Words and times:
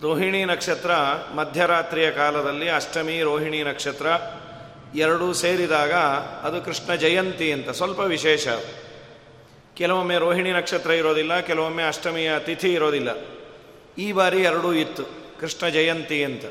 ರೋಹಿಣಿ 0.00 0.44
ನಕ್ಷತ್ರ 0.44 0.90
ಮಧ್ಯರಾತ್ರಿಯ 1.34 2.10
ಕಾಲದಲ್ಲಿ 2.10 2.68
ಅಷ್ಟಮಿ, 2.68 3.22
ರೋಹಿಣಿ 3.22 3.62
ನಕ್ಷತ್ರ 3.62 4.06
ಎರಡೂ 4.94 5.32
ಸೇರಿದಾಗ 5.32 5.92
ಅದು 6.42 6.62
ಕೃಷ್ಣ 6.62 6.94
ಜಯಂತಿ 6.94 7.52
ಅಂತ, 7.52 7.70
ಸ್ವಲ್ಪ 7.70 7.98
ವಿಶೇಷ. 7.98 8.48
ಕೆಲವೊಮ್ಮೆ 9.74 10.18
ರೋಹಿಣಿ 10.18 10.52
ನಕ್ಷತ್ರ 10.52 10.90
ಇರೋದಿಲ್ಲ, 10.90 11.40
ಕೆಲವೊಮ್ಮೆ 11.40 11.82
ಅಷ್ಟಮಿಯ 11.82 12.32
ತಿಥಿ 12.38 12.72
ಇರೋದಿಲ್ಲ. 12.72 13.08
ಈ 13.98 14.12
ಬಾರಿ 14.12 14.42
ಎರಡೂ 14.42 14.72
ಇತ್ತು, 14.72 15.04
ಕೃಷ್ಣ 15.40 15.68
ಜಯಂತಿ 15.68 16.24
ಅಂತ. 16.24 16.44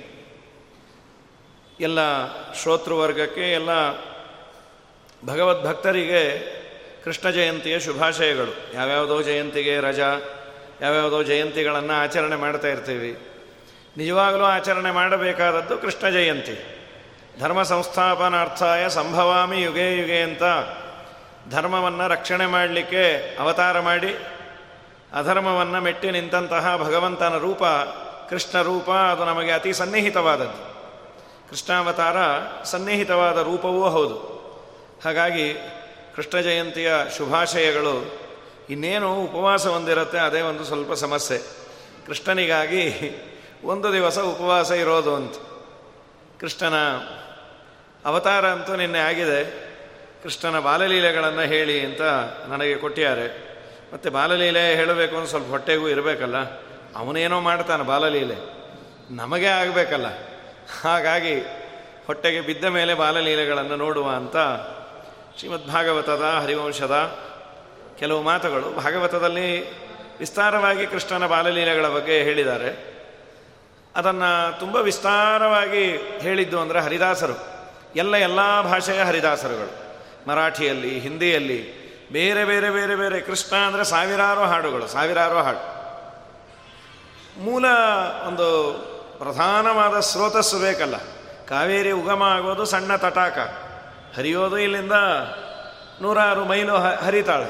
ಎಲ್ಲ 1.80 2.00
ಶ್ರೋತೃವರ್ಗಕ್ಕೆ, 2.53 3.51
ಎಲ್ಲ 3.51 3.69
ಭಗವದ್ಭಕ್ತರಿಗೆ 5.25 6.61
ಕೃಷ್ಣ 7.03 7.29
ಜಯಂತಿಯ 7.29 7.79
ಶುಭಾಶಯಗಳು. 7.79 8.75
ಯಾವ್ಯಾವುದೋ 8.75 9.22
ಜಯಂತಿಗೆ 9.22 9.79
ರಜಾ, 9.79 10.07
ಯಾವ್ಯಾವುದೋ 10.81 11.23
ಜಯಂತಿಗಳನ್ನು 11.23 11.94
ಆಚರಣೆ 11.94 12.35
ಮಾಡ್ತಾ 12.35 12.67
ಇರ್ತೀವಿ. 12.67 13.28
ನಿಜವಾಗಲೂ 13.97 14.44
ಆಚರಣೆ 14.44 14.91
ಮಾಡಬೇಕಾದದ್ದು 14.91 15.78
ಕೃಷ್ಣ 15.78 16.09
ಜಯಂತಿ. 16.09 16.78
ಧರ್ಮ 17.39 17.63
ಸಂಸ್ಥಾಪನಾರ್ಥಾಯ 17.63 18.89
ಸಂಭವಾಮಿ 18.89 19.62
ಯುಗೆ 19.62 19.97
ಯುಗೆ 19.97 20.22
ಅಂತ 20.22 20.44
ಧರ್ಮವನ್ನು 21.50 22.07
ರಕ್ಷಣೆ 22.07 22.45
ಮಾಡಲಿಕ್ಕೆ 22.45 23.38
ಅವತಾರ 23.39 23.79
ಮಾಡಿ, 23.79 24.18
ಅಧರ್ಮವನ್ನು 25.13 25.81
ಮೆಟ್ಟಿ 25.81 26.12
ನಿಂತಹ 26.12 26.78
ಭಗವಂತನ 26.78 27.38
ರೂಪ, 27.38 27.63
ಕೃಷ್ಣ 28.29 28.62
ರೂಪ, 28.62 28.89
ಅದು 28.89 29.25
ನಮಗೆ 29.25 29.51
ಅತಿ 29.51 29.73
ಸನ್ನಿಹಿತವಾದದ್ದು. 29.73 30.72
ಕೃಷ್ಣಾವತಾರ 31.50 32.16
ಸನ್ನಿಹಿತವಾದ 32.63 33.38
ರೂಪವೂ 33.38 33.89
ಹೌದು. 33.89 34.16
ಹಾಗಾಗಿ 35.06 35.53
ಕೃಷ್ಣ 36.16 36.40
ಜಯಂತಿಯ 36.40 36.94
ಶುಭಾಶಯಗಳು. 37.18 38.20
ಇನ್ನೇನು 38.70 39.24
ಉಪವಾಸ 39.24 39.68
ಹೊಂದಿರುತ್ತೆ, 39.68 40.18
ಅದೇ 40.18 40.42
ಒಂದು 40.42 40.64
ಸ್ವಲ್ಪ 40.64 40.94
ಸಮಸ್ಯೆ. 40.94 41.38
ಕೃಷ್ಣನಿಗಾಗಿ 42.08 43.12
ಒಂದು 43.64 43.94
ದಿವಸ 43.94 44.20
ಉಪವಾಸ 44.20 44.72
ಇರೋದು 44.72 45.16
ಅಂತ. 45.16 45.34
ಕೃಷ್ಣನ 46.40 46.76
ಅವತಾರ 48.06 48.48
ಅಂತೂ 48.48 48.76
ನಿನ್ನೆ 48.76 49.00
ಆಗಿದೆ. 49.00 49.72
ಕೃಷ್ಣನ 50.24 50.60
ಬಾಲಲೀಲೆಗಳನ್ನು 50.60 51.42
ಹೇಳಿ 51.42 51.80
ಅಂತ 51.80 52.02
ನನಗೆ 52.48 52.76
ಕೊಟ್ಟಿದ್ದಾರೆ. 52.76 53.52
ಮತ್ತು 53.94 54.12
ಬಾಲಲೀಲೆ 54.12 54.76
ಹೇಳಬೇಕು 54.76 55.18
ಅಂತ 55.18 55.30
ಸ್ವಲ್ಪ 55.30 55.48
ಹೊಟ್ಟೆಗೂ 55.48 55.88
ಇರಬೇಕಲ್ಲ. 55.88 56.38
ಅವನೇನೋ 56.96 57.40
ಮಾಡ್ತಾನೆ 57.40 57.84
ಬಾಲಲೀಲೆ. 57.84 58.36
ನಮಗೆ 59.12 59.48
ಆಗಬೇಕಲ್ಲ. 59.48 60.06
ಹಾಗಾಗಿ 60.82 61.40
ಹೊಟ್ಟೆಗೆ 62.08 62.42
ಬಿದ್ದ 62.42 62.66
ಮೇಲೆ 62.66 62.94
ಬಾಲಲೀಲೆಗಳನ್ನು 62.94 63.76
ನೋಡುವ 63.76 64.10
ಅಂತ 64.10 64.38
ಶ್ರೀಮದ್ 65.38 65.72
ಭಾಗವತದ 65.72 66.24
ಹರಿವಂಶದ 66.42 67.18
ಕೆಲವು 68.00 68.22
ಮಾತುಗಳು 68.22 68.75
ಭಾಗವತದಲ್ಲಿ 68.75 69.72
ವಿಸ್ತಾರವಾಗಿ 70.18 70.86
ಕೃಷ್ಣನ 70.88 71.28
ಬಾಲಲೀಲೆಗಳ 71.28 71.88
ಬಗ್ಗೆ 71.88 72.24
ಹೇಳಿದ್ದಾರೆ. 72.24 72.92
ಅದನ್ನು 73.96 74.59
ತುಂಬ 74.59 74.75
ವಿಸ್ತಾರವಾಗಿ 74.75 75.96
ಹೇಳಿದ್ದು 76.19 76.59
ಅಂದರೆ 76.59 76.80
ಹರಿದಾಸರು. 76.80 77.34
ಎಲ್ಲ 77.96 78.16
ಎಲ್ಲ 78.16 78.62
ಭಾಷೆಯ 78.62 79.03
ಹರಿದಾಸರುಗಳು. 79.03 79.72
ಮರಾಠಿಯಲ್ಲಿ, 80.30 81.00
ಹಿಂದಿಯಲ್ಲಿ, 81.00 81.81
ಬೇರೆ 82.12 82.46
ಬೇರೆ 82.46 82.69
ಬೇರೆ 82.69 82.96
ಬೇರೆ 82.96 83.22
ಕೃಷ್ಣ 83.22 83.56
ಅಂದರೆ 83.56 83.84
ಸಾವಿರಾರು 83.84 84.42
ಹಾಡುಗಳು, 84.42 84.88
ಸಾವಿರಾರು 84.88 85.36
ಹಾಡು. 85.36 85.81
ಮೂಲ 87.42 87.66
ಒಂದು 88.28 88.48
ಪ್ರಧಾನವಾದ 89.18 90.00
ಸ್ರೋತಸ್ಸು 90.00 90.59
ಬೇಕಲ್ಲ. 90.59 90.98
ಕಾವೇರಿ 91.48 91.92
ಉಗಮ 91.92 92.24
ಆಗೋದು 92.24 92.66
ಸಣ್ಣ 92.66 92.96
ತಟಾಕ. 92.96 93.38
ಹರಿಯೋದು 94.16 94.58
ಇಲ್ಲಿಂದ 94.58 94.92
ನೂರಾರು 96.02 96.46
ಮೈಲು 96.46 96.76
ಹರಿತಾಳೆ. 96.76 97.50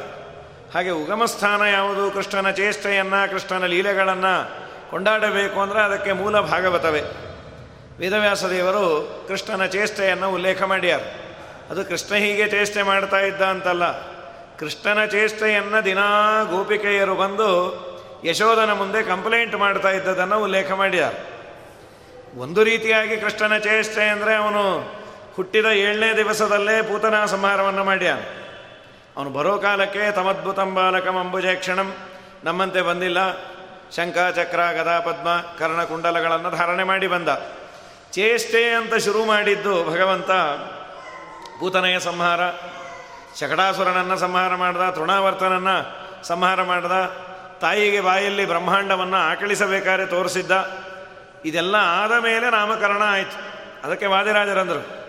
ಹಾಗೆ 0.74 0.90
ಉಗಮ 0.90 1.26
ಸ್ಥಾನ 1.26 1.62
ಯಾವುದು? 1.62 2.12
ಕೃಷ್ಣನ 2.12 2.52
ಚೇಷ್ಟೆಯನ್ನು, 2.52 3.32
ಕೃಷ್ಣನ 3.32 3.66
ಲೀಲೆಗಳನ್ನು 3.66 4.62
ಕೊಂಡಾಡಬೇಕು 4.90 5.62
ಅಂದರೆ 5.62 5.82
ಅದಕ್ಕೆ 5.82 6.12
ಮೂಲ 6.12 6.40
ಭಾಗವತವೇ. 6.40 7.02
ವೇದವ್ಯಾಸ 8.00 8.46
ದೇವರು 8.46 8.86
ಕೃಷ್ಣನ 9.28 9.66
ಚೇಷ್ಟೆಯನ್ನು 9.66 10.32
ಉಲ್ಲೇಖ 10.32 10.64
ಮಾಡ್ಯಾರ. 10.64 11.02
ಅದು 11.70 11.86
ಕೃಷ್ಣ 11.86 12.16
ಹೀಗೆ 12.16 12.48
ಚೇಷ್ಟೆ 12.48 12.82
ಮಾಡ್ತಾ 12.82 13.20
ಇದ್ದ 13.20 13.42
ಅಂತಲ್ಲ. 13.42 14.12
ಕೃಷ್ಣನ 14.58 15.06
ಚೇಷ್ಟೆಯನ್ನು 15.06 15.86
ದಿನಾ 15.86 16.44
ಗೋಪಿಕೆಯರು 16.44 17.16
ಬಂದು 17.16 17.50
ಯಶೋಧನ 18.26 18.72
ಮುಂದೆ 18.72 19.04
ಕಂಪ್ಲೇಂಟ್ 19.04 19.56
ಮಾಡ್ತಾ 19.56 19.90
ಇದ್ದದನ್ನು 19.90 20.44
ಉಲ್ಲೇಖ 20.44 20.72
ಮಾಡ್ಯಾರ. 20.72 21.14
ಒಂದು 22.38 22.64
ರೀತಿಯಾಗಿ 22.64 23.18
ಕೃಷ್ಣನ 23.18 23.57
ಚೇಷ್ಟೆ 23.57 24.04
ಅಂದರೆ 24.10 24.36
ಅವನು 24.36 24.64
ಹುಟ್ಟಿದ 25.36 25.66
ಏಳನೇ 25.66 26.18
ದಿವಸದಲ್ಲೇ 26.18 26.81
ಪೂತನ 26.81 27.25
ಸಂಹಾರವನ್ನು 27.25 27.83
ಮಾಡ್ಯ 27.83 28.16
ಅವನು 29.18 29.30
ಬರೋ 29.30 29.57
ಕಾಲಕ್ಕೆ 29.57 30.12
ತಮದ್ಭುತಂ 30.12 30.75
ಬಾಲಕಂ 30.75 31.18
ಅಂಬುಜೆ 31.18 31.56
ಕ್ಷಣಂ. 31.56 31.95
ನಮ್ಮಂತೆ 32.44 32.81
ಬಂದಿಲ್ಲ. 32.81 33.38
ಶಂಖ, 33.95 34.36
ಚಕ್ರ, 34.36 34.60
ಗದಾ, 34.72 35.00
ಪದ್ಮ 35.00 35.44
ಕರ್ಣಕುಂಡಲಗಳನ್ನು 35.60 36.51
ಧಾರಣೆ 36.51 36.83
ಮಾಡಿ 36.83 37.07
ಬಂದ. 37.07 37.30
ಚೇಷ್ಟೆ 38.12 38.69
ಅಂತ 38.69 38.95
ಶುರು 38.95 39.25
ಮಾಡಿದ್ದು 39.25 39.92
ಭಗವಂತ. 39.92 40.31
ಪೂತನೆಯ 41.60 42.00
ಸಂಹಾರ 42.00 42.39
ಶಕಟಾಸುರನನ್ನು 43.39 44.18
ಸಂಹಾರ 44.18 44.56
ಮಾಡ್ದ, 44.56 44.89
ತೃಣಾವರ್ತನನ್ನು 44.89 46.01
ಸಂಹಾರ 46.28 46.63
ಮಾಡ್ದ, 46.63 46.92
ತಾಯಿಗೆ 47.62 48.01
ಬಾಯಲ್ಲಿ 48.01 48.45
ಬ್ರಹ್ಮಾಂಡವನ್ನು 48.45 49.18
ಆಕಳಿಸಬೇಕಾದ್ರೆ 49.18 50.06
ತೋರಿಸಿದ್ದ. 50.06 50.51
ಇದೆಲ್ಲ 51.45 51.75
ಆದ 51.75 52.12
ಮೇಲೆ 52.12 52.50
ನಾಮಕರಣ 52.50 53.01
ಆಯಿತು. 53.06 53.51
ಅದಕ್ಕೆ 53.88 54.06
ವಾದಿರಾಜರಂದರು. 54.06 55.00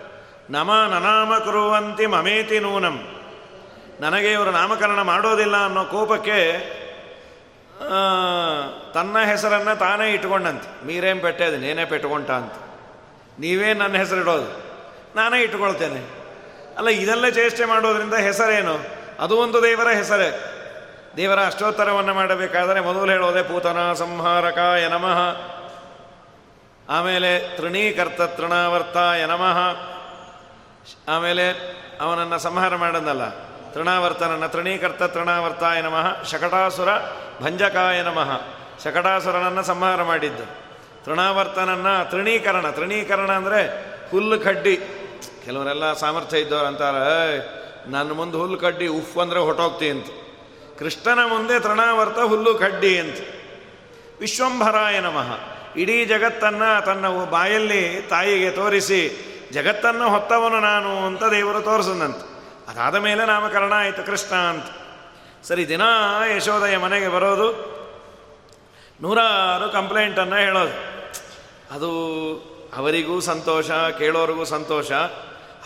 ನಮ 0.49 0.71
ನನಾಮ 0.89 1.37
ಕುರುವಂತಿ 1.37 2.05
ಮಮೇತಿ 2.05 2.59
ನೂನಂ. 2.59 2.95
ನನಗೆ 3.99 4.31
ಇವರು 4.31 4.51
ನಾಮಕರಣ 4.51 5.01
ಮಾಡೋದಿಲ್ಲ 5.01 5.65
ಅನ್ನೋ 5.65 5.83
ಕೋಪಕ್ಕೆ 5.85 6.39
ತನ್ನ 8.93 9.17
ಹೆಸರನ್ನು 9.25 9.79
ತಾನೇ 9.79 10.11
ಇಟ್ಕೊಂಡಂತೆ 10.11 10.87
ಮೀರೇನು 10.87 11.21
ಪೆಟ್ಟೆ 11.21 11.45
ಅದು, 11.45 11.57
ನೇನೇ 11.57 11.85
ಪೆಟ್ಕೊಂಟ 11.85 12.31
ಅಂತ. 12.31 12.53
ನೀವೇ 13.39 13.73
ನನ್ನ 13.73 13.95
ಹೆಸರಿಡೋದು? 13.97 14.49
ನಾನೇ 15.15 15.41
ಇಟ್ಕೊಳ್ತೇನೆ 15.41 16.01
ಅಲ್ಲ, 16.77 16.89
ಇದೆಲ್ಲ 16.89 17.29
ಚೇಷ್ಟೆ 17.29 17.65
ಮಾಡೋದ್ರಿಂದ 17.65 18.13
ಹೆಸರೇನು? 18.13 18.75
ಅದು 19.19 19.37
ಒಂದು 19.37 19.63
ದೇವರ 19.63 19.89
ಹೆಸರೇ. 19.89 20.29
ದೇವರ 21.17 21.45
ಅಷ್ಟೋತ್ತರವನ್ನು 21.45 22.13
ಮಾಡಬೇಕಾದರೆ 22.13 22.79
ಮೊದಲು 22.79 23.11
ಹೇಳೋದೆ 23.11 23.43
ಪೂತನ 23.43 23.93
ಸಂಹಾರಕಾಯ 23.93 24.87
ನಮಃ. 24.87 25.19
ಆಮೇಲೆ 26.89 27.57
ತೃಣೀಕರ್ತ 27.57 28.21
ತೃಣಾವರ್ತಾಯ 28.21 29.25
ನಮಃ. 29.25 29.92
ಆಮೇಲೆ 31.07 31.49
ಅವನನ್ನು 32.01 32.39
ಸಂಹಾರ 32.39 32.75
ಮಾಡಂದಲ್ಲ 32.75 33.29
ತೃಣಾವರ್ತನನ್ನು, 33.73 34.49
ತೃಣೀಕರ್ತ 34.49 35.03
ತೃಣಾವರ್ತಾಯ 35.03 35.81
ನಮಃ, 35.81 36.23
ಶಕಟಾಸುರ 36.23 36.87
ಭಂಜಕಾಯ 37.41 38.01
ನಮಃ. 38.01 38.41
ಶಕಟಾಸುರನನ್ನು 38.83 39.63
ಸಂಹಾರ 39.63 40.03
ಮಾಡಿದ್ದು. 40.03 40.43
ತೃಣಾವರ್ತನನ್ನು 41.05 42.11
ತೃಣೀಕರಣ 42.11 42.69
ತೃಣೀಕರಣ 42.69 43.31
ಅಂದರೆ 43.31 43.61
ಹುಲ್ಲು 44.11 44.39
ಕಡ್ಡಿ. 44.39 44.77
ಕೆಲವರೆಲ್ಲ 45.45 45.93
ಸಾಮರ್ಥ್ಯ 45.93 46.39
ಇದ್ದವ್ರು 46.39 46.65
ಅಂತಾರೆ 46.65 47.63
ನನ್ನ 47.91 48.11
ಮುಂದೆ 48.11 48.37
ಹುಲ್ಲು 48.37 48.57
ಕಡ್ಡಿ, 48.57 48.87
ಉಫ್ 48.87 49.17
ಅಂದರೆ 49.17 49.39
ಹೊಟ್ಟೋಗ್ತಿ 49.39 49.89
ಅಂತ. 49.89 50.05
ಕೃಷ್ಣನ 50.79 51.19
ಮುಂದೆ 51.27 51.59
ತೃಣಾವರ್ತ 51.59 52.19
ಹುಲ್ಲು 52.19 52.53
ಕಡ್ಡಿ 52.53 52.99
ಅಂತ. 52.99 53.17
ವಿಶ್ವಂಭರಾಯ 54.19 54.99
ನಮಃ. 54.99 55.39
ಇಡೀ 55.75 56.05
ಜಗತ್ತನ್ನು 56.05 56.85
ತನ್ನ 56.85 57.25
ಬಾಯಲ್ಲಿ 57.29 58.01
ತಾಯಿಗೆ 58.09 58.51
ತೋರಿಸಿ 58.51 59.32
ಜಗತ್ತನ್ನು 59.53 60.09
ಹೊತ್ತವನು 60.09 60.59
ನಾನು 60.59 61.05
ಅಂತ 61.05 61.23
ದೇವರು 61.23 61.61
ತೋರಿಸದಂತೆ 61.61 62.33
ಅದಾದ 62.69 62.95
ಮೇಲೆ 62.95 63.25
ನಾಮಕರಣ 63.25 63.73
ಆಯಿತು 63.73 64.05
ಕೃಷ್ಣ 64.05 64.35
ಅಂತ. 64.35 64.65
ಸರಿ, 65.45 65.67
ದಿನ 65.67 65.81
ಯಶೋದಯ 66.35 66.77
ಮನೆಗೆ 66.77 67.07
ಬರೋದು. 67.07 67.73
ನೂರಾರು 69.01 69.69
ಕಂಪ್ಲೇಂಟನ್ನು 69.69 70.35
ಹೇಳೋದು. 70.35 70.93
ಅದು 71.73 71.89
ಅವರಿಗೂ 72.77 73.19
ಸಂತೋಷ, 73.19 73.71
ಕೇಳೋರಿಗೂ 73.71 74.45
ಸಂತೋಷ. 74.45 74.91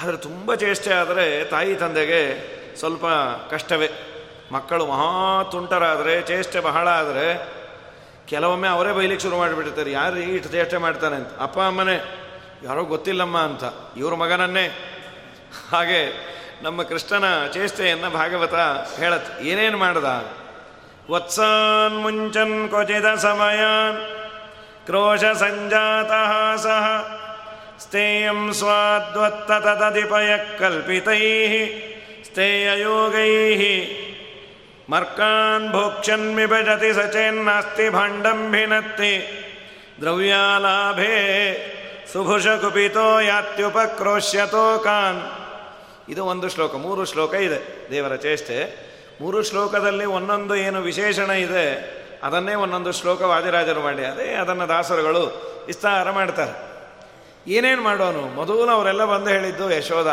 ಆದರೆ 0.04 0.18
ತುಂಬ 0.18 0.56
ಚೇಷ್ಟೆ 0.56 0.94
ಆದರೆ 0.94 1.46
ತಾಯಿ 1.46 1.76
ತಂದೆಗೆ 1.76 2.22
ಸ್ವಲ್ಪ 2.76 3.06
ಕಷ್ಟವೇ. 3.50 3.90
ಮಕ್ಕಳು 4.52 4.86
ಮಹಾ 4.86 5.44
ತುಂಟರಾದರೆ, 5.44 6.22
ಚೇಷ್ಟೆ 6.22 6.60
ಬಹಳ 6.60 6.88
ಆದರೆ 6.88 7.58
ಕೆಲವೊಮ್ಮೆ 8.28 8.68
ಅವರೇ 8.68 8.92
ಬೈಲಿಕ್ಕೆ 8.94 9.24
ಶುರು 9.24 9.38
ಮಾಡಿಬಿಟ್ಟಿರ್ತಾರೆ. 9.38 9.92
ಯಾರು 9.92 10.18
ಇಷ್ಟು 10.18 10.50
ಚೇಷ್ಟೆ 10.52 10.78
ಮಾಡ್ತಾನೆ 10.78 11.16
ಅಂತ? 11.16 11.28
ಅಪ್ಪ, 11.40 11.60
ಅಮ್ಮನೇ. 11.60 12.27
ಯಾರೋ 12.64 12.84
ಗೊತ್ತಿಲ್ಲಮ್ಮ 12.84 13.38
ಅಂತ. 13.38 13.64
ಇವ್ರ 13.98 14.14
ಮಗನನ್ನೇ. 14.14 14.94
ಹಾಗೆ 15.72 16.28
ನಮ್ಮ 16.64 16.84
ಕೃಷ್ಣನ 16.84 17.48
ಚೇಷ್ಟೆಯನ್ನು 17.48 18.10
ಭಾಗವತ 18.10 18.54
ಹೇಳತ್ 19.00 19.42
ಏನೇನು 19.42 19.78
ಮಾಡ್ದ? 19.78 20.06
ವತ್ಸಾನ್ 21.12 22.02
ಮುಂಚನ್ 22.02 22.70
ಕ್ವಚಿದ 22.70 23.16
ಸಮಯಾನ್. 23.16 23.98
ಕ್ರೋಶ 24.86 25.26
ಸಂಜಾತ 25.26 26.12
ಸಹ. 26.60 27.14
ಸ್ಥೇಯಂ 27.80 28.54
ಸ್ವಾದ್ವತ್ತ 28.54 29.52
ತದಧಿಪಯ 29.52 30.58
ಕಲ್ಪಿತೈ 30.60 31.20
ಸ್ಥೇಯಯೋಗೈ 32.24 33.56
ಮರ್ಕಾನ್ 34.90 35.72
ಭೋಕ್ಷನ್ 35.72 36.36
ವಿಭಜತಿ 36.36 36.94
ಸಚೇನ್ನಾಸ್ತಿ 36.94 37.90
ಭಾಂಡಂ 37.90 38.52
ಭಿನತ್ತಿ 38.52 39.44
ದ್ರವ್ಯಾಲಾಭೇ 40.02 41.14
ಸುಭುಷ 42.18 42.48
ಕುಪಿತೋ 42.48 43.20
ಯಾತ್ಯುಪಕ್ರೋಶ್ಯತೋ 43.20 44.78
ಕಾನ್. 44.78 45.20
ಇದು 46.10 46.26
ಒಂದು 46.26 46.50
ಶ್ಲೋಕ, 46.50 46.76
ಮೂರು 46.76 47.06
ಶ್ಲೋಕ 47.06 47.34
ಇದೆ 47.34 47.90
ದೇವರ 47.92 48.16
ಚೇಷ್ಟೆ. 48.16 48.58
ಮೂರು 49.22 49.44
ಶ್ಲೋಕದಲ್ಲಿ 49.44 50.06
ಒಂದೊಂದು 50.06 50.56
ಏನು 50.56 50.80
ವಿಶೇಷಣ 50.82 51.30
ಇದೆ, 51.30 51.66
ಅದನ್ನೇ 52.24 52.54
ಒಂದೊಂದು 52.54 52.92
ಶ್ಲೋಕ 52.92 53.22
ವಾದಿರಾಜರು 53.22 53.82
ಮಾಡಿ, 53.82 54.06
ಅದೇ 54.06 54.34
ಅದನ್ನು 54.34 54.68
ದಾಸರುಗಳು 54.68 55.24
ವಿಸ್ತಾರ 55.68 56.12
ಮಾಡ್ತಾರೆ. 56.12 56.56
ಏನೇನು 57.52 57.82
ಮಾಡೋನು? 57.82 58.22
ಮೊದಲು 58.22 58.70
ಅವರೆಲ್ಲ 58.70 59.06
ಬಂದು 59.06 59.30
ಹೇಳಿದ್ದು 59.30 59.72
ಯಶೋಧ 59.72 60.08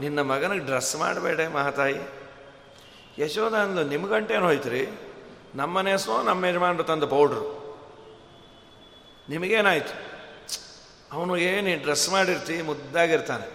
ನಿನ್ನ 0.00 0.20
ಮಗನಿಗೆ 0.20 0.64
ಡ್ರೆಸ್ 0.64 0.96
ಮಾಡಬೇಡ 0.96 1.40
ಮಹಾತಾಯಿ. 1.54 1.98
ಯಶೋಧ 3.18 3.54
ಅಂದು 3.54 3.84
ನಿಮ್ಮ 3.84 4.06
ಗಂಟೇನು 4.06 4.46
ಹೋಯ್ತು 4.46 4.68
ರೀ 4.68 4.88
ನಮ್ಮ 5.54 5.96
ಸೋ, 5.96 6.22
ನಮ್ಮ 6.22 6.44
ಯಜಮಾನ್ರು 6.44 6.84
ತಂದು 6.84 7.06
ಪೌಡ್ರು. 7.06 7.42
ನಿಮಗೇನಾಯ್ತು? 9.28 10.09
ಅವನು 11.12 11.36
ಏನು 11.36 11.82
ಡ್ರೆಸ್ 11.82 12.08
ಮಾಡಿರ್ತಿ, 12.08 12.62
ಮುದ್ದಾಗಿರ್ತಾನೆ. 12.62 13.46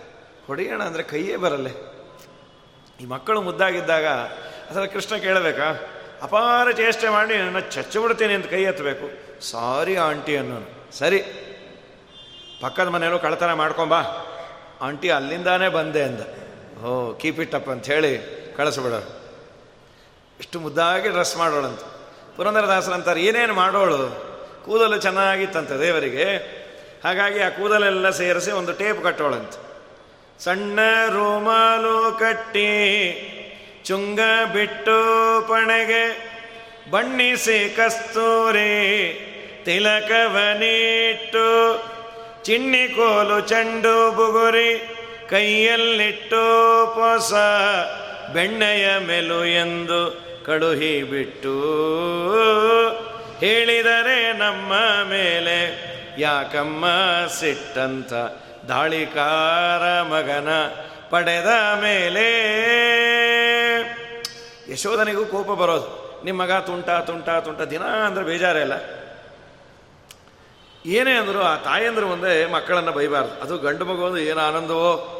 ಹೊಡೆಯೋಣ 0.48 0.84
ಅಂದರೆ 0.84 1.04
ಕೈಯೇ 1.04 1.36
ಬರಲ್ಲೇ. 1.36 1.74
ಈ 3.02 3.06
ಮಕ್ಕಳು 3.06 3.42
ಮುದ್ದಾಗಿದ್ದಾಗ 3.42 4.06
ಅದರ 4.70 4.86
ಕೃಷ್ಣ 4.86 5.16
ಕೇಳಬೇಕಾ? 5.16 5.68
ಅಪಾರ 6.22 6.72
ಚೇಷ್ಟೆ 6.72 7.10
ಮಾಡಿ 7.10 7.38
ನನ್ನ 7.38 7.60
ಚಚ್ಚಿಬಿಡ್ತೀನಿ 7.60 8.34
ಅಂತ 8.34 8.46
ಕೈ 8.46 8.64
ಎತ್ತಬೇಕು. 8.64 9.08
ಸಾರಿ 9.42 9.96
ಆಂಟಿ 9.96 10.38
ಅನ್ನೋನು. 10.38 10.98
ಸರಿ, 10.98 11.20
ಪಕ್ಕದ 12.62 12.88
ಮನೆಯಲ್ಲೂ 12.88 13.20
ಕಳತನ 13.20 13.54
ಮಾಡ್ಕೊಂಬಾ. 13.54 14.02
ಆಂಟಿ 14.82 15.10
ಅಲ್ಲಿಂದಾನೇ 15.10 15.68
ಬಂದೆ 15.70 16.04
ಅಂದ. 16.04 16.22
ಓ 16.84 17.14
ಕೀಪ್ 17.14 17.40
ಇಟ್ 17.40 17.56
ಅಪ್ 17.56 17.70
ಅಂತ 17.70 17.86
ಹೇಳಿ 17.86 18.14
ಕಳಿಸ್ಬಿಡೋರು 18.58 19.10
ಇಷ್ಟು 20.40 20.60
ಮುದ್ದಾಗಿ 20.60 21.10
ಡ್ರೆಸ್ 21.10 21.38
ಮಾಡೋಳಂತ. 21.38 21.80
ಪುರಂದರದಾಸರಂತಾರೆ 22.38 23.24
ಏನೇನು 23.24 23.54
ಮಾಡೋಳು? 23.54 24.00
ಕೂದಲು 24.66 24.98
ಚೆನ್ನಾಗಿತ್ತಂತೆ 25.02 25.80
ದೇವರಿಗೆ. 25.80 26.28
ಹಾಗಾಗಿ 27.06 27.40
ಆ 27.40 27.50
ಕೂದಲೆಲ್ಲ 27.50 28.10
ಸೇರಿಸಿ 28.10 28.52
ಒಂದು 28.52 28.74
ಟೇಪ್ 28.74 29.04
ಕಟ್ಟೋಳಂತೆ. 29.04 29.58
ಸಣ್ಣ 30.44 30.80
ರೋಮಾಲು 31.08 32.20
ಕಟ್ಟಿ 32.20 32.70
ಚುಂಗ 33.86 34.20
ಬಿಟ್ಟು 34.54 34.98
ಪಣೆಗೆ 35.48 36.04
ಬಣ್ಣಿಸಿ 36.92 37.60
ಕಸ್ತೂರಿ 37.78 38.74
ತಿಲಕವನಿಟ್ಟು 39.66 41.46
ಚಿಣ್ಣಿ 42.44 42.88
ಕೋಲು 42.88 43.42
ಚಂಡು 43.42 44.12
ಬುಗುರಿ 44.12 44.72
ಕೈಯಲ್ಲಿಟ್ಟು 45.30 46.44
ಪೊಸ 46.96 47.34
ಬೆಣ್ಣೆಯ 48.34 48.88
ಮೆಲು 49.08 49.46
ಎಂದು 49.46 50.02
ಕಡುಹಿ 50.46 51.04
ಬಿಟ್ಟು 51.04 51.56
ಹೇಳಿದರೆ 53.40 54.34
ನಮ್ಮ 54.34 54.74
ಮೇಲೆ 55.10 55.58
ಯಾಕಮ್ಮ 56.18 56.86
ಸಿಟ್ಟಂತ 57.40 58.14
ದಾಳಿಕಾರ 58.68 60.02
ಮಗನ 60.02 60.48
ಪಡೆದ 61.10 61.48
ಮೇಲೆ? 61.82 62.28
ಯಶೋಧನಿಗೂ 64.72 65.26
ಕೋಪ 65.26 65.52
ಬರೋದು. 65.52 66.06
ನಿಮ್ಮ 66.26 66.42
ಮಗ 66.42 66.52
ತುಂಟ 66.52 66.90
ತುಂಟ 66.90 67.30
ತುಂಟ, 67.30 67.62
ದಿನ 67.62 67.84
ಅಂದ್ರೆ 67.84 68.26
ಬೇಜಾರೇ 68.26 68.62
ಇಲ್ಲ. 68.62 68.74
ಏನೇ 70.86 71.12
ಅಂದರು 71.12 71.42
ಆ 71.42 71.56
ತಾಯಂದ್ರು 71.56 72.08
ಮುಂದೆ 72.08 72.46
ಮಕ್ಕಳನ್ನು 72.46 72.92
ಬೈಬಾರ್ದು. 72.92 73.42
ಅದು 73.42 73.58
ಗಂಡು 73.58 73.86
ಮಗು 73.86 74.02
ಒಂದು 74.02 74.18
ಏನು 74.18 74.40
ಆನಂದವೋ? 74.40 75.12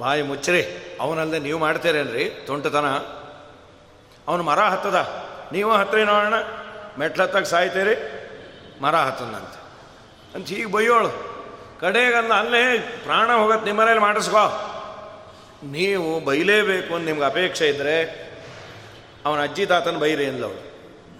ಬಾಯಿ 0.00 0.22
ಮುಚ್ಚರಿ. 0.22 0.62
ಅವನಲ್ಲದೆ 1.00 1.38
ನೀವು 1.38 1.58
ಮಾಡ್ತೀರೇನ್ರಿ? 1.60 2.24
ತುಂಟತನ. 2.24 2.86
ಅವನು 4.28 4.42
ಮರ 4.42 4.60
ಹತ್ತದ. 4.60 5.24
ನೀವು 5.52 5.72
ಹತ್ತಿರಿ 5.72 6.04
ನೋಡೋಣ. 6.04 6.34
ಮೆಟ್ಲತ್ತಾಗ 6.98 7.42
ಸಾಯ್ತೀರಿ. 7.42 8.24
ಮರ 8.82 8.94
ಹತ್ತದಂತೆ. 8.94 9.63
ಅಂತ 10.34 10.48
ಹೀಗೆ 10.48 10.66
ಬೈಯೋಳು. 10.66 11.34
ಕಡೆಗಂದ 11.80 12.32
ಅಲ್ಲೇ 12.32 12.78
ಪ್ರಾಣ 13.04 13.32
ಹೋಗತ್ತೆ 13.32 13.64
ನಿಮ್ಮ 13.64 13.80
ಮನೇಲಿ 13.80 14.00
ಮಾಡಿಸ್ಕೋ. 14.00 14.70
ನೀವು 15.64 16.20
ಬೈಲೇಬೇಕು 16.20 16.94
ಅಂತ 16.94 17.04
ನಿಮ್ಗೆ 17.04 17.24
ಅಪೇಕ್ಷೆ 17.24 17.68
ಇದ್ದರೆ 17.68 18.24
ಅವನ 19.26 19.42
ಅಜ್ಜಿ 19.42 19.66
ತಾತನ 19.66 19.96
ಬೈರಿ 19.96 20.26
ಅಂದವಳು 20.26 20.74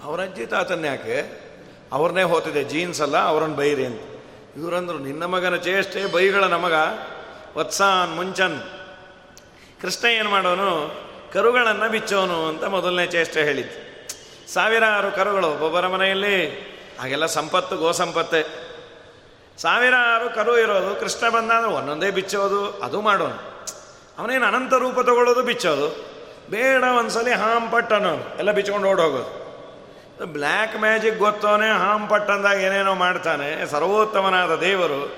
ಅವರ 0.04 0.23
ಅಜ್ಜಿ 0.23 0.47
ತಾತನ 0.47 0.85
ಯಾಕೆ? 0.85 1.44
ಅವ್ರನ್ನೇ 1.92 2.23
ಹೋತಿದೆ 2.23 2.64
ಜೀನ್ಸ್ 2.64 3.00
ಅಲ್ಲ 3.00 3.16
ಅವ್ರನ್ನ 3.16 3.54
ಬೈರಿ 3.54 3.87
ಅಂತ. 3.87 4.00
ಇವರಂದ್ರು, 4.56 4.99
ನಿನ್ನ 4.99 5.25
ಮಗನ 5.25 5.56
ಚೇಷ್ಟೆ, 5.56 6.06
ಬೈಗಳ 6.06 6.44
ನಮಗ 6.44 6.73
ವತ್ಸಾನ್ 7.56 8.14
ಮುಂಚನ್. 8.14 8.62
ಕೃಷ್ಣ 9.83 10.06
ಏನು 10.06 10.30
ಮಾಡೋನು? 10.30 10.94
ಕರುಗಳನ್ನು 11.33 11.90
ಬಿಚ್ಚೋನು 11.90 12.49
ಅಂತ 12.49 12.64
ಮೊದಲನೇ 12.64 13.06
ಚೇಷ್ಟೆ 13.06 13.44
ಹೇಳಿದ್ದು. 13.44 13.94
ಸಾವಿರಾರು 14.52 15.11
ಕರುಗಳು 15.11 15.50
ಒಬ್ಬೊಬ್ಬರ 15.50 15.87
ಮನೆಯಲ್ಲಿ, 15.87 16.50
ಹಾಗೆಲ್ಲ 17.00 17.26
ಸಂಪತ್ತು 17.26 17.76
ಗೋ 17.76 17.92
ಸಂಪತ್ತೆ 17.92 18.63
ಸಾವಿರಾರು 19.59 20.35
ಕರು 20.35 20.59
ಇರೋದು, 20.59 21.01
ಕೃಷ್ಣ 21.01 21.29
ಬಂದಾದ್ರೆ 21.29 21.73
ಒಂದೊಂದೇ 21.73 22.11
ಬಿಚ್ಚೋದು, 22.11 22.71
ಅದು 22.71 23.01
ಮಾಡೋನು. 23.01 23.67
ಅವನೇನು 24.19 24.47
ಅನಂತ 24.47 24.73
ರೂಪ 24.73 25.01
ತಗೊಳ್ಳೋದು, 25.01 25.43
ಬಿಚ್ಚೋದು. 25.43 25.89
ಬೇಡ 26.51 26.83
ಒಂದ್ಸಲಿ 26.83 27.33
ಹಾಂ 27.33 27.71
ಪಟ್ 27.71 27.93
ಅನ್ನೋನು. 27.93 28.39
ಎಲ್ಲ 28.39 28.53
ಬಿಚ್ಕೊಂಡು 28.53 28.89
ಓಡೋಗೋದು. 28.89 29.45
ಬ್ಲ್ಯಾಕ್ 30.25 30.77
ಮ್ಯಾಜಿಕ್ 30.81 31.19
ಗೊತ್ತೋನೆ 31.19 31.69
ಹಾಂಪಟ್ 31.71 32.31
ಅಂದಾಗ 32.31 32.61
ಏನೇನೋ 32.61 32.95
ಮಾಡ್ತಾನೆ. 32.95 33.67
ಸರ್ವೋತ್ತಮನಾದ 33.67 34.55
ದೇವರು 34.57 35.13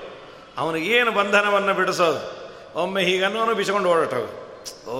ಅವನಿಗೇನು 0.57 1.11
ಬಂಧನವನ್ನು 1.11 1.73
ಬಿಡಿಸೋದು? 1.73 2.21
ಒಮ್ಮೆ 2.79 3.03
ಹೀಗನ್ನೋನು 3.03 3.55
ಬಿಚ್ಕೊಂಡು 3.55 3.89
ಓಡೋಟೋದು 3.89 4.91
ಓ, 4.91 4.97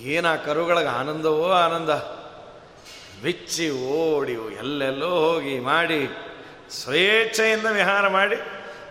ಏನ 0.00 0.34
ಕರುಗಳಿಗೆ 0.34 0.88
ಆನಂದವೋ 0.88 1.50
ಆನಂದ. 1.50 1.90
ಬಿಚ್ಚಿ 3.22 3.70
ಓಡಿ 3.70 4.32
ಎಲ್ಲೆಲ್ಲೋ 4.32 5.08
ಹೋಗಿ 5.08 5.58
ಮಾಡಿ 5.60 6.00
ಸ್ವೇಚ್ಛೆಯಿಂದ 6.70 7.66
ವಿಹಾರ 7.66 8.08
ಮಾಡಿ 8.08 8.36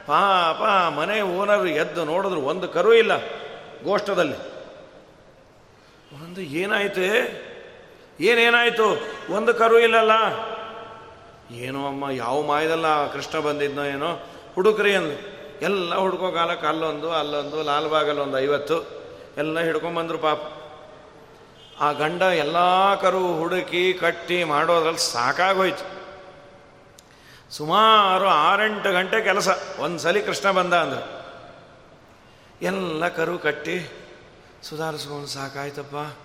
ಪಾಪ 0.06 0.92
ಮನೆ 0.94 1.22
ಓನರು 1.22 1.68
ಎದ್ದು 1.68 2.06
ನೋಡಿದ್ರು 2.06 2.42
ಒಂದು 2.42 2.68
ಕರು 2.68 2.94
ಇಲ್ಲ 2.94 3.18
ಗೋಷ್ಠದಲ್ಲಿ. 3.84 4.54
ಒಂದು 6.24 6.42
ಏನಾಯ್ತು? 6.42 7.02
ಏನೇನಾಯಿತು? 8.20 9.08
ಒಂದು 9.34 9.54
ಕರು 9.54 9.80
ಇಲ್ಲಲ್ಲ? 9.80 10.12
ಏನೋ 11.56 11.88
ಅಮ್ಮ, 11.88 12.10
ಯಾವ 12.10 12.42
ಮಾಯದಲ್ಲ 12.42 13.14
ಕೃಷ್ಣ 13.14 13.40
ಬಂದಿದ್ನೋ 13.40 13.84
ಏನೋ? 13.84 14.28
ಹುಡುಕ್ರಿ 14.56 14.96
ಅಂದ್ರು 14.96 15.34
ಎಲ್ಲ 15.62 15.96
ಹುಡ್ಕೋ 15.96 16.32
ಕಾಲಕ್ಕೆ 16.32 16.68
ಅಲ್ಲೊಂದು 16.68 17.12
ಅಲ್ಲೊಂದು 17.12 17.64
ಲಾಲ್ಬಾಗಲ್ಲೊಂದು 17.64 18.40
ಐವತ್ತು. 18.40 19.04
ಎಲ್ಲ 19.38 19.60
ಹಿಡ್ಕೊಂಬಂದ್ರು 19.60 20.18
ಪಾಪ. 20.18 20.40
ಆ 21.80 21.92
ಗಂಡ 21.92 22.22
ಎಲ್ಲ 22.22 22.56
ಕರು 22.96 23.38
ಹುಡುಕಿ, 23.38 23.94
ಕಟ್ಟಿ 23.94 24.44
ಮಾಡೋದ್ರಲ್ಲಿ 24.44 25.14
ಸಾಕಾಗೋಯ್ತು. 25.14 25.93
ಸುಮಾರು 27.54 28.28
ಆರೆಂಟು 28.28 28.92
ಗಂಟೆ 28.92 29.22
ಕೆಲಸ. 29.22 29.50
ಒಂದು 29.80 30.00
ಸಲ 30.00 30.18
ಕೃಷ್ಣ 30.26 30.52
ಬಂದ 30.52 30.74
ಅಂದ್ರೆ. 30.74 31.24
ಎಲ್ಲ 32.62 33.08
ಕರು 33.08 33.38
ಕಟ್ಟಿ, 33.38 33.92
ಸುಧಾರಿಸ್ಕೊಂಡು 34.64 35.28
ಸಾಕಾಯ್ತಪ್ಪ. 35.28 36.18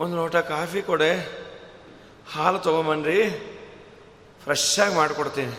ಒಂದು 0.00 0.16
ಲೋಟ 0.16 0.36
ಕಾಫಿ 0.36 0.82
ಕೊಡೆ, 0.82 1.12
ಹಾಲು 2.34 2.58
ತೊಗೊಂಬನ್ರಿ 2.58 3.28
ಫ್ರೆಶ್ಶಾಗಿ 4.42 4.94
ಮಾಡಿಕೊಡ್ತೀನಿ. 4.94 5.52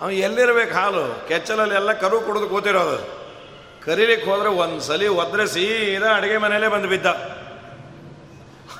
ಅವನು 0.00 0.12
ಎಲ್ಲಿರ್ಬೇಕು 0.12 0.74
ಹಾಲು? 0.74 1.28
ಕೆಚ್ಚಲಲ್ಲಿ 1.28 1.74
ಎಲ್ಲ 1.74 1.92
ಕರು 1.92 2.20
ಕುಡಿದು 2.20 2.48
ಕೂತಿರೋದು. 2.48 3.20
ಕರೀಲಿಕ್ಕೆ 3.84 4.30
ಹೋದ್ರೆ 4.30 4.48
ಒಂದು 4.48 4.80
ಸಲಿ 4.80 5.08
ಒದ್ರೆ 5.08 5.46
ಸೀದಾ 5.46 6.16
ಅಡುಗೆ 6.16 6.36
ಮನೆಯಲ್ಲೇ 6.36 6.68
ಬಂದು 6.68 6.88
ಬಿದ್ದ. 6.88 7.06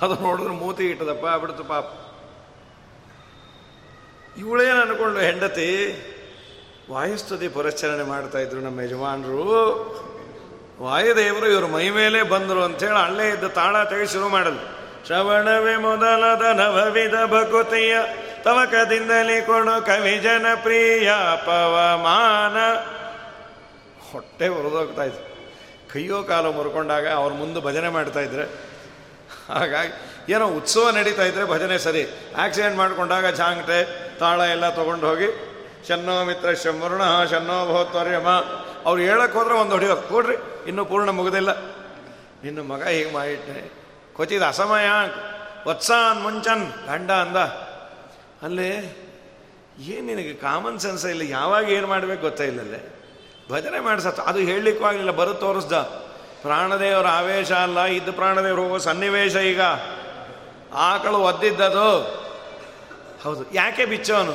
ಅದು 0.02 0.14
ನೋಡಿದ್ರೆ 0.14 0.52
ಮೂತಿ 0.52 0.90
ಇಟ್ಟದಪ್ಪ 0.90 1.26
ಬಿಡ್ತು 1.26 1.64
ಪಾಪ. 1.64 1.84
ಇವಳೇನು 4.36 4.80
ಅನ್ಕೊಂಡು 4.80 5.20
ಹೆಂಡತಿ. 5.20 5.70
ವಾಯುಸ್ತುತಿ 6.90 7.48
ಪುರಚರಣೆ 7.48 8.02
ಮಾಡ್ತಾ 8.02 8.38
ಇದ್ರು 8.38 8.60
ನಮ್ಮ 8.60 8.80
ಯಜಮಾನರು. 8.80 9.40
ವಾಯುದೇವರು 10.80 11.46
ಇವರು 11.46 11.68
ಮೈ 11.68 11.90
ಮೇಲೆ 11.90 12.22
ಬಂದರು 12.22 12.62
ಅಂಥೇಳಿ 12.62 13.04
ಅಲ್ಲೇ 13.04 13.28
ಇದ್ದ 13.28 13.44
ತಾಳ 13.44 13.84
ತೆಗೆ 13.84 14.06
ಶುರು 14.06 14.28
ಮಾಡಲು 14.28 14.80
ಶ್ರವಣವೇ 15.06 15.76
ಮೊದಲದ 15.76 16.42
ನವವಿಧ 16.42 17.14
ಭಕುತಿಯ, 17.26 17.96
ತವಕದಿಂದಲೇ 18.42 19.40
ಕೊಡು 19.40 19.86
ಕವಿ 19.86 20.18
ಜನಪ್ರಿಯ 20.18 21.12
ಪವಮಾನ. 21.46 22.56
ಹೊಟ್ಟೆ 24.12 24.48
ಹೊರದೋಗ್ತಾ 24.48 25.04
ಇತ್ತು. 25.04 25.30
ಕೈಯೋ 25.92 26.22
ಕಾಲು 26.22 26.52
ಮುರ್ಕೊಂಡಾಗ 26.52 27.08
ಅವ್ರ 27.08 27.32
ಮುಂದೆ 27.32 27.60
ಭಜನೆ 27.60 27.88
ಮಾಡ್ತಾ 27.88 28.20
ಇದ್ರೆ. 28.20 28.44
ಹಾಗಾಗಿ 29.48 29.92
ಏನೋ 30.32 30.46
ಉತ್ಸವ 30.46 30.90
ನಡೀತಾ 30.90 31.22
ಇದ್ರೆ 31.22 31.44
ಭಜನೆ 31.44 31.78
ಸರಿ. 31.78 32.06
ಆಕ್ಸಿಡೆಂಟ್ 32.38 32.76
ಮಾಡ್ಕೊಂಡಾಗ 32.76 33.34
ಝಾಂಗ್ಟೆ. 33.34 34.09
ತಾಳ 34.20 34.40
ಎಲ್ಲ 34.40 34.66
ತೊಗೊಂಡು 34.68 35.06
ಹೋಗಿ, 35.06 35.28
ಶನ್ನೋ 35.88 36.14
ಮಿತ್ರ 36.24 36.52
ಶಂವರುಣ 36.54 37.04
ಶನ್ನೋ 37.30 37.56
ಭೋತ್ವರ್ಯಮ 37.72 38.28
ಅವ್ರು 38.86 39.00
ಹೇಳಕ್ಕೆ 39.02 39.38
ಹೋದ್ರೆ 39.38 39.54
ಒಂದು 39.54 39.72
ಹೊಡಿಯೋದು. 39.72 40.02
ಕೊಡ್ರಿ, 40.08 40.36
ಇನ್ನೂ 40.68 40.84
ಪೂರ್ಣ 40.84 41.10
ಮುಗಿದಿಲ್ಲ. 41.10 41.50
ಇನ್ನು 42.44 42.62
ಮಗ 42.64 42.82
ಹೀಗೆ 42.82 43.12
ಮಾಡಿಟ್ಟೆ 43.12 43.72
ಕೊಚ್ಚಿದ 44.12 44.42
ಅಸಮಯ 44.42 44.88
ವತ್ಸಾನ್ 45.66 46.20
ಮುಂಚನ್, 46.22 46.64
ಗಂಡ 46.86 47.10
ಅಂದ. 47.10 47.36
ಅಲ್ಲಿ, 48.42 48.70
ಏನು 49.78 50.06
ನಿನಗೆ 50.06 50.34
ಕಾಮನ್ 50.34 50.78
ಸೆನ್ಸ್ 50.80 51.06
ಇಲ್ಲ, 51.06 51.22
ಯಾವಾಗ 51.30 51.64
ಏನು 51.70 51.86
ಮಾಡಬೇಕು 51.86 52.22
ಗೊತ್ತೇ 52.22 52.46
ಇಲ್ಲಲ್ಲೇ. 52.46 52.80
ಭಜನೆ 53.50 53.80
ಮಾಡಿಸತ್ತ 53.80 54.20
ಅದು 54.20 54.38
ಹೇಳಲಿಕ್ಕೂ 54.38 54.84
ಆಗಲಿಲ್ಲ 54.84 55.10
ಬರು 55.10 55.34
ತೋರಿಸ್ದ. 55.34 55.76
ಪ್ರಾಣದೇವರ 56.42 57.06
ಆವೇಶ 57.06 57.52
ಅಲ್ಲ, 57.52 57.80
ಇದ್ದು 57.84 58.12
ಪ್ರಾಣದೇವರು 58.12 58.62
ಹೋಗೋ 58.62 58.78
ಸನ್ನಿವೇಶ 58.78 59.36
ಈಗ. 59.36 59.60
ಆಕಳು 60.74 61.18
ಒದ್ದಿದ್ದದು. 61.18 61.88
ಹೌದು. 63.22 63.54
ಯಾಕೆ 63.54 63.84
ಬಿಚ್ಚೋನು? 63.84 64.32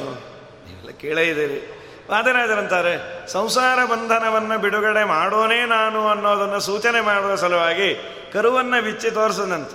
ನೀವೆಲ್ಲ 0.68 0.89
ಕೇಳೇ 0.89 1.24
ಇದ್ದೀರಿ. 1.24 1.82
ವಾದರಾಜರಂತಾರೆ, 2.12 3.27
ಸಂಸಾರ 3.27 3.86
ಬಂಧನವನ್ನು 3.86 4.58
ಬಿಡುಗಡೆ 4.58 5.04
ಮಾಡೋನೇ 5.04 5.65
ನಾನು 5.65 6.08
ಅನ್ನೋದನ್ನು 6.08 6.60
ಸೂಚನೆ 6.60 7.01
ಮಾಡುವ 7.01 7.36
ಸಲುವಾಗಿ 7.36 7.96
ಕರುವನ್ನು 8.34 8.84
ಬಿಚ್ಚಿ 8.84 9.12
ತೋರಿಸದಂತ. 9.12 9.70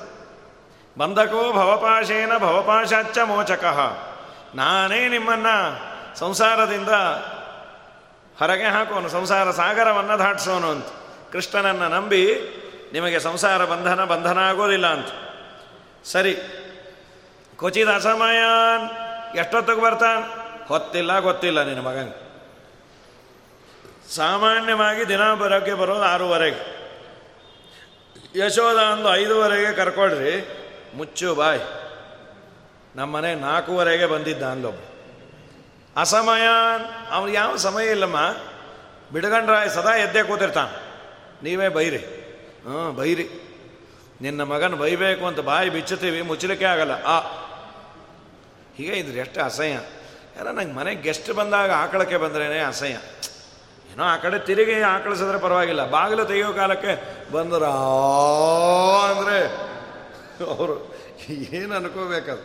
ಬಂಧಕೋ 0.99 1.53
ಭವಪಾಶೇನ 1.53 2.39
ಭವಪಾಶಾಚ್ಚ 2.39 3.19
ಮೋಚಕಃ. 3.19 3.81
ನಾನೇ 4.55 5.09
ನಿಮ್ಮನ್ನು 5.09 5.91
ಸಂಸಾರದಿಂದ 6.19 6.89
ಹೊರಗೆ 8.39 8.65
ಹಾಕೋನು, 8.65 9.09
ಸಂಸಾರ 9.09 9.51
ಸಾಗರವನ್ನು 9.51 10.19
ದಾಟಿಸೋನು 10.19 10.71
ಅಂತ. 10.71 10.87
ಕೃಷ್ಣನನ್ನು 11.33 11.89
ನಂಬಿ 11.89 12.35
ನಿಮಗೆ 12.93 13.21
ಸಂಸಾರ 13.21 13.65
ಬಂಧನ 13.65 14.05
ಬಂಧನ 14.05 14.39
ಆಗೋದಿಲ್ಲ 14.39 14.87
ಅಂತ. 14.87 15.07
ಸರಿ. 16.05 16.37
ಕೊಚಿದ 17.57 17.89
ಅಸಮಯ 17.89 18.39
ಎಷ್ಟೊತ್ತಿಗೆ 19.37 19.81
ಬರ್ತಾನೆ? 19.81 20.51
ಹೊತ್ತಿಲ್ಲ 20.69 21.21
ಗೊತ್ತಿಲ್ಲ 21.21 21.63
ನಿನ್ನ 21.63 21.81
ಮಗನಿಗೆ 21.81 22.31
ಸಾಮಾನ್ಯವಾಗಿ 24.15 25.09
ದಿನ 25.09 25.35
ಬರೋಕ್ಕೆ 25.35 25.75
ಬರೋದು 25.75 26.03
ಆರೂವರೆಗೆ. 26.03 26.81
ಯಶೋಧ 28.39 28.77
ಒಂದು 28.77 29.15
ಐದುವರೆಗೆ 29.15 29.73
ಕರ್ಕೊಳ್ರಿ, 29.73 30.49
ಮುಚ್ಚು 30.95 31.35
ಬಾಯ್. 31.35 31.61
ನಮ್ಮನೆ 32.97 33.35
ನಾಲ್ಕೂವರೆಗೆ 33.35 34.07
ಬಂದಿದ್ದ 34.07 34.43
ಅಂದೊಬ್ಬ. 34.43 34.79
ಅಸಮಯ 35.97 36.47
ಅವ್ನು 37.11 37.33
ಯಾವ 37.33 37.57
ಸಮಯ 37.57 37.91
ಇಲ್ಲಮ್ಮ. 37.91 38.17
ಬಿಡಗಂಡ್ರಾಯ 39.13 39.69
ಸದಾ 39.69 39.97
ಎದ್ದೆ 39.97 40.23
ಕೂತಿರ್ತಾನೆ. 40.23 40.77
ನೀವೇ 41.45 41.69
ಬೈರಿ. 41.69 41.97
ಹ್ಞೂ 41.97 42.93
ಬೈರಿ. 42.93 43.29
ನಿನ್ನ 44.21 44.43
ಮಗನ 44.43 44.75
ಬೈಬೇಕು 44.75 45.27
ಅಂತ 45.27 45.41
ಬಾಯಿ 45.41 45.71
ಬಿಚ್ಚುತ್ತೀವಿ, 45.71 46.23
ಮುಚ್ಚಲಿಕ್ಕೆ 46.23 46.67
ಆಗಲ್ಲ. 46.67 46.93
ಆ 46.93 47.21
ಹೀಗೆ 48.81 48.97
ಇದ್ರೆ 48.99 49.19
ಎಷ್ಟು 49.23 49.41
ಅಸಹ್ಯ. 49.45 49.79
ಯಾರ 50.37 50.47
ನಂಗೆ 50.57 50.75
ಮನೆಗೆ 50.75 51.01
ಗೆಸ್ಟ್ 51.03 51.31
ಬಂದಾಗ 51.39 51.71
ಆಕಳಕ್ಕೆ 51.83 52.19
ಬಂದ್ರೇ 52.25 52.61
ಅಸಹ್ಯ. 52.67 52.99
ಏನೋ 53.91 54.05
ಆ 54.11 54.15
ಕಡೆ 54.25 54.39
ತಿರುಗಿ 54.49 54.77
ಆಕಳಿಸಿದ್ರೆ 54.91 55.39
ಪರವಾಗಿಲ್ಲ. 55.45 55.83
ಬಾಗಿಲು 55.91 56.25
ತೆಗೆಯೋ 56.31 56.51
ಕಾಲಕ್ಕೆ 56.59 56.93
ಬಂದ್ರ 57.35 57.65
ಅಂದರೆ 59.11 59.39
ಅವರು 60.55 60.77
ಏನು 61.59 61.73
ಅನ್ಕೋಬೇಕದು 61.79 62.45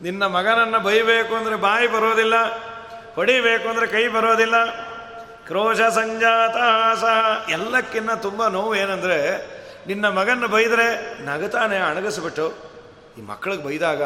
ನಿನ್ನ 0.00 0.22
ಮಗನನ್ನು 0.36 0.80
ಬೈಬೇಕು 0.88 1.32
ಅಂದರೆ 1.34 1.56
ಬಾಯಿ 1.66 1.86
ಬರೋದಿಲ್ಲ 1.94 2.36
ಹೊಡಿಬೇಕು 3.16 3.66
ಅಂದರೆ 3.68 3.86
ಕೈ 3.94 4.02
ಬರೋದಿಲ್ಲ, 4.16 4.56
ಕ್ರೋಶ 5.46 5.80
ಸಂಜಾತ 5.96 6.58
ಸಹ. 7.02 7.16
ಎಲ್ಲಕ್ಕಿನ್ನ 7.50 8.12
ತುಂಬ 8.26 8.40
ನೋವು 8.56 8.72
ಏನಂದರೆ, 8.74 9.16
ನಿನ್ನ 9.86 10.06
ಮಗನ 10.18 10.46
ಬೈದರೆ 10.54 10.86
ನಗತಾನೆ 11.26 11.78
ಅಣಗಿಸ್ಬಿಟ್ಟು 11.88 12.46
ಈ 13.18 13.22
ಮಕ್ಕಳಿಗೆ 13.30 13.64
ಬೈದಾಗ 13.64 14.02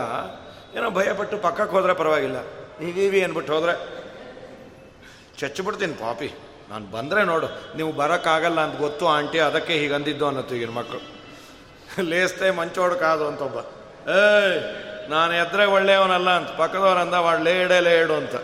ಏನೋ 0.77 0.91
ಭಯಪಟ್ಟು 0.91 1.37
ಪಕ್ಕಕ್ಕೆ 1.39 1.75
ಹೋದ್ರೆ 1.77 1.95
ಪರವಾಗಿಲ್ಲ. 1.95 2.39
ಹೀಗೀವಿ 2.81 3.21
ಅಂದ್ಬಿಟ್ಟು 3.23 3.53
ಹೋದರೆ. 3.53 3.75
ಚಚ್ಚಿಬಿಡ್ತೀನಿ 5.39 5.95
ಪಾಪಿ. 5.95 6.29
ನಾನು 6.71 6.85
ಬಂದರೆ 6.87 7.23
ನೋಡು, 7.25 7.49
ನೀವು 7.77 7.91
ಬರೋಕ್ಕಾಗಲ್ಲ 7.93 8.61
ಅಂತ 8.61 8.77
ಗೊತ್ತು 8.79 9.05
ಆಂಟಿ, 9.09 9.39
ಅದಕ್ಕೆ 9.39 9.73
ಹೀಗೆ 9.73 9.95
ಅಂದಿದ್ದು 9.95 10.27
ಅನ್ನತ್ತು 10.27 10.55
ಈಗಿನ 10.55 10.71
ಮಕ್ಕಳು 10.71 11.01
ಲೇಸ್ತೆ 12.11 12.51
ಮಂಚೋಡ್ಕಾದು 12.51 13.25
ಅಂತೊಬ್ಬ 13.29 13.59
ಏಯ್, 14.11 14.59
ನಾನು 15.11 15.33
ಎದ್ರೆ 15.33 15.65
ಒಳ್ಳೆಯವನಲ್ಲ 15.67 16.31
ಅಂತ, 16.31 16.51
ಪಕ್ಕದವರಂದ 16.59 17.17
ವಾಡ್ 17.25 17.43
ಲೇಡೆ 17.43 17.79
ಲೇಡು 17.81 18.15
ಅಂತ. 18.15 18.35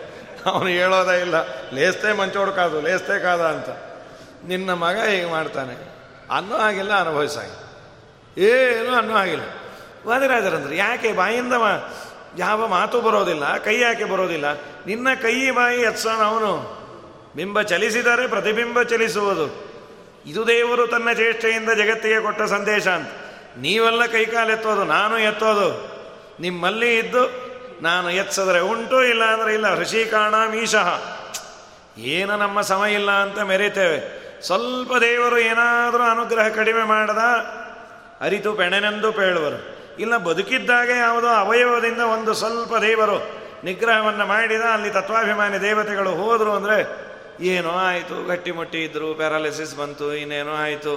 ಅವನು 0.45 0.69
ಹೇಳೋದೇ 0.69 1.15
ಇಲ್ಲ 1.21 1.37
ಲೇಸ್ತೆ 1.73 2.09
ಮಂಚೋಡ್ಕಾದು 2.13 2.77
ಲೇಸ್ತೆ 2.81 3.15
ಕಾದ 3.23 3.41
ಅಂತ. 3.55 3.69
ನಿನ್ನ 4.47 4.73
ಮಗ 4.83 4.97
ಹೀಗೆ 5.05 5.29
ಮಾಡ್ತಾನೆ. 5.31 5.75
ಅನ್ನೋ 6.31 6.57
ಆಗಿಲ್ಲ 6.67 6.93
ಅನುಭವಿಸಾಗಿ 6.99 7.57
ಏನು 8.49 8.91
ಅನ್ನೋ 8.95 9.15
ಆಗಿಲ್ಲ 9.15 9.45
ವಾದಿರಾಜರಂದ್ರೆ, 10.07 10.75
ಯಾಕೆ 10.77 11.09
ಬಾಯಿಂದ 11.13 11.53
ಯಾವ 12.37 12.67
ಮಾತು 12.67 13.01
ಬರೋದಿಲ್ಲ, 13.01 13.57
ಕೈ 13.57 13.79
ಯಾಕೆ 13.79 14.03
ಬರೋದಿಲ್ಲ? 14.03 14.53
ನಿನ್ನ 14.85 15.07
ಕೈ 15.21 15.51
ಬಾಯಿ 15.51 15.81
ಎತ್ಸೋಣ 15.81 16.21
ಅವನು. 16.23 16.79
ಬಿಂಬ 17.35 17.61
ಚಲಿಸಿದರೆ 17.61 18.27
ಪ್ರತಿಬಿಂಬ 18.27 18.81
ಚಲಿಸುವುದು. 18.81 19.69
ಇದು 20.25 20.47
ದೇವರು 20.47 20.87
ತನ್ನ 20.87 21.11
ಚೇಷ್ಟೆಯಿಂದ 21.11 21.69
ಜಗತ್ತಿಗೆ 21.69 22.21
ಕೊಟ್ಟ 22.21 22.41
ಸಂದೇಶ 22.41 22.87
ಅಂತ. 22.87 23.09
ನೀವೆಲ್ಲ 23.57 24.05
ಕೈಕಾಲು 24.05 24.51
ಎತ್ತೋದು, 24.51 24.83
ನಾನು 24.83 25.17
ಎತ್ತೋದು. 25.17 25.99
ನಿಮ್ಮಲ್ಲಿ 26.39 26.97
ಇದ್ದು 26.97 27.49
ನಾನು 27.81 28.09
ಎತ್ಸಿದ್ರೆ 28.09 28.59
ಉಂಟು 28.59 29.03
ಇಲ್ಲ 29.03 29.23
ಅಂದರೆ 29.25 29.53
ಇಲ್ಲ 29.53 29.79
ಋಷಿಕಾಣ 29.79 30.35
ಮೀಶಃ 30.35 31.01
ಏನು 31.97 32.37
ನಮ್ಮ 32.37 32.61
ಸಮಯ 32.61 32.93
ಇಲ್ಲ 32.93 33.11
ಅಂತ 33.11 33.39
ಮೆರೀತೇವೆ. 33.39 33.97
ಸ್ವಲ್ಪ 34.41 34.95
ದೇವರು 34.95 35.37
ಏನಾದರೂ 35.37 36.03
ಅನುಗ್ರಹ 36.03 36.47
ಕಡಿಮೆ 36.47 36.83
ಮಾಡದ, 36.83 37.17
ಅರಿತು 38.21 38.53
ಪೆಣೆನೆಂದು 38.53 39.11
ಪೇಳುವರು. 39.11 39.78
ಇಲ್ಲ, 39.99 40.17
ಬದುಕಿದ್ದಾಗೆ 40.17 40.95
ಯಾವುದೋ 40.97 41.27
ಅವಯವದಿಂದ 41.27 41.99
ಒಂದು 41.99 42.33
ಸ್ವಲ್ಪ 42.33 42.75
ದೇವರು 42.75 43.17
ನಿಗ್ರಹವನ್ನು 43.63 44.25
ಮಾಡಿದ, 44.25 44.61
ಅಲ್ಲಿ 44.61 44.89
ತತ್ವಾಭಿಮಾನಿ 44.89 45.61
ದೇವತೆಗಳು 45.61 46.11
ಹೋದರು 46.11 46.51
ಅಂದರೆ, 46.51 46.77
ಏನೋ 47.45 47.71
ಆಯಿತು 47.71 48.27
ಗಟ್ಟಿಮುಟ್ಟಿ 48.27 48.83
ಇದ್ದರು 48.83 49.13
ಪ್ಯಾರಾಲಿಸಿಸ್ 49.13 49.77
ಬಂತು, 49.77 50.13
ಇನ್ನೇನೋ 50.13 50.53
ಆಯಿತು, 50.55 50.93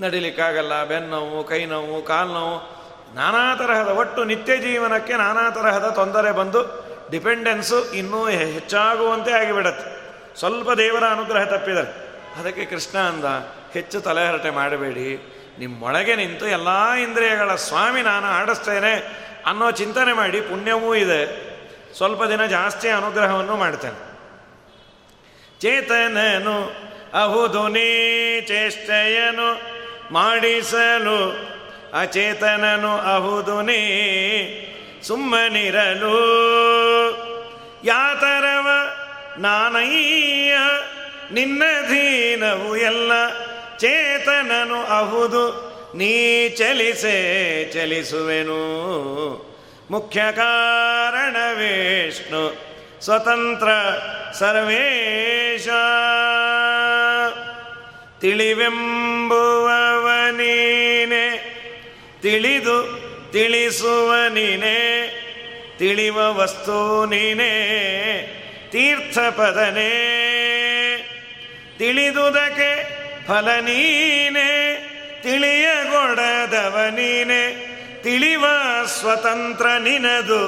ನಡಿಲಿಕ್ಕಾಗಲ್ಲ 0.00 0.84
ಬೆನ್ನೋವು 0.84 1.44
ಕೈ 1.44 1.64
ನೋವು, 1.64 2.02
ಕಾಲು 2.02 2.32
ನೋವು, 2.32 2.56
ನಾನಾ 3.14 3.54
ತರಹದ 3.54 3.88
ಒಟ್ಟು 3.88 4.24
ನಿತ್ಯ 4.24 4.56
ಜೀವನಕ್ಕೆ 4.56 5.12
ನಾನಾ 5.12 5.50
ತರಹದ 5.50 5.88
ತೊಂದರೆ 5.88 6.32
ಬಂದು, 6.32 6.60
ಡಿಪೆಂಡೆನ್ಸು 7.10 7.90
ಇನ್ನೂ 7.90 8.26
ಹೆಚ್ಚಾಗುವಂತೆ 8.28 9.32
ಆಗಿಬಿಡತ್ತೆ. 9.32 9.86
ಸ್ವಲ್ಪ 10.40 10.70
ದೇವರ 10.70 11.04
ಅನುಗ್ರಹ 11.04 11.44
ತಪ್ಪಿದರೆ, 11.44 11.90
ಅದಕ್ಕೆ 12.40 12.64
ಕೃಷ್ಣ 12.64 12.98
ಅಂದ, 12.98 13.24
ಹೆಚ್ಚು 13.72 14.00
ತಲೆಹರಟೆ 14.00 14.50
ಮಾಡಬೇಡಿ 14.50 15.33
ನಿಮ್ಮೊಳಗೆ 15.58 16.16
ನಿಂತು 16.16 16.46
ಎಲ್ಲ 16.46 16.92
ಇಂದ್ರಿಯಗಳ 16.92 17.54
ಸ್ವಾಮಿ 17.54 18.02
ನಾನು 18.02 18.26
ಆಡಿಸ್ತೇನೆ 18.26 19.24
ಅನ್ನೋ 19.46 19.70
ಚಿಂತನೆ 19.70 20.12
ಮಾಡಿ 20.12 20.40
ಪುಣ್ಯವೂ 20.40 20.94
ಇದೆ. 20.94 21.54
ಸ್ವಲ್ಪ 21.96 22.24
ದಿನ 22.24 22.46
ಜಾಸ್ತಿ 22.46 22.88
ಅನುಗ್ರಹವನ್ನು 22.88 23.56
ಮಾಡ್ತೇನೆ. 23.56 24.14
ಚೇತನನು 25.60 26.72
ಅಹುದು 27.22 27.68
ನೀ 27.68 28.40
ಚೇಷ್ಟೆಯನು 28.40 29.60
ಮಾಡಿಸಲು, 30.12 31.20
ಅಚೇತನನು 32.00 32.96
ಅಹುದು 32.96 33.62
ನೀ 33.62 33.80
ಸುಮ್ಮನಿರಲು. 35.02 36.16
ಯಾತರವ 37.84 38.68
ನಾನಯ್ಯ, 39.38 40.54
ನಿನ್ನ 41.32 41.62
ದೀನವು 41.88 42.76
ಎಲ್ಲ 42.76 43.12
ಚೇತನನು 43.84 44.84
ಅಹುದು, 44.84 45.44
ನೀ 45.96 46.48
ಚಲಿಸೆ 46.48 47.72
ಚಲಿಸುವೆನು. 47.72 48.60
ಮುಖ್ಯ 49.90 50.22
ಕಾರಣ 50.32 51.36
ವಿಷ್ಣು, 51.52 52.56
ಸ್ವತಂತ್ರ 53.04 53.68
ಸರ್ವೇಶ. 54.32 55.68
ತಿಳಿವೆಂಬುವವನೇನೆ, 58.20 59.26
ತಿಳಿದು 62.22 62.78
ತಿಳಿಸುವ 63.32 64.14
ನೀನೆ 64.28 64.78
ತಿಳಿವ 65.78 66.16
ವಸ್ತು 66.16 67.06
ನೀನೆ, 67.06 67.52
ತೀರ್ಥಪದನೇ. 68.70 70.10
ತಿಳಿದುದಕ್ಕೆ 71.78 72.93
ಫಲ 73.26 73.48
ನೀನೆ 73.60 74.50
ತಿಳಿಯಗೊಡದವ 75.22 76.78
ನೀನೆ, 76.90 77.42
ತಿಳಿವ 78.02 78.44
ಸ್ವತಂತ್ರ 78.86 79.66
ನಿನದು 79.66 80.40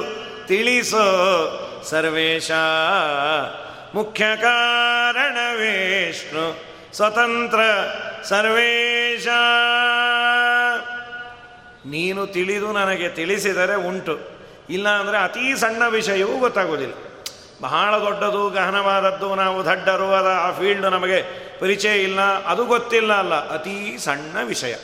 ತಿಳಿಸೋ 0.47 1.07
ಸರ್ವೇಶ. 1.89 2.51
ಮುಖ್ಯ 3.95 4.25
ಕಾರಣ 4.41 5.37
ವಿಷ್ಣು, 5.55 6.45
ಸ್ವತಂತ್ರ 6.93 7.59
ಸರ್ವೇಶ. 8.23 9.27
ನೀನು 11.85 12.27
ತಿಳಿದು 12.27 12.71
ನನಗೆ 12.71 13.09
ತಿಳಿಸಿದರೆ 13.09 13.75
ಉಂಟು 13.75 14.19
ಇಲ್ಲ 14.69 14.89
ಅಂದರೆ 14.89 15.17
ಅತೀ 15.17 15.55
ಸಣ್ಣ 15.55 15.87
ವಿಷಯವೂ 15.87 16.37
ಗೊತ್ತಾಗೋದಿಲ್ಲ. 16.37 16.93
ಬಹಳ 17.61 17.99
ದೊಡ್ಡದು, 17.99 18.49
ಗಹನವಾದದ್ದು, 18.49 19.35
ನಾವು 19.35 19.65
ದಡ್ಡರು 19.65 20.13
ಅದ, 20.13 20.25
ಆ 20.25 20.51
ಫೀಲ್ಡ್ 20.51 20.85
ನಮಗೆ 20.85 21.47
ಪರಿಚಯ 21.59 21.97
ಇಲ್ಲ, 21.97 22.21
ಅದು 22.21 22.65
ಗೊತ್ತಿಲ್ಲ 22.65 23.13
ಅಲ್ಲ. 23.13 23.49
ಅತೀ 23.49 23.97
ಸಣ್ಣ 23.97 24.37
ವಿಷಯ. 24.43 24.75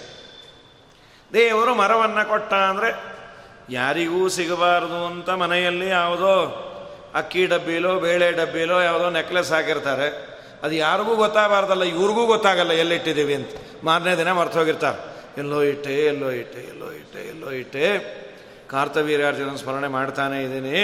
ದೇವರು 1.34 1.76
ಮರವನ್ನು 1.76 2.30
ಕೊಟ್ಟ 2.30 2.54
ಅಂದರೆ, 2.54 3.14
ಯಾರಿಗೂ 3.70 4.30
ಸಿಗಬಾರದು 4.30 5.06
ಅಂತ 5.06 5.30
ಮನೆಯಲ್ಲಿ 5.30 5.90
ಯಾವುದೋ 5.90 6.34
ಅಕ್ಕಿ 7.16 7.46
ಡಬ್ಬಿಲೋ, 7.46 8.00
ಬೇಳೆ 8.00 8.32
ಡಬ್ಬಿಲೋ 8.32 8.82
ಯಾವುದೋ 8.82 9.10
ನೆಕ್ಲೆಸ್ 9.10 9.52
ಹಾಕಿರ್ತಾರೆ. 9.52 10.34
ಅದು 10.64 10.74
ಯಾರಿಗೂ 10.74 11.16
ಗೊತ್ತಾಗಬಾರ್ದಲ್ಲ, 11.16 11.84
ಇವ್ರಿಗೂ 11.84 12.26
ಗೊತ್ತಾಗಲ್ಲ 12.26 12.72
ಎಲ್ಲಿಟ್ಟಿದ್ದೀವಿ 12.72 13.34
ಅಂತ. 13.34 13.50
ಮಾರನೇ 13.84 14.16
ದಿನ 14.18 14.32
ಮರ್ತೋಗಿರ್ತಾರೆ 14.32 15.14
ಎಲ್ಲೋ 15.38 15.62
ಇಟ್ಟೆ 15.62 16.06
ಎಲ್ಲೋ 16.06 16.30
ಇಟ್ಟೆ 16.32 16.70
ಎಲ್ಲೋ 16.70 16.92
ಇಟ್ಟೆ 16.92 17.30
ಎಲ್ಲೋ 17.30 17.52
ಇಟ್ಟೆ. 17.52 17.86
ಕಾರ್ತವೀರ್ಯಾರ್ಜುನ 18.70 19.56
ಸ್ಮರಣೆ 19.56 19.88
ಮಾಡ್ತಾನೆ 19.88 20.44
ಇದ್ದೀನಿ. 20.44 20.80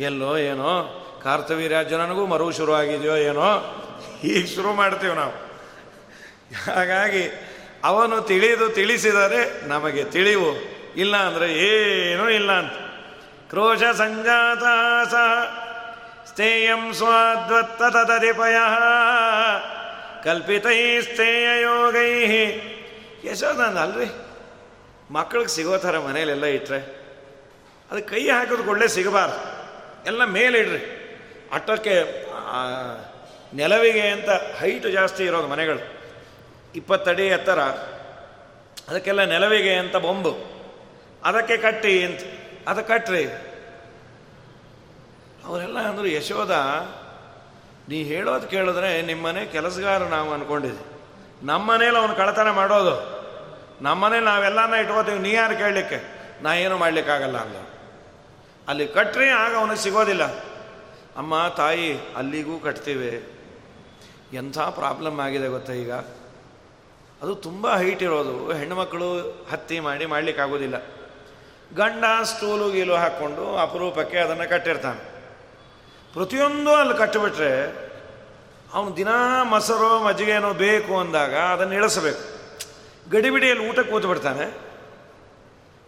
ಎಲ್ಲೋ 0.00 0.36
ಏನೋ 0.36 0.99
ಕಾರ್ತವೀರ್ಯಾರ್ಜುನನಿಗೂ 1.22 2.26
ಮರು 2.26 2.52
ಶುರು 2.52 2.74
ಆಗಿದೆಯೋ 2.74 3.16
ಏನೋ? 3.16 3.76
ಈಗ 4.24 4.46
ಶುರು 4.54 4.72
ಮಾಡ್ತೀವಿ 4.72 5.14
ನಾವು. 5.14 5.32
ಹಾಗಾಗಿ 6.72 7.50
ಅವನು 7.84 8.20
ತಿಳಿದು 8.20 8.68
ತಿಳಿಸಿದರೆ 8.68 9.68
ನಮಗೆ 9.68 10.04
ತಿಳಿವು. 10.04 10.80
ಇಲ್ಲ 10.96 11.16
ಅಂದರೆ 11.16 11.52
ಏನೂ 11.52 12.28
ಇಲ್ಲ 12.28 12.52
ಅಂತ. 12.52 12.72
ಕ್ರೋಶ 13.50 13.78
ಸಂಜಾತ 13.78 14.62
ಸ್ಥೇಯಂ 16.28 16.92
ಸ್ವಾದ್ವತ್ತ 16.92 17.82
ತದಧಿಪಯ. 17.82 18.54
ಕಲ್ಪಿತೈಸ್ತೇಯ 20.24 21.62
ಯೋಗೈ. 21.62 22.30
ಯಶೋದಂದ 23.30 23.78
ಅಲ್ರಿ 23.78 24.12
ಮಕ್ಕಳಿಗೆ 25.10 25.48
ಸಿಗೋ 25.48 25.78
ಥರ 25.78 25.98
ಮನೇಲೆಲ್ಲ 25.98 26.44
ಇಟ್ಟರೆ 26.44 26.80
ಅದು 27.90 28.08
ಕೈ 28.08 28.28
ಹಾಕೋದು 28.28 28.70
ಒಳ್ಳೆ 28.70 28.88
ಸಿಗಬಾರ್ದು. 28.88 29.60
ಎಲ್ಲ 30.06 30.24
ಮೇಲಿಡ್ರಿ. 30.24 30.99
ಅಟ್ಟಕ್ಕೆ 31.52 31.96
ನೆಲವಿಗೆ 33.56 34.04
ಅಂತ 34.08 34.30
ಹೈಟ್ 34.58 34.86
ಜಾಸ್ತಿ 34.92 35.22
ಇರೋದು 35.24 35.48
ಮನೆಗಳು. 35.48 35.82
ಇಪ್ಪತ್ತಡಿ 36.74 37.26
ಎತ್ತರ. 37.26 37.60
ಅದಕ್ಕೆಲ್ಲ 38.88 39.22
ನೆಲವಿಗೆ 39.24 39.74
ಅಂತ 39.74 39.96
ಬೊಂಬು. 39.96 40.32
ಅದಕ್ಕೆ 41.24 41.56
ಕಟ್ಟಿ 41.56 41.94
ಅಂತ. 42.04 42.20
ಅದು 42.68 42.82
ಕಟ್ಟ್ರಿ 42.84 43.24
ಅವರೆಲ್ಲ 45.44 45.78
ಅಂದರು, 45.78 46.06
ಯಶೋಧ, 46.06 46.54
ನೀ 47.88 47.98
ಹೇಳೋದು 48.02 48.46
ಕೇಳಿದ್ರೆ 48.46 48.90
ನಿಮ್ಮನೆ 49.02 49.42
ಕೆಲಸಗಾರ 49.46 50.02
ನಾವು 50.02 50.32
ಅಂದ್ಕೊಂಡಿದ್ವಿ 50.32 50.84
ನಮ್ಮನೇಲಿ 51.46 51.98
ಅವನು 51.98 52.14
ಕಳತನ 52.14 52.50
ಮಾಡೋದು. 52.50 52.94
ನಮ್ಮನೇಲಿ 53.82 54.24
ನಾವೆಲ್ಲನ 54.24 54.74
ಇಟ್ಕೋತೀವಿ, 54.74 55.18
ನೀ 55.18 55.30
ಯಾರು 55.32 55.54
ಕೇಳಲಿಕ್ಕೆ? 55.58 55.98
ನಾ 56.42 56.50
ಏನು 56.54 56.76
ಮಾಡಲಿಕ್ಕಾಗಲ್ಲ 56.78 57.38
ಅಂದ 57.38 57.56
ಅಲ್ಲಿ 58.68 58.86
ಕಟ್ಟ್ರಿ 58.88 59.28
ಆಗ 59.28 59.52
ಅವನಿಗೆ 59.56 59.82
ಸಿಗೋದಿಲ್ಲ. 59.82 60.24
ಅಮ್ಮ, 61.20 61.48
ತಾಯಿ, 61.56 62.14
ಅಲ್ಲಿಗೂ 62.16 62.58
ಕಟ್ತೀವಿ. 62.58 63.28
ಎಂಥ 64.32 64.58
ಪ್ರಾಬ್ಲಮ್ 64.58 65.20
ಆಗಿದೆ 65.20 65.48
ಗೊತ್ತಾ 65.48 65.72
ಈಗ? 65.72 65.92
ಅದು 67.22 67.34
ತುಂಬ 67.34 67.76
ಹೈಟ್ 67.76 68.02
ಇರೋದು. 68.02 68.52
ಹೆಣ್ಣುಮಕ್ಕಳು 68.52 69.18
ಹತ್ತಿ 69.50 69.80
ಮಾಡಿ 69.80 70.06
ಮಾಡಲಿಕ್ಕಾಗೋದಿಲ್ಲ. 70.06 70.76
ಗಂಡ 71.76 72.04
ಸ್ಟೂಲು 72.22 72.70
ಗೀಲು 72.70 72.94
ಹಾಕ್ಕೊಂಡು 72.94 73.56
ಅಪರೂಪಕ್ಕೆ 73.56 74.18
ಅದನ್ನು 74.18 74.50
ಕಟ್ಟಿರ್ತಾನೆ. 74.50 75.00
ಪ್ರತಿಯೊಂದು 76.12 76.70
ಅಲ್ಲಿ 76.70 76.98
ಕಟ್ಟಿಬಿಟ್ರೆ 76.98 77.64
ಅವನು 78.72 78.96
ದಿನಾ 78.96 79.44
ಮೊಸರು, 79.44 80.04
ಮಜ್ಜಿಗೆನೋ 80.04 80.52
ಬೇಕು 80.52 81.00
ಅಂದಾಗ 81.00 81.34
ಅದನ್ನು 81.34 81.74
ಇಳಿಸಬೇಕು. 81.74 82.40
ಗಡಿಬಿಡಿಯಲ್ಲಿ 83.10 83.68
ಊಟಕ್ಕೆ 83.68 83.92
ಕೂತು 83.92 84.08
ಬಿಡ್ತಾನೆ 84.08 84.54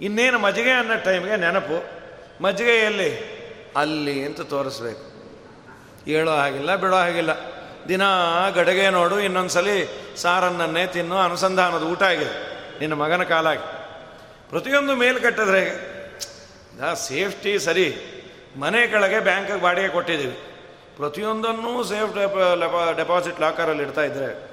ಇನ್ನೇನು 0.01 0.39
ಮಜ್ಜಿಗೆ 0.39 0.71
ಅನ್ನೋ 0.71 0.95
ಟೈಮ್ಗೆ 1.05 1.37
ನೆನಪು. 1.37 1.85
ಮಜ್ಜಿಗೆ 2.43 2.77
ಎಲ್ಲಿ 2.77 3.43
ಅಲ್ಲಿ 3.77 4.25
ಅಂತ 4.25 4.41
ತೋರಿಸ್ಬೇಕು. 4.41 5.12
ಹೇಳೋ 6.07 6.31
ಹಾಗಿಲ್ಲ, 6.31 6.77
ಬಿಡೋ 6.77 6.97
ಹಾಗಿಲ್ಲ. 6.97 7.31
ದಿನ 7.89 8.03
ಗಡಿಗೆ 8.55 8.91
ನೋಡು, 8.91 9.21
ಇನ್ನೊಂದ್ಸಲಿ 9.21 9.77
ಸಾರನ್ನನ್ನೇ 10.17 10.87
ತಿನ್ನು, 10.87 11.19
ಅನುಸಂಧಾನದ 11.19 11.83
ಊಟ 11.83 12.03
ಆಗಿದೆ. 12.03 12.53
ನಿನ್ನ 12.81 12.95
ಮಗನ 12.95 13.23
ಕಾಲಾಗಿ. 13.23 13.65
ಪ್ರತಿಯೊಂದು 14.51 14.97
ಮೇಲ್ 14.97 15.21
ಕಟ್ಟಿದ್ರೆ 15.21 15.93
ಸೇಫ್ಟಿ 16.95 17.59
ಸರಿ. 17.59 17.89
ಮನೆ 18.57 18.87
ಕೆಳಗೆ 18.87 19.21
ಬ್ಯಾಂಕಿಗೆ 19.21 19.61
ಬಾಡಿಗೆ 19.61 19.89
ಕೊಟ್ಟಿದ್ದೀವಿ. 19.89 20.39
ಪ್ರತಿಯೊಂದನ್ನು 20.97 21.85
ಸೇಫ್ 21.85 22.15
ಡೆಪಾಸಿಟ್ 22.97 23.41
ಲಾಕರಲ್ಲಿ 23.41 23.83
ಇಡ್ತಾ 23.83 24.03
ಇದ್ರೆ, 24.03 24.53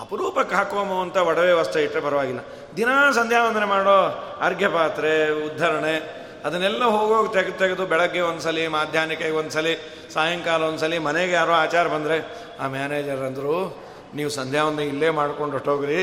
ಅಪರೂಪಕ್ಕೆ 0.00 0.54
ಹಾಕೋಮೋ 0.54 1.02
ಅಂತ 1.02 1.16
ಒಡವೆ 1.16 1.44
ವ್ಯವಸ್ಥೆ 1.44 1.82
ಇಟ್ಟರೆ 1.82 2.00
ಪರವಾಗಿಲ್ಲ. 2.00 2.40
ದಿನ 2.76 2.88
ಸಂಧ್ಯಾ 3.14 3.44
ವಂದನೆ 3.44 3.64
ಮಾಡೋ 3.64 3.98
ಅರ್ಘ್ಯ 4.42 4.68
ಪಾತ್ರೆ 4.68 5.30
ಉದ್ಧರಣೆ 5.44 6.25
ಅದನ್ನೆಲ್ಲ 6.46 6.84
ಹೋಗೋಗಿ 6.84 7.32
ತೆಗೆದು 7.32 7.58
ತೆಗೆದು 7.58 7.86
ಬೆಳಗ್ಗೆ 7.86 8.20
ಒಂದ್ಸಲಿ, 8.20 8.68
ಮಾಧ್ಯಾಹ್ನಕ್ಕೆ 8.68 9.30
ಒಂದ್ಸಲಿ, 9.30 9.74
ಸಾಯಂಕಾಲ 10.14 10.62
ಒಂದ್ಸಲಿ 10.62 10.98
ಮನೆಗೆ 10.98 11.32
ಯಾರೋ 11.32 11.52
ಆಚಾರ 11.52 11.86
ಬಂದರೆ, 11.86 12.16
ಆ 12.60 12.66
ಮ್ಯಾನೇಜರ್ 12.68 13.18
ಅಂದರು, 13.18 13.86
ನೀವು 14.14 14.30
ಸಂಧ್ಯಾ 14.30 14.64
ವಂದನೆ 14.64 14.86
ಇಲ್ಲೇ 14.86 15.10
ಮಾಡ್ಕೊಂಡು 15.10 15.52
ಹೊಟ್ಟೋಗ್ರಿ 15.52 16.00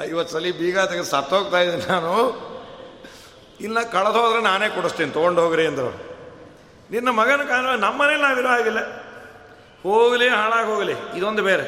ಐವತ್ತು 0.00 0.32
ಸಲ 0.32 0.46
ಬೀಗ 0.58 0.78
ತೆಗೆದು 0.78 1.04
ಸತ್ತೋಗ್ತಾ 1.04 1.58
ಇದ್ದೀನಿ 1.60 1.86
ನಾನು. 1.92 2.12
ಇಲ್ಲ 3.60 3.82
ಕಳೆದು 3.82 4.12
ಕಳೆದೋದ್ರೆ 4.12 4.42
ನಾನೇ 4.42 4.68
ಕೊಡಿಸ್ತೀನಿ 4.68 5.10
ತೊಗೊಂಡು 5.10 5.42
ಹೋಗ್ರಿ 5.42 5.66
ಅಂದರು. 5.66 5.90
ನಿನ್ನ 6.90 7.08
ಮಗನ 7.08 7.42
ಕಾಲ 7.48 7.74
ನಮ್ಮ 7.74 8.02
ಮನೇಲಿ 8.02 8.22
ನಾವಿರೋ 8.22 8.48
ಆಗಿಲ್ಲ 8.48 8.80
ಹೋಗಲಿ, 9.82 10.28
ಹಾಳಾಗಿ 10.28 10.68
ಹೋಗಲಿ. 10.68 11.18
ಇದೊಂದು 11.18 11.42
ಬೇರೆ. 11.42 11.66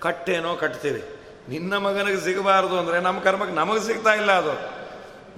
ಕಟ್ಟೇನೋ 0.00 0.56
ಕಟ್ತೀವಿ 0.56 1.02
ನಿನ್ನ 1.48 1.76
ಮಗನಿಗೆ 1.76 2.20
ಸಿಗಬಾರ್ದು 2.20 2.78
ಅಂದರೆ 2.78 3.00
ನಮ್ಮ 3.00 3.20
ಕರ್ಮಕ್ಕೆ 3.20 3.54
ನಮಗೆ 3.56 3.80
ಸಿಗ್ತಾ 3.80 4.12
ಇಲ್ಲ 4.14 4.32
ಅದು. 4.32 4.75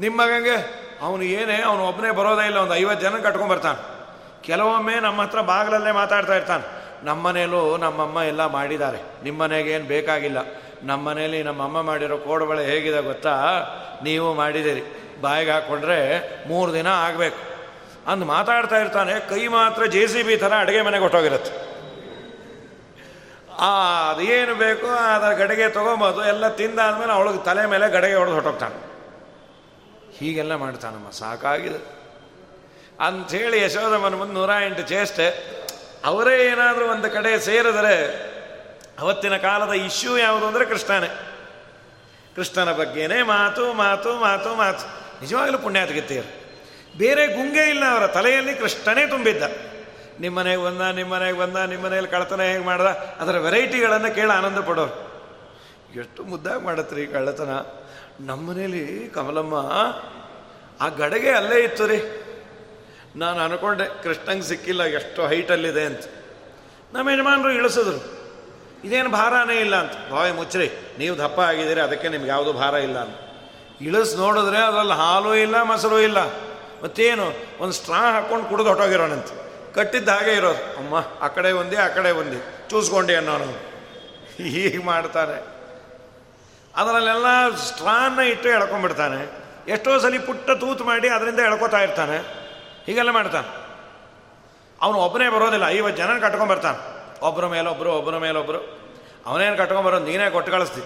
ನಿಮ್ಮ 0.01 0.21
ಮಗಂಗೆ, 0.21 0.57
ಅವನು 1.03 1.23
ಏನೇ, 1.23 1.63
ಅವನು 1.63 1.83
ಒಬ್ಬನೇ 1.85 2.11
ಬರೋದೇ 2.11 2.47
ಇಲ್ಲ, 2.47 2.59
ಒಂದು 2.59 2.75
ಐವತ್ತು 2.75 3.03
ಜನ 3.07 3.19
ಕಟ್ಕೊಂಡ್ಬರ್ತಾನೆ 3.19 3.81
ಕೆಲವೊಮ್ಮೆ 4.43 4.95
ನಮ್ಮ 5.01 5.23
ಹತ್ರ 5.23 5.41
ಬಾಗಿಲಲ್ಲೇ 5.41 5.93
ಮಾತಾಡ್ತಾ 5.93 6.37
ಇರ್ತಾನೆ. 6.37 6.65
ನಮ್ಮನೇಲೂ 7.05 7.77
ನಮ್ಮಮ್ಮ 7.77 8.19
ಎಲ್ಲ 8.21 8.47
ಮಾಡಿದ್ದಾರೆ. 8.47 8.99
ನಿಮ್ಮ 9.23 9.53
ಏನು 9.53 9.85
ಬೇಕಾಗಿಲ್ಲ. 9.85 10.39
ನಮ್ಮ 10.83 11.09
ಮನೇಲಿ 11.09 11.43
ನಮ್ಮಮ್ಮ 11.43 11.81
ಮಾಡಿರೋ 11.83 12.17
ಕೋಡುಬಳೆ 12.17 12.65
ಹೇಗಿದೆ 12.65 13.03
ಗೊತ್ತಾ? 13.03 13.35
ನೀವು 14.03 14.35
ಮಾಡಿದ್ದೀರಿ. 14.35 14.83
ಬಾಯಿಗೆ 15.21 15.51
ಹಾಕ್ಕೊಂಡ್ರೆ 15.51 15.99
ಮೂರು 16.49 16.73
ದಿನ 16.73 16.87
ಆಗಬೇಕು. 16.93 17.37
ಅಂದು 18.11 18.25
ಮಾತಾಡ್ತಾ 18.25 18.77
ಇರ್ತಾನೆ, 18.77 19.15
ಕೈ 19.29 19.47
ಮಾತ್ರ 19.47 19.87
ಜೆ 19.87 20.07
ಸಿ 20.07 20.23
ಬಿ 20.23 20.37
ಥರ 20.37 20.53
ಅಡುಗೆ 20.61 20.83
ಮನೆಗೆ 20.83 21.03
ಹೊಟ್ಟೋಗಿರುತ್ತೆ 21.03 21.53
ಅದೇನು 23.61 24.55
ಬೇಕೋ, 24.55 24.87
ಅದರ 24.87 25.33
ಗಡಿಗೆ 25.35 25.69
ತೊಗೊಬೋದು, 25.69 26.25
ಎಲ್ಲ 26.25 26.49
ತಿಂದಾದ್ಮೇಲೆ 26.49 27.13
ಅವಳಿಗೆ 27.13 27.45
ತಲೆ 27.45 27.67
ಮೇಲೆ 27.67 27.91
ಗಡಿಗೆ 27.91 28.15
ಹೊಡೆದು 28.15 28.35
ಹೊಟ್ಟೋಗ್ತಾನೆ. 28.35 28.89
ಹೀಗೆಲ್ಲ 30.19 30.55
ಮಾಡ್ತಾನಮ್ಮ, 30.55 31.09
ಸಾಕಾಗಿದೆ. 31.21 31.81
ಅಂಥೇಳಿ 33.07 33.59
ಯಶೋಧಮ್ಮನ 33.63 34.15
ಮುಂದೆ 34.21 34.35
ನೂರ 34.35 34.51
ಎಂಟು 34.67 34.83
ಚೇಷ್ಟೆ. 34.83 35.27
ಅವರೇ 36.05 36.35
ಏನಾದರೂ 36.47 36.85
ಒಂದು 36.95 37.09
ಕಡೆ 37.11 37.33
ಸೇರಿದರೆ 37.41 37.95
ಅವತ್ತಿನ 38.99 39.37
ಕಾಲದ 39.37 39.73
ಇಶ್ಯೂ 39.89 40.13
ಯಾವುದು 40.19 40.45
ಅಂದರೆ 40.47 40.65
ಕೃಷ್ಣನೇ. 40.65 41.11
ಕೃಷ್ಣನ 42.37 42.71
ಬಗ್ಗೆನೇ 42.73 43.19
ಮಾತು 43.35 43.65
ಮಾತು 43.83 44.11
ಮಾತು 44.27 44.51
ಮಾತು. 44.63 44.85
ನಿಜವಾಗಲೂ 45.21 45.59
ಪುಣ್ಯಾತಗಿತ್ತೀರು 45.59 46.29
ಬೇರೆ 46.99 47.25
ಗುಂಗೆ 47.37 47.65
ಇಲ್ಲ, 47.71 47.85
ಅವರ 47.95 48.05
ತಲೆಯಲ್ಲಿ 48.17 48.55
ಕೃಷ್ಣನೇ 48.55 49.05
ತುಂಬಿದ್ದ. 49.07 49.45
ನಿಮ್ಮನೆಗೆ 50.21 50.63
ಬಂದ 50.63 50.83
ನಿಮ್ಮನೆಗೆ 51.01 51.39
ಬಂದ, 51.39 51.57
ನಿಮ್ಮನೆಯಲ್ಲಿ 51.73 52.11
ಕಳ್ಳತನ 52.11 52.43
ಹೇಗೆ 52.51 52.65
ಮಾಡ್ದ? 52.65 52.89
ಅದರ 53.23 53.37
ವೆರೈಟಿಗಳನ್ನು 53.39 54.11
ಕೇಳಿ 54.15 54.33
ಆನಂದ 54.39 54.61
ಪಡೋರು 54.69 54.95
ಎಷ್ಟು 56.01 56.21
ಮುದ್ದಾಗಿ 56.31 56.63
ಮಾಡತ್ರಿ 56.65 57.03
ಕಳ್ಳತನ? 57.07 57.53
ನಮ್ಮನೇಲಿ 58.21 59.11
ಕಮಲಮ್ಮ, 59.15 59.55
ಆ 60.81 60.89
ಗಡಗೆ 60.89 61.31
ಅಲ್ಲೇ 61.31 61.61
ಇತ್ತು 61.61 61.87
ರೀ. 61.87 61.97
ನಾನು 63.17 63.41
ಅನ್ಕೊಂಡೆ, 63.41 64.03
ಕೃಷ್ಣಂಗೆ 64.03 64.43
ಸಿಕ್ಕಿಲ್ಲ, 64.43 64.85
ಎಷ್ಟು 64.85 65.27
ಹೈಟಲ್ಲಿದೆ 65.27 65.85
ಅಂತ. 65.85 66.01
ನಮ್ಮ 66.93 67.11
ಯಜಮಾನರು 67.11 67.53
ಇಳಿಸಿದ್ರು. 67.53 68.19
ಇದೇನು 68.85 69.11
ಭಾರನೇ 69.11 69.61
ಇಲ್ಲ 69.61 69.77
ಅಂತ. 69.77 70.13
ಬಾಯ್ 70.13 70.35
ಮುಚ್ಚ್ರಿ, 70.35 70.71
ನೀವು 70.99 71.19
ದಪ್ಪ 71.19 71.41
ಆಗಿದ್ದೀರಿ, 71.41 71.81
ಅದಕ್ಕೆ 71.81 72.09
ನಿಮ್ಗೆ 72.09 72.29
ಯಾವುದು 72.29 72.53
ಭಾರ 72.53 72.75
ಇಲ್ಲ 72.75 72.99
ಅಂತ. 72.99 73.17
ಇಳಿಸ್ 73.81 74.17
ನೋಡಿದ್ರೆ 74.17 74.59
ಅದರಲ್ಲಿ 74.59 74.93
ಹಾಲು 74.93 75.35
ಇಲ್ಲ, 75.35 75.63
ಮೊಸರು 75.63 76.01
ಇಲ್ಲ. 76.01 76.19
ಮತ್ತೇನು, 76.85 77.27
ಒಂದು 77.61 77.73
ಸ್ಟ್ರಾ 77.73 78.13
ಹಾಕ್ಕೊಂಡು 78.13 78.45
ಕುಡಿದು 78.45 78.69
ಹೊಟ್ಟೋಗಿರೋಣಂತ 78.69 79.27
ಕಟ್ಟಿದ್ದ 79.75 80.09
ಹಾಗೆ 80.09 80.33
ಇರೋದು. 80.33 80.77
ಅಮ್ಮ, 80.77 80.95
ಆ 81.21 81.29
ಕಡೆ 81.29 81.53
ಒಂದಿ, 81.53 81.77
ಆ 81.77 81.89
ಕಡೆ 81.89 82.11
ಒಂದಿ. 82.11 82.69
ಚೂಸ್ಕೊಂಡೆ 82.71 83.17
ಅನ್ನೋನು. 83.17 83.45
ಹೀಗೆ 84.37 84.79
ಮಾಡ್ತಾರೆ. 84.79 85.58
ಅದರಲ್ಲೆಲ್ಲ 86.79 87.55
ಸ್ಟ್ರಾನ್ನ 87.57 88.21
ಇಟ್ಟು 88.21 88.49
ಎಳ್ಕೊಂಡ್ಬಿಡ್ತಾನೆ. 88.49 89.49
ಎಷ್ಟೋ 89.69 89.99
ಸಲ 89.99 90.15
ಪುಟ್ಟ 90.27 90.51
ತೂತು 90.51 90.85
ಮಾಡಿ 90.85 91.09
ಅದರಿಂದ 91.09 91.39
ಎಳ್ಕೊತಾ 91.39 91.81
ಇರ್ತಾನೆ. 91.81 92.17
ಹೀಗೆಲ್ಲ 92.87 93.11
ಮಾಡ್ತಾನೆ. 93.11 93.69
ಅವನು 94.83 94.99
ಒಬ್ಬನೇ 94.99 95.29
ಬರೋದಿಲ್ಲ. 95.29 95.65
ಐವತ್ತು 95.69 95.97
ಜನ 95.97 96.19
ಕಟ್ಕೊಂಡ್ಬರ್ತಾನೆ 96.19 96.99
ಒಬ್ಬರ 97.21 97.47
ಮೇಲೊಬ್ಬರು 97.47 97.93
ಒಬ್ಬರ 97.93 98.19
ಮೇಲೊಬ್ಬರು 98.19 98.59
ಅವನೇನು 99.27 99.57
ಕಟ್ಕೊಂಬರೋದು 99.57 100.05
ನೀನೇ 100.05 100.31
ಕೊಟ್ಟು 100.31 100.53
ಕಳಿಸ್ತಿ. 100.53 100.81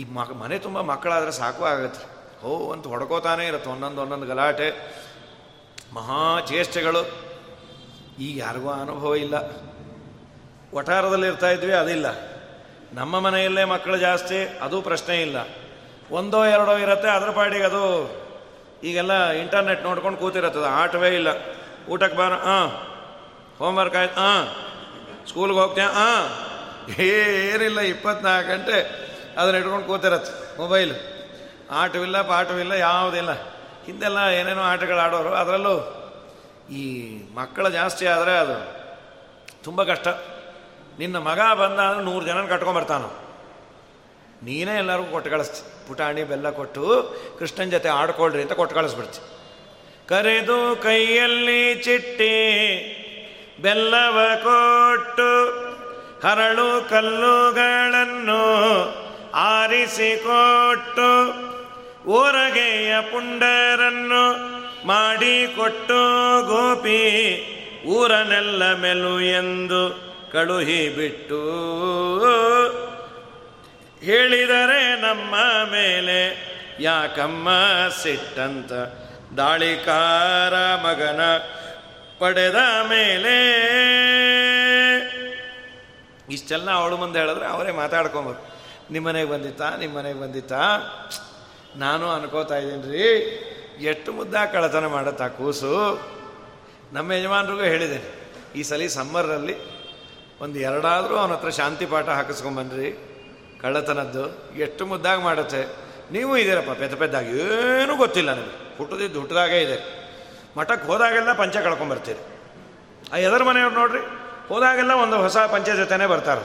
ಈ 0.00 0.04
ಮಕ್ 0.04 0.36
ಮನೆ 0.36 0.58
ತುಂಬ 0.58 0.80
ಮಕ್ಕಳಾದರೆ 0.80 1.32
ಸಾಕು 1.32 1.64
ಆಗುತ್ತೆ. 1.64 2.04
ಹೋ, 2.40 2.72
ಅಂತ 2.72 2.86
ಹೊಡ್ಕೋತಾನೆ 2.86 3.46
ಇರುತ್ತೆ. 3.46 3.70
ಒಂದೊಂದು 3.70 4.02
ಒಂದೊಂದು 4.02 4.26
ಗಲಾಟೆ. 4.26 4.96
ಮಹಾ 5.94 6.40
ಚೇಷ್ಟೆಗಳು. 6.40 7.06
ಈಗ 8.18 8.38
ಯಾರಿಗೂ 8.38 8.70
ಅನುಭವ 8.70 9.14
ಇಲ್ಲ. 9.14 9.34
ವಠಾರದಲ್ಲಿ 10.74 11.26
ಇರ್ತಾ 11.26 11.50
ಇದ್ವಿ, 11.50 11.72
ಅದಿಲ್ಲ. 11.72 12.35
ನಮ್ಮ 12.92 13.18
ಮನೆಯಲ್ಲೇ 13.18 13.64
ಮಕ್ಕಳು 13.64 13.96
ಜಾಸ್ತಿ, 13.96 14.58
ಅದು 14.62 14.82
ಪ್ರಶ್ನೆ 14.82 15.22
ಇಲ್ಲ. 15.22 15.36
ಒಂದೋ 16.10 16.44
ಎರಡೋ 16.44 16.76
ಇರುತ್ತೆ, 16.76 17.08
ಅದ್ರ 17.08 17.30
ಪಾಡಿಗೆ 17.30 17.64
ಅದು 17.64 17.82
ಈಗೆಲ್ಲ 18.82 19.30
ಇಂಟರ್ನೆಟ್ 19.30 19.82
ನೋಡ್ಕೊಂಡು 19.82 20.18
ಕೂತಿರತ್ತದ, 20.18 20.64
ಆಟವೇ 20.64 21.14
ಇಲ್ಲ. 21.14 21.28
ಊಟಕ್ಕೆ 21.88 22.18
ಬಾರ 22.18 22.32
ಹಾಂ 22.32 22.68
ಹೋಮ್ವರ್ಕ್ 23.58 23.96
ಆಯ್ತು 23.96 24.20
ಹಾಂ 24.20 24.46
ಸ್ಕೂಲ್ಗೆ 25.28 25.58
ಹೋಗ್ತೀಯ 25.58 25.84
ಹಾಂ 25.84 26.24
ಏನಿಲ್ಲ, 26.98 27.80
ಇಪ್ಪತ್ನಾಲ್ಕು 27.80 28.50
ಗಂಟೆ 28.50 28.78
ಅದನ್ನ 29.38 29.56
ಇಟ್ಕೊಂಡು 29.56 29.86
ಕೂತಿರತ್ತೆ 29.86 30.58
ಮೊಬೈಲ್ 30.58 30.94
ಆಟವಿಲ್ಲ, 31.70 32.22
ಪಾಠವಿಲ್ಲ, 32.22 32.72
ಯಾವುದಿಲ್ಲ. 32.72 33.32
ಹಿಂದೆಲ್ಲ 33.86 34.18
ಏನೇನೋ 34.18 34.62
ಆಟಗಳು 34.62 34.98
ಆಡೋರು, 34.98 35.34
ಅದರಲ್ಲೂ 35.34 35.74
ಈ 36.70 36.84
ಮಕ್ಕಳು 37.34 37.70
ಜಾಸ್ತಿ 37.70 38.06
ಆದರೆ 38.06 38.38
ಅದು 38.38 38.86
ತುಂಬ 39.64 39.82
ಕಷ್ಟ. 39.82 40.08
ನಿನ್ನ 40.98 41.16
ಮಗ 41.28 41.40
ಬಂದ 41.60 41.78
ಅಂದ್ರೆ 41.86 42.04
ನೂರು 42.04 42.24
ಜನ 42.26 42.46
ಕಟ್ಕೊಂಬರ್ತಾನು 42.46 43.08
ನೀನೇ 44.46 44.74
ಎಲ್ಲರಿಗೂ 44.78 45.10
ಕೊಟ್ಟು 45.10 45.30
ಕಳಿಸ್ತಿ. 45.30 45.60
ಪುಟಾಣಿ, 45.88 46.24
ಬೆಲ್ಲ 46.24 46.50
ಕೊಟ್ಟು 46.50 46.82
ಕೃಷ್ಣನ 47.38 47.68
ಜೊತೆ 47.70 47.88
ಆಡ್ಕೊಳ್ರಿ 47.88 48.42
ಅಂತ 48.42 48.52
ಕೊಟ್ಟು 48.52 48.74
ಕಳಿಸ್ಬಿಡ್ತಿ. 48.76 49.20
ಕರೆದು 50.08 50.58
ಕೈಯಲ್ಲಿ 50.82 51.62
ಚಿಟ್ಟಿ, 51.84 52.36
ಬೆಲ್ಲವ 53.62 54.18
ಕೊಟ್ಟು 54.42 55.30
ಹರಳು 56.26 56.88
ಕಲ್ಲುಗಳನ್ನು 56.90 58.42
ಆರಿಸಿಕೊಟ್ಟು 59.34 61.08
ಊರಗೆಯ 62.10 62.94
ಪುಂಡರನ್ನು 63.12 64.22
ಮಾಡಿಕೊಟ್ಟು 64.86 66.00
ಗೋಪಿ 66.46 67.02
ಊರನೆಲ್ಲ 67.88 68.62
ಮೆಲು 68.74 69.20
ಎಂದು 69.20 69.82
ಕಳುಹಿ 70.32 70.88
ಬಿಟ್ಟು 70.88 71.40
ಹೇಳಿದರೆ 74.00 75.00
ನಮ್ಮ 75.00 75.34
ಮೇಲೆ 75.72 76.46
ಯಾಕಮ್ಮ 76.80 77.48
ಸಿಟ್ಟಂತ 78.02 78.72
ದಾಳಿಕಾರ 79.36 80.74
ಮಗನ 80.76 81.20
ಪಡೆದ 82.18 82.54
ಮೇಲೆ? 82.88 83.36
ಇಷ್ಟೆಲ್ಲ 86.30 86.70
ಅವಳು 86.70 86.96
ಮುಂದೆ 86.96 87.18
ಹೇಳಿದ್ರೆ 87.18 87.46
ಅವರೇ 87.46 87.72
ಮಾತಾಡ್ಕೊಂಬರು 87.72 88.56
ನಿಮ್ಮ 88.90 89.08
ಮನೆಗೆ 89.08 89.30
ಬಂದಿತ್ತಾ 89.30 89.76
ನಿಮ್ಮ 89.76 89.98
ಮನೆಗೆ 89.98 90.20
ಬಂದಿತ್ತಾ? 90.20 90.62
ನಾನು 91.76 92.10
ಅನ್ಕೋತಾ 92.10 92.56
ಇದ್ದೀನಿ 92.56 92.92
ರೀ 92.92 93.06
ಎಷ್ಟು 93.84 94.12
ಮುದ್ದ 94.12 94.34
ಕಳತನ 94.52 94.86
ಮಾಡುತ್ತಾ 94.86 95.28
ಕೂಸು. 95.28 95.74
ನಮ್ಮ 96.92 97.12
ಯಜಮಾನ್ರಿಗೂ 97.12 97.62
ಹೇಳಿದ್ದೇನೆ 97.62 98.26
ಈ 98.58 98.62
ಸಲ 98.62 98.86
ಸಮ್ಮರಲ್ಲಿ 98.86 99.75
ಒಂದು 100.40 100.58
ಎರಡಾದರೂ 100.58 101.16
ಅವನ 101.16 101.32
ಹತ್ರ 101.32 101.50
ಶಾಂತಿ 101.50 101.86
ಪಾಠ 101.86 102.08
ಹಾಕಿಸ್ಕೊಂಬನ್ರಿ. 102.08 102.98
ಕಳ್ಳತನದ್ದು. 103.62 104.54
ಎಷ್ಟು 104.56 104.86
ಮುದ್ದಾಗಿ 104.86 105.22
ಮಾಡುತ್ತೆ. 105.22 105.66
ನೀವು 106.12 106.36
ಇದ್ದೀರಪ್ಪ, 106.36 106.70
ಪೆದ್ದ 106.70 106.94
ಪೆದ್ದಾಗಿ. 106.94 107.30
ಏನೂ 107.38 107.96
ಗೊತ್ತಿಲ್ಲ 107.96 108.34
ನನಗೆ 108.34 108.78
ಹುಟ್ಟದಿದ್ದು 108.78 109.20
ಹುಟ್ಟದಾಗೇ 109.20 109.60
ಇದೆ. 109.60 110.06
ಮಠಕ್ಕೆ 110.56 110.86
ಹೋದಾಗೆಲ್ಲ 110.86 111.32
ಪಂಚ 111.32 111.56
ಕಳ್ಕೊಂಬರ್ತೀರಿ. 111.56 112.18
ಆ 113.12 113.16
ಎದರ 113.16 113.42
ಮನೆಯವ್ರು 113.42 113.74
ನೋಡ್ರಿ, 113.74 113.98
ಹೋದಾಗೆಲ್ಲ 114.48 114.92
ಒಂದು 114.92 115.16
ಹೊಸ 115.16 115.36
ಪಂಚ 115.36 115.70
ಜೊತೆನೇ 115.70 116.06
ಬರ್ತಾರೆ. 116.06 116.40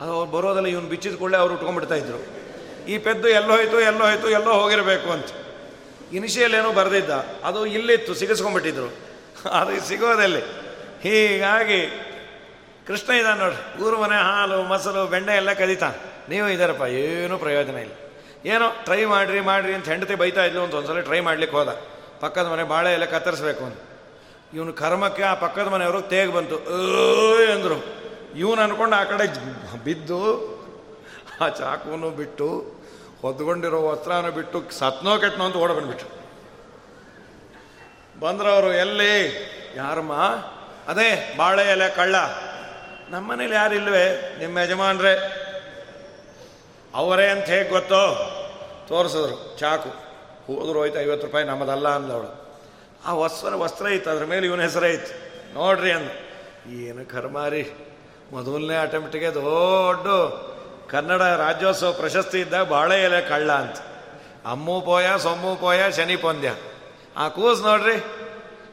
ಅದು 0.00 0.12
ಅವ್ರು 0.12 0.32
ಬರೋದಲ್ಲ 0.32 0.66
ಇವನು 0.66 0.88
ಬಿಚ್ಚಿದ 0.88 1.14
ಕೂಡಲೇ 1.14 1.36
ಅವ್ರು 1.36 1.54
ಉಟ್ಕೊಂಡ್ಬಿಡ್ತಾ 1.54 1.94
ಇದ್ರು. 1.94 2.18
ಈ 2.86 2.98
ಪೆದ್ದು 2.98 3.28
ಎಲ್ಲೋ 3.28 3.56
ಹೋಯ್ತು 3.56 3.80
ಎಲ್ಲೋ 3.80 4.04
ಹೋಯ್ತು, 4.04 4.30
ಎಲ್ಲೋ 4.30 4.52
ಹೋಗಿರಬೇಕು 4.52 5.10
ಅಂತ. 5.10 5.26
ಇನಿಷಿಯಲ್ 6.12 6.54
ಏನೋ 6.54 6.72
ಬರೆದಿದ್ದ. 6.72 7.10
ಅದು 7.44 7.66
ಇಲ್ಲಿತ್ತು, 7.66 8.14
ಸಿಗಿಸ್ಕೊಂಡ್ಬಿಟ್ಟಿದ್ರು. 8.14 8.86
ಅದು 9.48 9.88
ಸಿಗೋದಲ್ಲಿ. 9.88 10.40
ಹೀಗಾಗಿ 11.02 12.05
ಕೃಷ್ಣ 12.86 13.12
ಇದ್ದಾನೆ 13.12 13.40
ನೋಡ್ರಿ. 13.40 13.82
ಊರು 13.82 14.00
ಮನೆ 14.00 14.16
ಹಾಲು, 14.16 14.62
ಮೊಸರು, 14.62 15.06
ಬೆಣ್ಣೆ 15.06 15.36
ಎಲ್ಲ 15.36 15.52
ಕದೀತಾನೆ 15.52 16.28
ನೀವು 16.28 16.48
ಇದ್ದಾರಪ್ಪ 16.48 16.82
ಏನೂ 16.82 17.38
ಪ್ರಯೋಜನ 17.38 17.74
ಇಲ್ಲ. 17.74 17.92
ಏನೋ 18.44 18.64
ಟ್ರೈ 18.84 19.04
ಮಾಡಿರಿ 19.04 19.40
ಮಾಡಿರಿ 19.40 19.74
ಅಂತ 19.74 19.88
ಹೆಂಡತಿ 19.88 20.14
ಬೈತಾ 20.14 20.44
ಇದ್ಲು 20.44 20.60
ಅಂತ 20.60 20.74
ಒಂದ್ಸಲ 20.74 21.00
ಟ್ರೈ 21.00 21.20
ಮಾಡ್ಲಿಕ್ಕೆ 21.20 21.56
ಹೋದ. 21.56 21.68
ಪಕ್ಕದ 22.20 22.46
ಮನೆ 22.46 22.64
ಬಾಳೆ 22.64 22.92
ಎಲ್ಲ 22.92 23.04
ಕತ್ತರಿಸ್ಬೇಕು 23.04 23.64
ಅಂತ. 23.64 23.78
ಇವನು 24.54 24.72
ಕರ್ಮಕ್ಕೆ 24.72 25.22
ಆ 25.22 25.34
ಪಕ್ಕದ 25.34 25.66
ಮನೆಯವರು 25.66 26.02
ತೇಗ್ 26.02 26.32
ಬಂತು. 26.32 26.56
ಅಂದರು. 27.52 28.06
ಇವನು 28.36 28.62
ಅನ್ಕೊಂಡು 28.62 28.96
ಆ 28.96 29.04
ಕಡೆ 29.04 29.24
ಬಿದ್ದು, 29.84 30.56
ಆ 31.40 31.48
ಚಾಕುನು 31.48 32.10
ಬಿಟ್ಟು, 32.10 32.76
ಹೊದ್ಕೊಂಡಿರೋ 33.22 33.82
ವಸ್ತ್ರನೂ 33.82 34.30
ಬಿಟ್ಟು, 34.30 34.64
ಸತ್ನೋ 34.70 35.18
ಕೆಟ್ಟನೋ 35.18 35.44
ಅಂತ 35.44 35.56
ಓಡ 35.56 35.70
ಬಂದ್ಬಿಟ್ರು. 35.70 36.16
ಬಂದ್ರವರು 38.20 38.72
ಎಲ್ಲಿ? 38.72 39.28
ಯಾರಮ್ಮ? 39.76 40.12
ಅದೇ 40.88 41.34
ಬಾಳೆ 41.36 41.62
ಎಲೆ, 41.62 41.96
ಕಳ್ಳ. 41.96 42.16
ನಮ್ಮನೇಲಿ 43.10 43.54
ಯಾರಿಲ್ವೇ? 43.54 44.36
ನಿಮ್ಮ 44.38 44.58
ಯಜಮಾನ್ರೆ? 44.58 45.46
ಅವರೇ 46.94 47.26
ಅಂತ 47.26 47.44
ಹೇಗೆ 47.44 47.68
ಗೊತ್ತೋ? 47.68 48.32
ತೋರಿಸಿದ್ರು, 48.88 49.58
ಚಾಕು. 49.58 49.88
ಹೋದ್ರು 50.46 50.78
ಹೋಯ್ತು, 50.78 51.00
ಐವತ್ತು 51.00 51.26
ರೂಪಾಯಿ 51.26 51.44
ನಮ್ಮದಲ್ಲ 51.44 51.88
ಅಂದವಳು. 51.88 52.60
ಆ 53.04 53.12
ವಸ್ತ್ರ 53.12 53.54
ವಸ್ತ್ರ 53.54 53.86
ಇತ್ತು, 53.86 54.10
ಅದ್ರ 54.10 54.24
ಮೇಲೆ 54.24 54.46
ಇವನ 54.46 54.60
ಹೆಸರೇ 54.60 54.90
ಇತ್ತು. 54.90 55.26
ನೋಡ್ರಿ 55.54 55.92
ಅಂದ 55.92 56.10
ಏನು 56.72 57.10
ಕರ್ಮಾರಿ 57.10 57.70
ಮೊದಲನೇ 58.32 58.78
ಅಟೆಂಪ್ಟಿಗೆ 58.78 59.34
ದೊಡ್ಡ 59.34 60.06
ಕನ್ನಡ 60.90 61.22
ರಾಜ್ಯೋತ್ಸವ 61.22 61.92
ಪ್ರಶಸ್ತಿ 61.92 62.40
ಇದ್ದ 62.40 62.62
ಬಾಳೆ 62.62 63.02
ಎಲೆ 63.02 63.28
ಕಳ್ಳ 63.28 63.52
ಅಂತ. 63.52 63.76
ಅಮ್ಮು 64.46 64.80
ಪೋಯ, 64.80 65.06
ಸೊಮ್ಮು 65.18 65.56
ಪೋಯ, 65.56 65.92
ಶನಿ 65.96 66.16
ಪೊಂದ್ಯ. 66.16 66.54
ಆ 67.16 67.28
ಕೂಸ್ 67.28 67.62
ನೋಡ್ರಿ. 67.62 67.94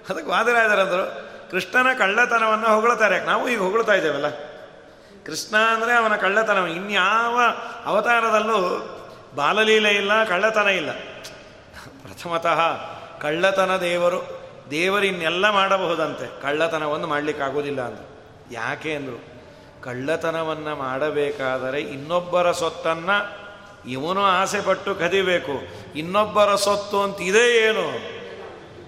ಅದಕ್ಕೆ 0.09 0.29
ವಾದರಾಜರಂದರು 0.29 1.22
ಕೃಷ್ಣನ 1.53 1.93
ಕಳ್ಳತನವನ್ನು 1.97 2.75
ಹೊಗಳ್ತಾರೆ. 2.75 3.19
ನಾವು 3.19 3.49
ಈಗ 3.49 3.59
ಹೊಗಳ್ತಾ 3.59 3.93
ಇದ್ದೇವಲ್ಲ? 3.93 4.29
ಕೃಷ್ಣ 5.25 5.57
ಅಂದರೆ 5.57 5.93
ಅವನ 5.93 6.15
ಕಳ್ಳತನ 6.15 6.57
ಇನ್ಯಾವ 6.57 7.39
ಅವತಾರದಲ್ಲೂ 7.85 8.59
ಬಾಲಲೀಲೆ 9.35 9.89
ಇಲ್ಲ, 9.89 10.23
ಕಳ್ಳತನ 10.23 10.67
ಇಲ್ಲ. 10.67 10.91
ಪ್ರಥಮತಃ 12.03 12.59
ಕಳ್ಳತನ 13.21 13.77
ದೇವರು 13.77 14.19
ದೇವರು 14.71 15.05
ಇನ್ನೆಲ್ಲ 15.05 15.49
ಮಾಡಬಹುದಂತೆ. 15.49 16.41
ಕಳ್ಳತನವನ್ನು 16.41 17.07
ಮಾಡಲಿಕ್ಕಾಗೋದಿಲ್ಲ 17.07 17.81
ಅಂತ. 17.81 18.01
ಯಾಕೆ 18.51 18.95
ಅಂದರು, 18.95 19.19
ಕಳ್ಳತನವನ್ನು 19.81 20.75
ಮಾಡಬೇಕಾದರೆ 20.75 21.81
ಇನ್ನೊಬ್ಬರ 21.81 22.51
ಸೊತ್ತನ್ನು 22.51 23.17
ಇವನು 23.87 24.23
ಆಸೆಪಟ್ಟು 24.25 24.95
ಕದಿಬೇಕು. 24.95 25.55
ಇನ್ನೊಬ್ಬರ 25.95 26.55
ಸೊತ್ತು 26.55 27.01
ಅಂತ 27.01 27.21
ಇದೇ 27.21 27.47
ಏನು? 27.69 28.12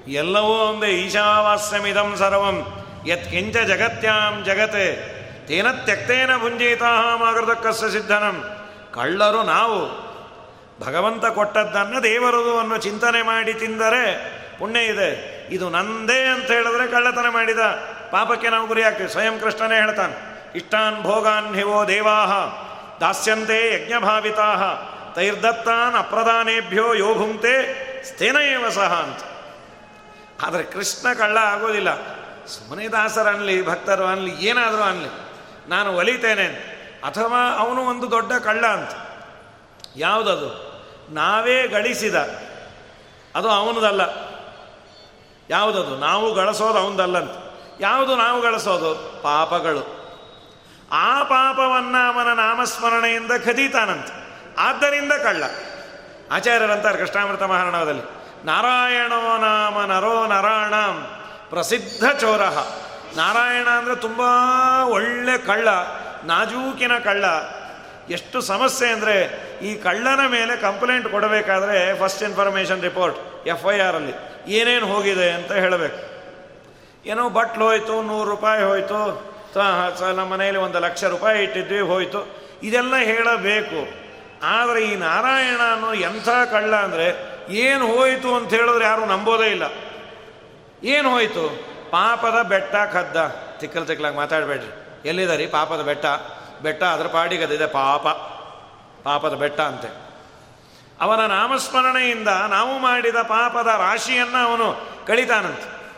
ಎಲ್ಲವೂ 0.07 0.47
ಒಂದೇ 0.47 0.87
ಈಶಾವಾಸ್ಯಮಿದಂ 0.87 2.15
ಸರ್ವಂ. 2.17 2.83
ಯತ್ಕಿಂಚ 3.07 3.57
ಜಗತ್ಯಾಂ 3.57 4.43
ಜಗತೆ. 4.43 5.15
ತೇನ 5.47 5.71
ತ್ಯಕ್ತೇನ 5.71 6.37
ಭುಂಜಿತಾಮಾಗೃತಕ್ಕಸ್ಯ 6.37 7.89
ಸಿದ್ಧನಂ. 7.89 8.45
ಕಳ್ಳರು 8.93 9.43
ನಾವು. 9.43 10.05
ಭಗವಂತ 10.85 11.25
ಕೊಟ್ಟದ್ದನ್ನು 11.25 12.03
ದೇವರದು 12.03 12.59
ಅನ್ನೋ 12.59 12.77
ಚಿಂತನೆ 12.77 13.21
ಮಾಡಿ 13.21 13.53
ತಿಂದರೆ 13.53 14.31
ಪುಣ್ಯ 14.59 14.79
ಇದೆ. 14.79 15.35
ಇದು 15.51 15.69
ನಂದೇ 15.69 16.21
ಅಂತ 16.21 16.51
ಹೇಳಿದ್ರೆ 16.51 16.87
ಕಳ್ಳತನ 16.87 17.25
ಮಾಡಿದ. 17.29 17.59
ಪಾಪಕ್ಕೆ 18.11 18.49
ನಾವು 18.49 18.67
ಗುರಿ 18.67 18.83
ಆಗ್ತೀವಿ 18.83 19.09
ಸ್ವಯಂ 19.09 19.39
ಕೃಷ್ಣನೇ 19.39 19.75
ಹೇಳ್ತಾನೆ. 19.75 20.15
ಇಷ್ಟಾನ್ 20.55 21.03
ಭೋಗಾನ್ 21.03 21.55
ಹಿವೋ 21.55 21.87
ದೇವಾಹ. 21.87 22.31
ದಾಸ್ಯಂತೆ 22.99 23.83
ಯಜ್ಞಭಾವಿತಾ 23.83 24.75
ತೈರ್ದತ್ತಾನ್ 25.15 25.95
ಅಪ್ರದಾನೇಭ್ಯೋ 25.95 26.93
ಯೋ 26.93 27.13
ಭುಂಕ್ತೆ 27.13 27.85
ಸ್ಥೇನ 28.03 28.37
ಸಹ 28.69 29.03
ಅಂತ. 29.03 29.34
ಆದರೆ 30.43 30.63
ಕೃಷ್ಣ 30.63 31.13
ಕಳ್ಳ 31.13 31.37
ಆಗೋದಿಲ್ಲ. 31.37 31.95
ಸುಮ್ಮನೆ 32.45 32.87
ದಾಸರು 32.87 33.29
ಅನ್ನಲಿ 33.29 33.65
ಭಕ್ತರು 33.65 34.05
ಅನ್ನಲಿ 34.05 34.45
ಏನಾದರೂ 34.45 34.81
ಅನ್ನಲಿ 34.81 35.09
ನಾನು 35.69 35.95
ಒಲಿತೇನೆ 35.95 36.45
ಅಥವಾ 37.03 37.57
ಅವನು 37.57 37.81
ಒಂದು 37.81 38.11
ದೊಡ್ಡ 38.11 38.33
ಕಳ್ಳ 38.33 38.65
ಅಂತ. 38.65 38.91
ಯಾವುದದು? 39.95 40.75
ನಾವೇ 41.09 41.67
ಗಳಿಸಿದ. 41.67 42.15
ಅದು 43.35 43.49
ಅವನದಲ್ಲ. 43.49 44.01
ಯಾವುದದು? 45.49 45.97
ನಾವು 45.97 46.33
ಗಳಿಸೋದು 46.33 46.79
ಅವನದಲ್ಲಂತ 46.79 47.31
ಯಾವುದು 47.79 48.15
ನಾವು 48.15 48.41
ಗಳಿಸೋದು? 48.41 49.21
ಪಾಪಗಳು. 49.21 50.05
ಆ 50.91 51.23
ಪಾಪವನ್ನು 51.23 52.13
ಅವನ 52.13 52.33
ನಾಮಸ್ಮರಣೆಯಿಂದ 52.33 53.31
ಖದೀತಾನಂತ. 53.45 54.07
ಆದ್ದರಿಂದ 54.59 55.11
ಕಳ್ಳ. 55.11 55.43
ಆಚಾರ್ಯರಂತಾರೆ 56.31 56.97
ಕೃಷ್ಣಾಮೃತ 56.97 57.43
ಮಹಾರಣವದಲ್ಲಿ. 57.43 58.24
ನಾರಾಯಣೋ 58.43 59.19
ನಾಮ 59.43 59.77
ನರೋ 59.91 60.15
ನರಾಣಂ 60.33 60.95
ಪ್ರಸಿದ್ಧ 61.49 62.05
ಚೋರ 62.19 62.43
ನಾರಾಯಣ 63.17 63.67
ಅಂದರೆ 63.79 63.95
ತುಂಬ 63.95 64.21
ಒಳ್ಳೆ 64.95 65.35
ಕಳ್ಳ, 65.49 65.67
ನಾಜೂಕಿನ 66.25 66.93
ಕಳ್ಳ. 67.03 67.25
ಎಷ್ಟು 68.09 68.37
ಸಮಸ್ಯೆ 68.41 68.87
ಅಂದರೆ 68.89 69.15
ಈ 69.61 69.71
ಕಳ್ಳನ 69.75 70.21
ಮೇಲೆ 70.27 70.53
ಕಂಪ್ಲೇಂಟ್ 70.61 71.07
ಕೊಡಬೇಕಾದ್ರೆ 71.07 71.77
first 72.01 72.23
information 72.23 72.81
report 72.81 73.17
F 73.47 73.65
I 73.73 73.77
ಆರಲ್ಲಿ 73.79 74.13
ಏನೇನು 74.57 74.87
ಹೋಗಿದೆ 74.93 75.27
ಅಂತ 75.31 75.51
ಹೇಳಬೇಕು. 75.51 75.99
ಏನೋ 77.05 77.23
ಬಟ್ಲು 77.29 77.65
ಹೋಯ್ತು, 77.65 77.95
ನೂರು 78.01 78.27
ರೂಪಾಯಿ 78.29 78.63
ಹೋಯ್ತು 78.63 78.99
ನಮ್ಮ 80.17 80.29
ಮನೆಯಲ್ಲಿ 80.33 80.61
ಒಂದು 80.61 80.79
ಲಕ್ಷ 80.79 81.03
ರೂಪಾಯಿ 81.15 81.43
ಇಟ್ಟಿದ್ವಿ, 81.43 81.81
ಹೋಯ್ತು. 81.91 82.21
ಇದೆಲ್ಲ 82.63 82.95
ಹೇಳಬೇಕು. 83.11 83.81
ಆದರೆ 84.43 84.79
ಈ 84.85 84.95
ನಾರಾಯಣ 84.95 85.61
ಅನ್ನೋ 85.73 85.91
ಎಂಥ 86.09 86.29
ಕಳ್ಳ 86.51 86.73
ಅಂದರೆ 86.75 87.07
ಏನು 87.49 87.87
ಹೋಯಿತು 87.87 88.35
ಅಂತ 88.35 88.49
ಹೇಳಿದ್ರೆ 88.49 88.85
ಯಾರು 88.85 89.05
ನಂಬೋದೇ 89.05 89.45
ಇಲ್ಲ. 89.45 89.63
ಏನು 90.83 91.11
ಹೋಯಿತು? 91.11 91.75
ಪಾಪದ 91.91 92.41
ಬೆಟ್ಟ 92.41 92.75
ಕದ್ದ. 92.75 93.35
ತಿಕ್ಕಲ್ 93.59 93.87
ತಿಕ್ಕಲಾಗಿ 93.87 94.15
ಮಾತಾಡಬೇಡ್ರಿ. 94.15 95.07
ಎಲ್ಲಿದ್ದಾರೆ 95.07 95.47
ಪಾಪದ 95.47 95.81
ಬೆಟ್ಟ? 95.81 96.05
ಬೆಟ್ಟ 96.61 96.83
ಅದ್ರ 96.83 97.07
ಪಾಡಿಗದಿದೆ 97.07 97.67
ಪಾಪ. 97.67 98.07
ಪಾಪದ 99.03 99.33
ಬೆಟ್ಟ 99.33 99.59
ಅಂತೆ. 99.59 100.05
ಅವನ 101.01 101.25
ನಾಮಸ್ಮರಣೆಯಿಂದ 101.25 102.27
ನಾವು 102.27 102.79
ಮಾಡಿದ 102.79 103.15
ಪಾಪದ 103.15 103.67
ರಾಶಿಯನ್ನು 103.67 104.47
ಅವನು 104.47 104.89
ಕಳಿತಾನಂತೆ. 105.07 105.93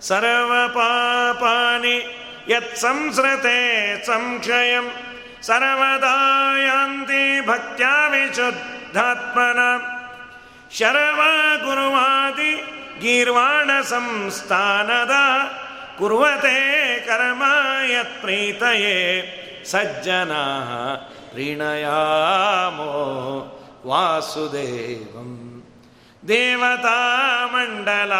ಸರ್ವ 0.00 0.68
ಪಾಪಾನಿ 0.68 2.18
ಯತ್ 2.48 2.76
ಸಂಸ್ರತೆ 2.76 4.06
ಸಂಕ್ಷಯಂ 4.06 4.92
ಸರ್ವದಾಯಾಂತಿ 5.42 7.46
ಭಕ್ತ್ಯಾ 7.46 8.08
ವಿಶುದ್ಧಾತ್ಮನ. 8.08 9.58
ಶರವ 10.78 11.16
ಗುರುವಾದಿ 11.64 12.64
ಗೀರ್ವಾಣ 13.00 13.70
ಸಂಸ್ಥಾನದ 13.82 15.10
ಕುರುವತೆ 15.98 16.98
ಕರ್ಮ 17.06 17.42
ಯತ್ 17.90 18.20
ಪ್ರೀತಯೇ 18.20 19.38
ಸಜ್ಜನಾ 19.64 20.94
ಪ್ರೀಣಯಾಮೋ 21.30 21.98
ವಾಸುದೇವಂ. 23.86 25.62
ಮಂಡಲ 27.52 28.12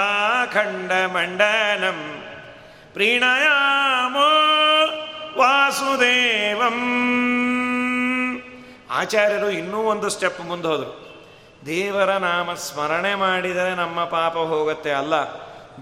ಖಂಡ 0.52 0.92
ಮಂಡಲಂ 0.92 2.22
ಪ್ರೀಣಯಾಮೋ 2.92 4.28
ವಾಸುದೇವಂ. 5.38 6.78
ಆಚಾರ್ಯರು 8.90 9.50
ಇನ್ನೂ 9.50 9.78
ಒಂದು 9.78 10.08
ಸ್ಟೆಪ್ 10.08 10.40
ಮುಂದೆ 10.40 10.68
ಹೋದರು. 10.68 11.01
ದೇವರ 11.66 12.10
ನಾಮ 12.10 12.54
ಸ್ಮರಣೆ 12.54 13.14
ಮಾಡಿದರೆ 13.14 13.74
ನಮ್ಮ 13.74 14.04
ಪಾಪ 14.04 14.36
ಹೋಗುತ್ತೆ 14.36 14.90
ಅಲ್ಲ. 14.90 15.14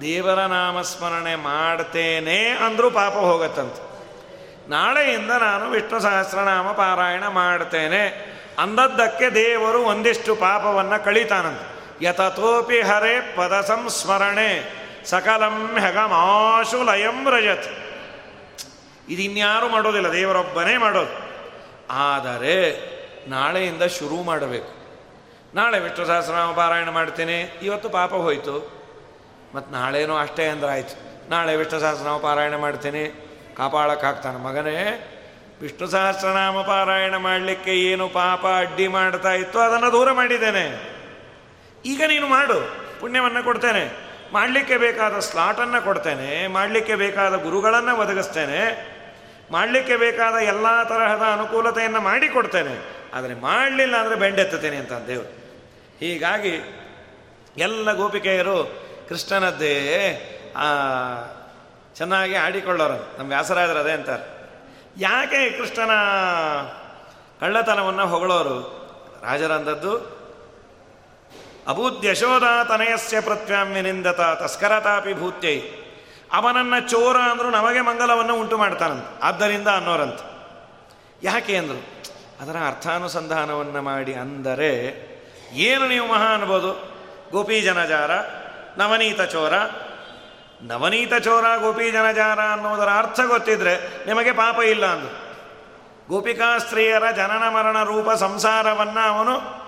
ದೇವರ 0.00 0.40
ನಾಮ 0.40 0.80
ಸ್ಮರಣೆ 0.80 1.34
ಮಾಡ್ತೇನೆ 1.34 2.48
ಅಂದರೂ 2.48 2.90
ಪಾಪ 2.90 3.12
ಹೋಗತ್ತಂತೆ. 3.12 3.90
ನಾಳೆಯಿಂದ 4.70 5.30
ನಾನು 5.30 5.70
ವಿಷ್ಣು 5.70 6.00
ಸಹಸ್ರನಾಮ 6.00 6.72
ಪಾರಾಯಣ 6.72 7.28
ಮಾಡ್ತೇನೆ. 7.28 8.30
ಅಂದದ್ದಕ್ಕೆ 8.58 9.30
ದೇವರು 9.34 9.78
ಒಂದಿಷ್ಟು 9.78 10.34
ಪಾಪವನ್ನು 10.34 11.04
ಕಳೀತಾನಂತೆ. 11.04 11.70
ಯತತೋಪಿ 12.04 12.80
ಹರೇ 12.80 13.34
ಪದ 13.36 13.60
ಸಂಸ್ಮರಣೆ. 13.60 14.80
ಸಕಲಂ 15.04 15.78
ಹೆಗಮಾಶು 15.78 16.84
ಲಯಂ 16.84 17.28
ರಜತ್. 17.30 17.68
ಇದಿನ್ಯಾರು 19.08 19.68
ಮಾಡೋದಿಲ್ಲ, 19.68 20.12
ದೇವರೊಬ್ಬನೇ 20.12 20.76
ಮಾಡೋದು. 20.76 21.30
ಆದರೆ 21.90 22.90
ನಾಳೆಯಿಂದ 23.28 23.82
ಶುರು 23.82 24.22
ಮಾಡಬೇಕು. 24.22 24.79
ನಾಳೆ 25.54 25.78
ವಿಷ್ಣು 25.78 26.06
ಸಹಸ್ರನಾಮ 26.06 26.52
ಪಾರಾಯಣ 26.52 26.88
ಮಾಡ್ತೀನಿ. 26.88 27.58
ಇವತ್ತು 27.62 27.88
ಪಾಪ 27.88 28.14
ಹೋಯಿತು. 28.14 28.80
ಮತ್ತು 29.54 29.72
ನಾಳೇನೋ 29.72 30.16
ಅಷ್ಟೇ 30.16 30.48
ಅಂದ್ರೆ 30.48 30.72
ಆಯ್ತು 30.72 31.30
ನಾಳೆ 31.30 31.56
ವಿಷ್ಣು 31.56 31.80
ಸಹಸ್ರನಾಮ 31.80 32.20
ಪಾರಾಯಣ 32.20 32.56
ಮಾಡ್ತೀನಿ. 32.56 33.26
ಕಾಪಾಡೋಕ್ಕಾಗ್ತಾನೆ 33.56 34.36
ಮಗನೇ, 34.36 35.08
ವಿಷ್ಣು 35.62 35.86
ಸಹಸ್ರನಾಮ 35.86 36.60
ಪಾರಾಯಣ 36.60 37.16
ಮಾಡಲಿಕ್ಕೆ 37.16 37.76
ಏನು 37.76 38.08
ಪಾಪ 38.08 38.46
ಅಡ್ಡಿ 38.46 38.88
ಮಾಡ್ತಾ 38.88 39.32
ಇತ್ತು 39.32 39.58
ಅದನ್ನು 39.58 39.92
ದೂರ 39.92 40.12
ಮಾಡಿದ್ದೇನೆ. 40.12 40.96
ಈಗ 41.84 42.02
ನೀನು 42.08 42.26
ಮಾಡು. 42.26 42.74
ಪುಣ್ಯವನ್ನು 43.00 43.44
ಕೊಡ್ತೇನೆ. 43.44 43.92
ಮಾಡಲಿಕ್ಕೆ 44.32 44.76
ಬೇಕಾದ 44.76 45.18
ಸ್ಲಾಟನ್ನು 45.18 45.84
ಕೊಡ್ತೇನೆ. 45.84 46.46
ಮಾಡಲಿಕ್ಕೆ 46.46 46.94
ಬೇಕಾದ 46.94 47.34
ಗುರುಗಳನ್ನು 47.34 47.96
ಒದಗಿಸ್ತೇನೆ. 47.96 48.90
ಮಾಡಲಿಕ್ಕೆ 49.50 49.96
ಬೇಕಾದ 49.96 50.34
ಎಲ್ಲ 50.34 50.82
ತರಹದ 50.82 51.22
ಅನುಕೂಲತೆಯನ್ನು 51.32 52.00
ಮಾಡಿಕೊಡ್ತೇನೆ 52.00 53.00
ಆದರೆ 53.14 53.34
ಮಾಡಲಿಲ್ಲ 53.34 53.96
ಅಂದರೆ 53.96 54.14
ಬೆಂಡೆತ್ತುತ್ತೇನೆ 54.14 54.76
ಅಂತ 54.76 54.92
ದೇವರು. 54.92 55.39
ಹೀಗಾಗಿ 56.00 56.76
ಎಲ್ಲ 57.56 57.92
ಗೋಪಿಕೆಯರು 57.92 58.72
ಕೃಷ್ಣನದ್ದೇ 59.08 59.76
ಚೆನ್ನಾಗಿ 61.94 62.34
ಆಡಿಕೊಳ್ಳೋರು. 62.34 63.18
ನಮ್ಮ 63.18 63.28
ವ್ಯಾಸರಾಜರು 63.28 63.78
ಅದೇ 63.78 63.92
ಅಂತಾರೆ. 63.92 64.48
ಯಾಕೆ 64.98 65.50
ಕೃಷ್ಣನ 65.50 65.90
ಕಳ್ಳತನವನ್ನು 67.40 68.06
ಹೊಗಳೋರು? 68.06 68.80
ರಾಜರಂದದ್ದು 69.22 70.20
ಅಭೂತ್ 71.68 72.04
ಯಶೋದಾತನಯಸ್ಯ 72.04 73.20
ಪ್ರತ್ಯಾಮ್ಯನಿಂದತ 73.20 74.20
ತಸ್ಕರತಾಪಿ 74.20 75.14
ಭೂತ್ಯೈ. 75.14 75.60
ಅವನನ್ನು 76.32 76.88
ಚೋರ 76.88 77.16
ಅಂದರೂ 77.16 77.50
ನಮಗೆ 77.50 77.80
ಮಂಗಲವನ್ನು 77.80 78.40
ಉಂಟು 78.40 78.58
ಮಾಡ್ತಾನಂತ. 78.58 79.04
ಆದ್ದರಿಂದ 79.22 79.68
ಅನ್ನೋರಂತ. 79.68 80.20
ಯಾಕೆ 81.22 81.56
ಅಂದರು? 81.56 81.82
ಅದರ 82.40 82.56
ಅರ್ಥಾನುಸಂಧಾನವನ್ನು 82.66 83.82
ಮಾಡಿ 83.82 84.14
ಅಂದರೆ 84.14 85.09
ಏನು 85.52 85.88
ನೀವು 85.88 86.08
ಮಹಾ 86.08 86.34
ಅನ್ಬೋದು? 86.34 86.90
ಗೋಪಿ 87.30 87.60
ಜನಜಾರ, 87.60 88.10
ನವನೀತ 88.78 89.22
ಚೋರ. 89.22 89.52
ನವನೀತ 90.62 91.14
ಚೋರ, 91.14 91.44
ಗೋಪಿ 91.56 91.90
ಜನಜಾರ 91.90 92.40
ಅನ್ನೋದರ 92.40 92.88
ಅರ್ಥ 92.98 93.20
ಗೊತ್ತಿದ್ರೆ 93.26 94.06
ನಿಮಗೆ 94.06 94.32
ಪಾಪ 94.32 94.62
ಇಲ್ಲ 94.62 94.86
ಅಂದು. 94.86 95.30
ಗೋಪಿಕಾ 96.08 96.58
ಸ್ತ್ರೀಯರ 96.58 97.10
ಜನನ 97.10 97.48
ಮರಣ 97.48 97.82
ರೂಪ 97.82 98.10
ಸಂಸಾರವನ್ನು 98.10 99.16
ಅವನು 99.16 99.60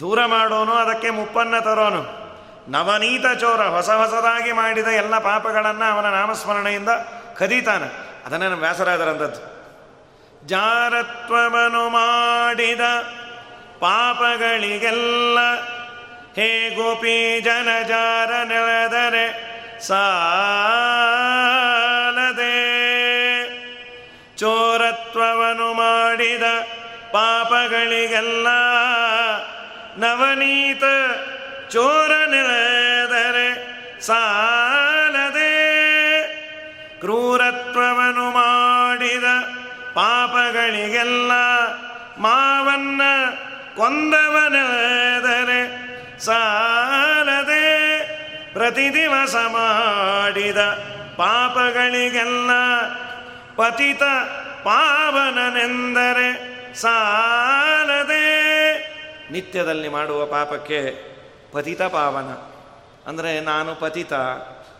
ದೂರ 0.00 0.26
ಮಾಡೋನು, 0.26 0.72
ಅದಕ್ಕೆ 0.72 1.10
ಮುಪ್ಪನ್ನ 1.10 1.58
ತರೋನು. 1.58 2.20
ನವನೀತ 2.70 3.24
ಚೋರ 3.40 3.62
ಹೊಸ 3.66 3.90
ಹೊಸದಾಗಿ 3.90 4.52
ಮಾಡಿದ 4.52 4.86
ಎಲ್ಲ 4.86 5.18
ಪಾಪಗಳನ್ನು 5.18 5.92
ಅವನ 5.92 6.06
ನಾಮಸ್ಮರಣೆಯಿಂದ 6.06 6.88
ಕದೀತಾನೆ. 7.36 8.10
ಅದನ್ನೇ 8.26 8.48
ನಮ್ಮ 8.48 8.60
ವ್ಯಾಸರಾದರಂಥದ್ದು 8.60 9.60
ಜಾರತ್ವವನ್ನು 10.46 11.88
ಮಾಡಿದ 11.88 12.80
ಪಾಪಗಳಿಗೆಲ್ಲ 13.80 15.38
ಹೇ 16.36 16.70
ಗೋಪಿ 16.70 17.40
ಜನಜಾರ 17.40 18.30
ನೆಳೆದರೆ 18.44 19.26
ಸಾಲದೆ. 19.80 20.50
ಚೋರತ್ವವನ್ನು 24.36 25.72
ಮಾಡಿದ 25.72 26.42
ಪಾಪಗಳಿಗೆಲ್ಲ 27.12 28.46
ನವನೀತ 29.96 30.84
ಚೋರ 31.70 32.10
ನೆಳೆದರೆ 32.26 33.48
ಸಾಲದೆ. 34.00 35.50
ಕ್ರೂರತ್ವವನ್ನು 37.00 38.30
ಮಾಡಿದ 38.30 39.24
ಪಾಪಗಳಿಗೆಲ್ಲ 39.94 41.32
ಮಾವನ್ನ 42.18 43.02
ಕೊಂದವನೆದರೆ 43.76 45.60
ಸಾಲದೆ 46.20 47.66
ಪ್ರತಿ 48.52 48.94
ದಿವಸ 48.94 49.34
ಮಾಡಿದ 49.34 50.58
ಪಾಪಗಳಿಗೆಲ್ಲ 51.16 52.50
ಪತಿತ 53.56 54.02
ಪಾವನನೆಂದರೆ 54.64 56.50
ಸಾಲದೆ 56.74 58.26
ನಿತ್ಯದಲ್ಲಿ 59.32 59.88
ಮಾಡುವ 59.88 60.26
ಪಾಪಕ್ಕೆ 60.26 61.10
ಪತಿತ 61.52 61.82
ಪಾವನ. 61.82 62.30
ಅಂದರೆ 63.08 63.40
ನಾನು 63.40 63.74
ಪತಿತ, 63.74 64.12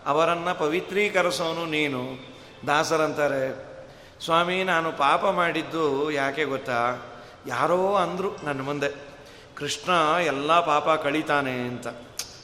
ಅವರನ್ನು 0.07 0.59
ಪವಿತ್ರೀಕರಿಸೋನು 0.59 1.67
ನೀನು, 1.67 2.01
ದಾಸರಂತಾರೆ, 2.67 3.71
ಸ್ವಾಮಿ 4.25 4.65
ನಾನು 4.65 4.93
ಪಾಪ 4.93 5.27
ಮಾಡಿದ್ದು 5.27 6.11
ಯಾಕೆ 6.11 6.45
ಗೊತ್ತಾ? 6.45 7.10
ಯಾರೋ 7.47 7.95
ಅಂದರು 7.95 8.37
ನನ್ನ 8.45 8.63
ಮುಂದೆ, 8.63 8.89
ಕೃಷ್ಣ, 9.57 9.91
ಎಲ್ಲ 10.21 10.61
ಪಾಪ 10.61 10.89
ಕಳೀತಾನೆ 10.89 11.51
ಅಂತ. 11.51 11.87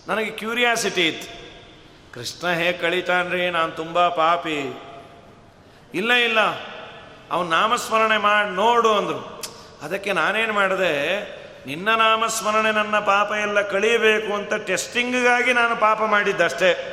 ನನಗೆ 0.08 0.30
ಕ್ಯೂರಿಯಾಸಿಟಿ 0.30 1.08
ಇತ್ತು. 1.08 1.46
ಕೃಷ್ಣ 2.12 2.48
ಹೇಗೆ 2.48 2.78
ಕಳೀತಾನ್ರಿ? 2.78 3.50
ನಾನು 3.50 3.72
ತುಂಬ 3.72 4.08
ಪಾಪಿ. 4.08 4.82
ಇಲ್ಲ 5.94 6.12
ಇಲ್ಲ. 6.12 6.40
ಅವನು 7.30 7.48
ನಾಮಸ್ಮರಣೆ 7.48 8.18
ಮಾಡಿ, 8.18 8.54
ನೋಡು 8.54 8.94
ಅಂದರು. 8.94 9.42
ಅದಕ್ಕೆ 9.82 10.12
ನಾನೇನು 10.12 10.52
ಮಾಡಿದೆ, 10.52 11.20
ನಿನ್ನ 11.66 11.94
ನಾಮಸ್ಮರಣೆ 11.94 12.72
ನನ್ನ 12.72 12.98
ಪಾಪ 12.98 13.32
ಎಲ್ಲ 13.32 13.60
ಕಳೀಬೇಕು 13.60 14.34
ಅಂತ 14.34 14.54
ಟೆಸ್ಟಿಂಗ್ಗಾಗಿ 14.54 15.52
ನಾನು 15.52 15.76
ಪಾಪ 15.76 16.02
ಮಾಡಿದ್ದಷ್ಟೇ. 16.02 16.92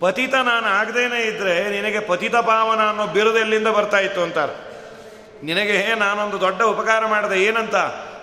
ಪತಿತ 0.00 0.34
ನಾನು 0.34 0.66
ಆಗದೇನೆ 0.66 1.22
ಇದ್ದರೆ 1.22 1.70
ನಿನಗೆ 1.70 2.00
ಪತಿತ 2.00 2.36
ಪಾವನ 2.36 2.88
ಅನ್ನೋ 2.88 3.06
ಬಿರುದು 3.06 3.38
ಎಲ್ಲಿಂದ 3.38 3.68
ಬರ್ತಾ 3.68 3.98
ಇತ್ತು 3.98 4.22
ಅಂತಾರೆ. 4.22 4.73
ನಿನಗೆ 5.42 5.72
ಹೇ 5.72 5.94
ನಾನೊಂದು 5.94 6.40
ದೊಡ್ಡ 6.40 6.62
ಉಪಕಾರ 6.62 7.06
ಮಾಡಿದೆ. 7.06 7.44
ಏನಂತ? 7.44 7.76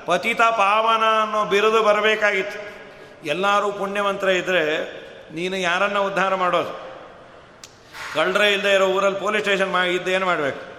ಪತಿತ 0.06 0.42
ಪಾವನ 0.42 1.22
ಅನ್ನೋ 1.22 1.46
ಬಿರುದು 1.46 1.84
ಬರಬೇಕಾಗಿತ್ತು. 1.84 2.60
ಎಲ್ಲರೂ 3.28 3.72
ಪುಣ್ಯವಂತರ 3.72 4.30
ಇದ್ದರೆ 4.30 5.02
ನೀನು 5.36 5.58
ಯಾರನ್ನ 5.58 5.98
ಉದ್ಧಾರ 5.98 6.36
ಮಾಡೋದು? 6.36 6.92
ಕಳ್ಳರೆ 8.16 8.54
ಇಲ್ಲದೆ 8.54 8.74
ಇರೋ 8.74 8.86
ಊರಲ್ಲಿ 8.86 9.20
ಪೊಲೀಸ್ 9.20 9.44
ಸ್ಟೇಷನ್ 9.44 9.74
ಮಾ 9.74 9.84
ಇದ್ದೇನು 9.84 10.26
ಮಾಡಬೇಕು? 10.26 10.72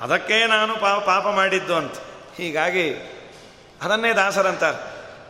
ಅದಕ್ಕೆ 0.00 0.46
ನಾನು 0.46 0.76
ಪಾಪ 0.76 1.02
ಪಾಪ 1.02 1.26
ಮಾಡಿದ್ದು 1.26 1.76
ಅಂತ. 1.76 1.92
ಹೀಗಾಗಿ 2.36 2.94
ಅದನ್ನೇ 3.82 4.12
ದಾಸರಂತ 4.12 4.64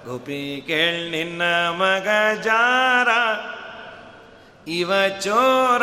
ಗೋಪಿ 0.07 0.65
ಕೇಳ್ 0.67 1.11
ನಿನ್ನ 1.11 1.43
ಮಗ 1.71 2.09
ಜಾರ, 2.43 3.09
ಇವ 4.69 4.93
ಚೋರ, 5.21 5.83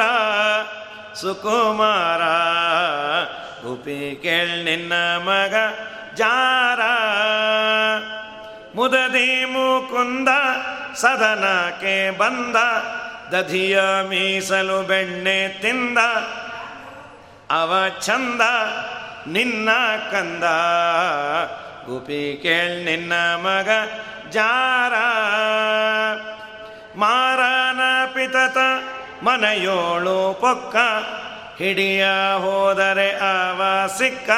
ಸುಕುಮಾರ 1.14 2.22
ಗೋಪಿ 3.64 4.20
ಕೇಳ್ 4.24 4.66
ನಿನ್ನ 4.66 4.94
ಮಗ 5.18 5.56
ಜಾರ. 6.16 6.80
ಮುದದಿ 8.76 9.46
ಮುಕುಂದ 9.46 10.28
ಸದನಕ್ಕೆ 10.96 12.18
ಬಂದ. 12.18 12.56
ದಧಿಯ 13.34 13.82
ಮೀಸಲು 14.10 14.82
ಬೆಣ್ಣೆ 14.82 15.48
ತಿಂದ. 15.62 15.98
ಅವ 17.52 17.74
ಚಂದ 18.02 18.42
ನಿನ್ನ 19.28 19.70
ಕಂದ. 20.12 20.44
ಗುಪಿ 21.86 22.40
ಕೇಳ್ 22.44 22.86
ನಿನ್ನ 22.86 23.14
ಮಗ 23.14 23.70
ಜಾರ. 24.30 24.94
ಮಾರನ 26.98 27.80
ಪಿತತ 28.14 28.58
ಮನೆಯೋಳು 29.24 30.38
ಪೊಕ್ಕ. 30.42 30.76
ಹಿಡಿಯ 31.60 32.06
ಹೋದರೆ 32.38 33.12
ಅವ 33.12 33.62
ಸಿಕ್ಕ, 33.98 34.30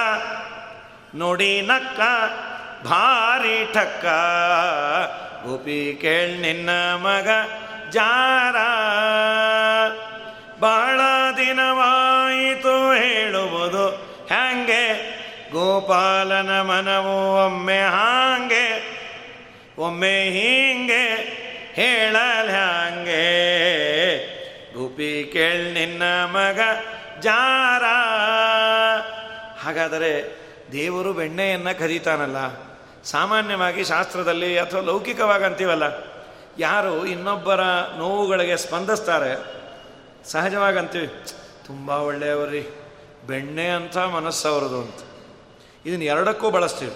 ನುಡಿ 1.16 1.62
ನಕ್ಕ, 1.62 2.00
ಭಾರಿ 2.88 3.74
ಠಕ್ಕ. 3.74 4.06
ಗುಪಿ 5.48 5.98
ಕೇಳ್ 6.02 6.42
ನಿನ್ನ 6.42 6.70
ಮಗ 6.96 7.28
ಜಾರ. 7.90 8.56
ಬಹಳ 10.60 11.00
ದಿನವಾಯಿತು 11.38 12.92
ಹೇಳುವುದು 12.92 13.88
ಹ್ಯಾಂಗೆ? 14.28 14.88
ಗೋಪಾಲನ 15.52 16.62
ಮನವು 16.62 17.46
ಒಮ್ಮೆ 17.46 17.82
ಹಾಂಗೆ? 17.82 18.98
ಒಮ್ಮೆ 19.78 20.24
ಹೀಂಗೆ 20.24 21.08
ಹೇಳಲ್ 21.74 22.50
ಹ್ಯಾಂಗೆ? 22.50 23.32
ಗುಪಿ 24.74 25.30
ಕೇಳ್ 25.34 25.74
ನಿನ್ನ 25.74 26.04
ಮಗ 26.04 26.60
ಜಾರ. 27.22 27.84
ಹಾಗಾದರೆ 29.66 30.42
ದೇವರು 30.72 31.14
ಬೆಣ್ಣೆಯನ್ನು 31.14 31.80
ಕರೀತಾನಲ್ಲ 31.80 32.36
ಸಾಮಾನ್ಯವಾಗಿ 33.04 33.84
ಶಾಸ್ತ್ರದಲ್ಲಿ 33.84 34.60
ಅಥವಾ 34.60 34.82
ಲೌಕಿಕವಾಗಿ 34.82 35.44
ಅಂತೀವಲ್ಲ 35.44 35.84
ಯಾರು 36.60 37.06
ಇನ್ನೊಬ್ಬರ 37.06 37.60
ನೋವುಗಳಿಗೆ 37.98 38.58
ಸ್ಪಂದಿಸ್ತಾರೆ? 38.58 39.62
ಸಹಜವಾಗಿ 40.30 40.80
ಅಂತೀವಿ 40.80 41.08
ತುಂಬ 41.66 41.90
ಒಳ್ಳೆಯವರಿ 41.90 42.70
ಬೆಣ್ಣೆ 43.28 43.68
ಅಂತ 43.70 43.98
ಮನಸ್ಸವರದು 43.98 44.82
ಅಂತ. 44.82 44.96
ಇದನ್ನು 45.86 46.06
ಎರಡಕ್ಕೂ 46.06 46.50
ಬಳಸ್ತೀವಿ. 46.50 46.94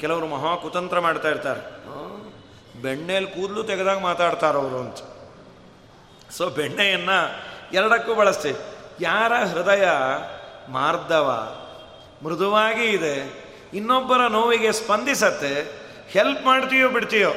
ಕೆಲವರು 0.00 0.26
ಮಹಾ 0.26 0.56
ಕುತಂತ್ರ 0.56 1.00
ಮಾಡ್ತಾ 1.00 1.28
ಇರ್ತಾರೆ. 1.28 1.82
ಬೆಣ್ಣೆಯಲ್ಲಿ 2.82 3.30
ಕೂದಲು 3.30 3.62
ತೆಗೆದಾಗ 3.62 3.98
ಮಾತಾಡ್ತಾರವರು 3.98 4.78
ಅಂತ. 4.78 4.96
ಸೊ 6.30 6.50
ಬೆಣ್ಣೆಯನ್ನು 6.50 7.32
ಎರಡಕ್ಕೂ 7.72 8.14
ಬಳಸ್ತೀವಿ. 8.14 8.58
ಯಾರ 9.02 9.32
ಹೃದಯ 9.32 9.88
ಮಾರ್ಧವ 10.68 11.56
ಮೃದುವಾಗಿ 12.24 12.84
ಇದೆ. 12.84 13.44
ಇನ್ನೊಬ್ಬರ 13.74 14.26
ನೋವಿಗೆ 14.26 14.72
ಸ್ಪಂದಿಸತ್ತೆ. 14.72 15.82
ಹೆಲ್ಪ್ 16.08 16.44
ಮಾಡ್ತೀಯೋ 16.44 16.88
ಬಿಡ್ತೀಯೋ? 16.88 17.30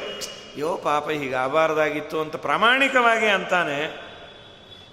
ಯೋ 0.56 0.76
ಪಾಪ, 0.76 1.10
ಹೀಗೆ 1.10 1.34
ಆಬಾರದಾಗಿತ್ತು 1.34 2.20
ಅಂತ 2.20 2.36
ಪ್ರಾಮಾಣಿಕವಾಗಿ 2.36 3.26
ಅಂತಾನೆ. 3.26 4.06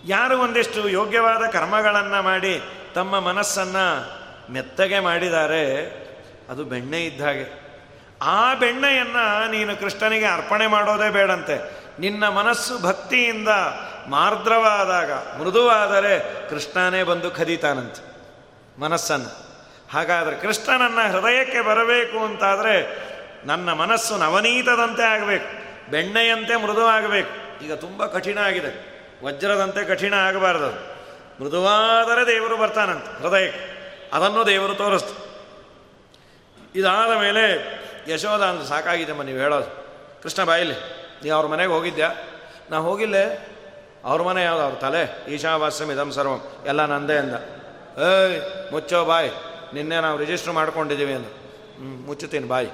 ಯಾರು 0.05 0.39
ಒಂದಿಷ್ಟು 0.39 0.89
ಯೋಗ್ಯವಾದ 0.89 1.49
ಕರ್ಮಗಳನ್ನು 1.49 2.23
ಮಾಡಿ 2.23 2.61
ತಮ್ಮ 2.95 3.19
ಮನಸ್ಸನ್ನು 3.19 4.23
ಮೆತ್ತಗೆ 4.51 4.99
ಮಾಡಿದ್ದಾರೆ, 4.99 5.93
ಅದು 6.49 6.63
ಬೆಣ್ಣೆ 6.63 7.05
ಇದ್ದ 7.05 7.21
ಹಾಗೆ. 7.21 7.63
ಆ 8.21 8.53
ಬೆಣ್ಣೆಯನ್ನು 8.53 9.51
ನೀನು 9.51 9.77
ಕೃಷ್ಣನಿಗೆ 9.77 10.25
ಅರ್ಪಣೆ 10.25 10.67
ಮಾಡೋದೇ 10.67 11.09
ಬೇಡಂತೆ. 11.09 11.82
ನಿನ್ನ 11.99 12.27
ಮನಸ್ಸು 12.27 12.79
ಭಕ್ತಿಯಿಂದ 12.79 13.49
ಮಾರ್ದ್ರವಾದಾಗ, 14.07 15.11
ಮೃದುವಾದರೆ 15.11 16.49
ಕೃಷ್ಣನೇ 16.49 17.03
ಬಂದು 17.03 17.31
ಕದೀತಾನಂತೆ 17.31 18.13
ಮನಸ್ಸನ್ನು. 18.81 19.43
ಹಾಗಾದರೆ 19.91 20.35
ಕೃಷ್ಣನನ್ನ 20.35 21.01
ಹೃದಯಕ್ಕೆ 21.11 21.61
ಬರಬೇಕು 21.61 22.25
ಅಂತಾದರೆ 22.25 22.99
ನನ್ನ 23.47 23.73
ಮನಸ್ಸು 23.73 24.17
ನವನೀತದಂತೆ 24.17 25.03
ಆಗಬೇಕು, 25.03 25.63
ಬೆಣ್ಣೆಯಂತೆ 25.91 26.55
ಮೃದುವಾಗಬೇಕು. 26.55 27.63
ಈಗ 27.65 27.73
ತುಂಬ 27.73 28.05
ಕಠಿಣ 28.05 28.37
ಆಗಿದೆ. 28.37 28.93
ವಜ್ರದಂತೆ 29.25 29.85
ಕಠಿಣ 29.85 30.13
ಆಗಬಾರ್ದು 30.13 30.93
ಮೃದುವಾದರೆ 31.43 32.27
ದೇವರು 32.27 32.57
ಬರ್ತಾನಂತೆ 32.57 33.23
ಹೃದಯಕ್ಕೆ. 33.23 33.73
ಅದನ್ನು 34.13 34.45
ದೇವರು 34.45 34.75
ತೋರಿಸ್ತು. 34.75 35.33
ಇದಾದ 36.75 37.17
ಮೇಲೆ 37.17 37.73
ಯಶೋಧ 38.07 38.41
ಅಂತ 38.41 38.69
ಸಾಕಾಗಿದೆ 38.69 39.25
ನೀವು 39.25 39.37
ಹೇಳೋದು. 39.37 39.65
ಕೃಷ್ಣ 40.23 40.43
ಬಾಯಿಲಿ. 40.43 41.02
ನೀವು 41.23 41.37
ಅವ್ರ 41.37 41.47
ಮನೆಗೆ 41.47 41.71
ಹೋಗಿದ್ಯಾ? 41.71 42.13
ನಾ 42.69 42.77
ಹೋಗಿಲ್ಲೇ. 42.77 43.47
ಅವ್ರ 44.05 44.21
ಮನೆ 44.21 44.43
ಯಾವುದು? 44.43 44.63
ಅವ್ರ 44.63 44.75
ತಲೆ. 44.75 45.25
ಈಶಾವಾಸ್ಯಂ 45.29 45.91
ಇದಂ 45.91 46.11
ಸರ್ವಂ. 46.11 46.41
ಎಲ್ಲ 46.65 46.85
ನಂದೇ 46.85 47.17
ಅಂದ. 47.17 47.33
ಏಯ್, 47.99 48.71
ಮುಚ್ಚೋ 48.73 49.05
ಬಾಯ್. 49.05 49.31
ನಿನ್ನೆ 49.73 49.99
ನಾವು 49.99 50.17
ರಿಜಿಸ್ಟರ್ 50.17 50.53
ಮಾಡ್ಕೊಂಡಿದ್ದೀವಿ 50.53 51.13
ಅಂದ. 51.13 51.25
ಹ್ಞೂ 51.25 52.07
ಮುಚ್ಚುತ್ತೀನಿ 52.07 52.47
ಬಾಯ್. 52.47 52.69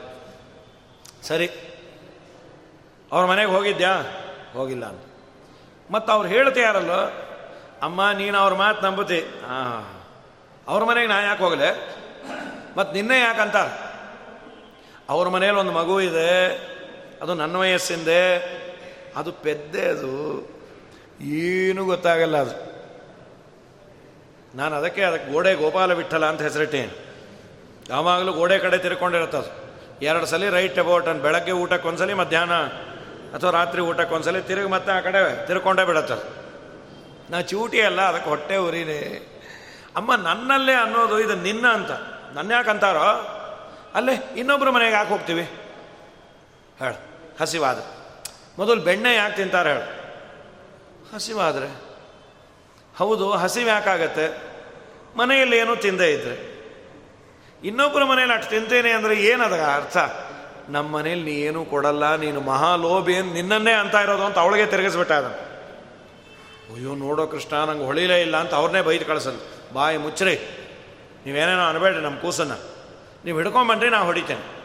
ಸರಿ. 1.23 1.47
ಅವ್ರ 3.11 3.25
ಮನೆಗೆ 3.25 3.51
ಹೋಗಿದ್ಯಾ? 3.51 4.01
ಹೋಗಿಲ್ಲ 4.53 4.85
ಅಂತ 4.85 5.01
ಮತ್ತು 5.91 6.13
ಅವ್ರು 6.13 6.29
ಹೇಳ್ತೀಯಾರಲ್ಲ 6.29 6.91
ಅಮ್ಮ, 7.81 8.11
ನೀನು 8.17 8.37
ಅವ್ರ 8.37 8.53
ಮಾತು 8.53 8.81
ನಂಬುತ್ತಿ 8.81 9.21
ಹಾಂ 9.21 10.01
ಅವ್ರ 10.67 10.83
ಮನೆಗೆ 10.83 11.07
ನಾ 11.07 11.21
ಯಾಕೆ 11.21 11.43
ಹೋಗಲೆ? 11.43 11.99
ಮತ್ತು 12.77 12.93
ನಿನ್ನೆ 12.93 13.19
ಯಾಕಂತಾರೆ? 13.19 13.89
ಅವ್ರ 15.09 15.29
ಮನೇಲಿ 15.29 15.57
ಒಂದು 15.57 15.71
ಮಗು 15.71 16.01
ಇದೆ. 16.01 16.29
ಅದು 17.21 17.33
ನನ್ನ 17.33 17.55
ವಯಸ್ಸಿಂದೆ, 17.55 18.21
ಅದು 19.15 19.31
ಪೆದ್ದೆ 19.31 19.85
ಅದು. 19.85 20.13
ಏನೂ 21.21 21.85
ಗೊತ್ತಾಗಲ್ಲ 21.85 22.37
ಅದು. 22.37 22.55
ನಾನು 24.57 24.75
ಅದಕ್ಕೆ 24.75 25.01
ಅದಕ್ಕೆ 25.03 25.31
ಗೋಡೆ 25.31 25.55
ಗೋಪಾಲ 25.55 25.93
ವಿಠಲ 25.93 26.25
ಅಂತ 26.25 26.41
ಹೆಸರಿಟ್ಟೇನು. 26.41 26.93
ಯಾವಾಗಲೂ 27.89 28.33
ಗೋಡೆ 28.33 28.59
ಕಡೆ 28.59 28.77
ತಿರ್ಕೊಂಡಿರುತ್ತದು 28.77 29.49
ಎರಡು 30.01 30.25
ಸಲ 30.25 30.49
ರೈಟ್ 30.49 30.79
ಅಬೌಟ್ 30.79 31.07
ಅನ್ 31.07 31.19
ಬೆಳಗ್ಗೆ 31.19 31.51
ಊಟಕ್ಕೆ 31.51 31.87
ಒಂದ್ಸಲಿ 31.87 32.13
ಮಧ್ಯಾಹ್ನ 32.13 32.53
ಅಥವಾ 33.35 33.51
ರಾತ್ರಿ 33.51 33.81
ಊಟಕ್ಕೆ 33.81 34.15
ಒಂದ್ಸಲಿ 34.15 34.41
ತಿರುಗಿ 34.41 34.67
ಮತ್ತೆ 34.67 34.91
ಆ 34.91 34.99
ಕಡೆ 34.99 35.47
ತಿರ್ಕೊಂಡೇ 35.47 35.85
ಬಿಡತ್ತದು 35.85 36.39
ನಾ 37.29 37.41
ಚೂಟಿ 37.41 37.81
ಅಲ್ಲ, 37.81 38.01
ಅದಕ್ಕೆ 38.01 38.29
ಹೊಟ್ಟೆ 38.29 38.55
ಉರಿನೇ 38.57 39.01
ಅಮ್ಮ, 39.95 40.15
ನನ್ನಲ್ಲೇ 40.15 40.73
ಅನ್ನೋದು 40.73 41.19
ಇದು 41.19 41.35
ನಿನ್ನ 41.35 41.67
ಅಂತ. 41.67 41.91
ನನ್ನ 42.33 42.51
ಯಾಕೆ 42.51 42.69
ಅಂತಾರೋ 42.69 43.09
ಅಲ್ಲೇ 43.95 44.13
ಇನ್ನೊಬ್ಬರು 44.37 44.71
ಮನೆಗೆ 44.71 44.91
ಯಾಕೆ 44.91 45.09
ಹೋಗ್ತೀವಿ? 45.09 45.41
ಹೇಳು. 46.79 47.08
ಹಸಿವಾದ 47.39 47.79
ಮೊದಲು 48.57 48.81
ಬೆಣ್ಣೆ 48.81 49.15
ಯಾಕೆ 49.15 49.35
ತಿಂತಾರೆ 49.35 49.69
ಹೇಳು. 49.69 49.87
ಹಸಿವಾದರೆ. 51.15 51.69
ಹೌದು, 52.97 53.31
ಹಸಿವು 53.31 53.67
ಯಾಕಾಗತ್ತೆ 53.67 54.25
ಮನೆಯಲ್ಲಿ 55.17 55.57
ಏನೂ 55.57 55.75
ತಿಂದೇ 55.75 56.11
ಇದ್ರೆ. 56.11 56.59
ಇನ್ನೊಬ್ಬರ 57.63 58.03
ಮನೇಲಿ 58.03 58.33
ಅಷ್ಟು 58.33 58.49
ತಿಂತೇನೆ 58.49 58.91
ಅಂದರೆ 58.91 59.23
ಏನದ 59.23 59.53
ಅರ್ಥ? 59.53 59.97
ನಮ್ಮ 60.69 60.97
ಮನೇಲಿ 60.97 61.23
ನೀ 61.23 61.31
ಏನೂ 61.31 61.65
ಕೊಡಲ್ಲ, 61.65 62.15
ನೀನು 62.15 62.41
ಮಹಾಲೋಭಿ 62.41 63.13
ಏನು 63.13 63.33
ನಿನ್ನನ್ನೇ 63.33 63.71
ಅಂತ 63.71 63.95
ಇರೋದು 63.95 64.25
ಅಂತ 64.25 64.37
ಅವಳಿಗೆ 64.37 64.65
ತಿರುಗಿಸ್ಬಿಟ್ಟ 64.65 65.11
ಅದನ್ನು. 65.11 65.49
ಅಯ್ಯೋ, 66.75 66.95
ನೋಡೋ 66.95 67.27
ಕೃಷ್ಣ, 67.27 67.55
ನಂಗೆ 67.55 67.85
ಹೊಳಿಲೇ 67.85 68.21
ಇಲ್ಲ 68.21 68.37
ಅಂತ 68.37 68.53
ಅವ್ರನ್ನೇ 68.53 68.81
ಬೈದು 68.81 69.05
ಕಳಿಸಲ್ಲ 69.05 69.37
ಬಾಯಿ 69.73 69.97
ಮುಚ್ಚರಿ. 69.97 70.35
ನೀವೇನೇನೋ 71.25 71.61
ಅನ್ಬೇಡ್ರಿ 71.61 72.01
ನಮ್ಮ 72.01 72.19
ಕೂಸನ್ನು. 72.19 72.57
ನೀವು 73.25 73.37
ಹಿಡ್ಕೊಂಬನ್ರಿ 73.37 73.89
ನಾ 73.89 73.97
ಹೊಡಿತೇನೆ. 73.97 74.58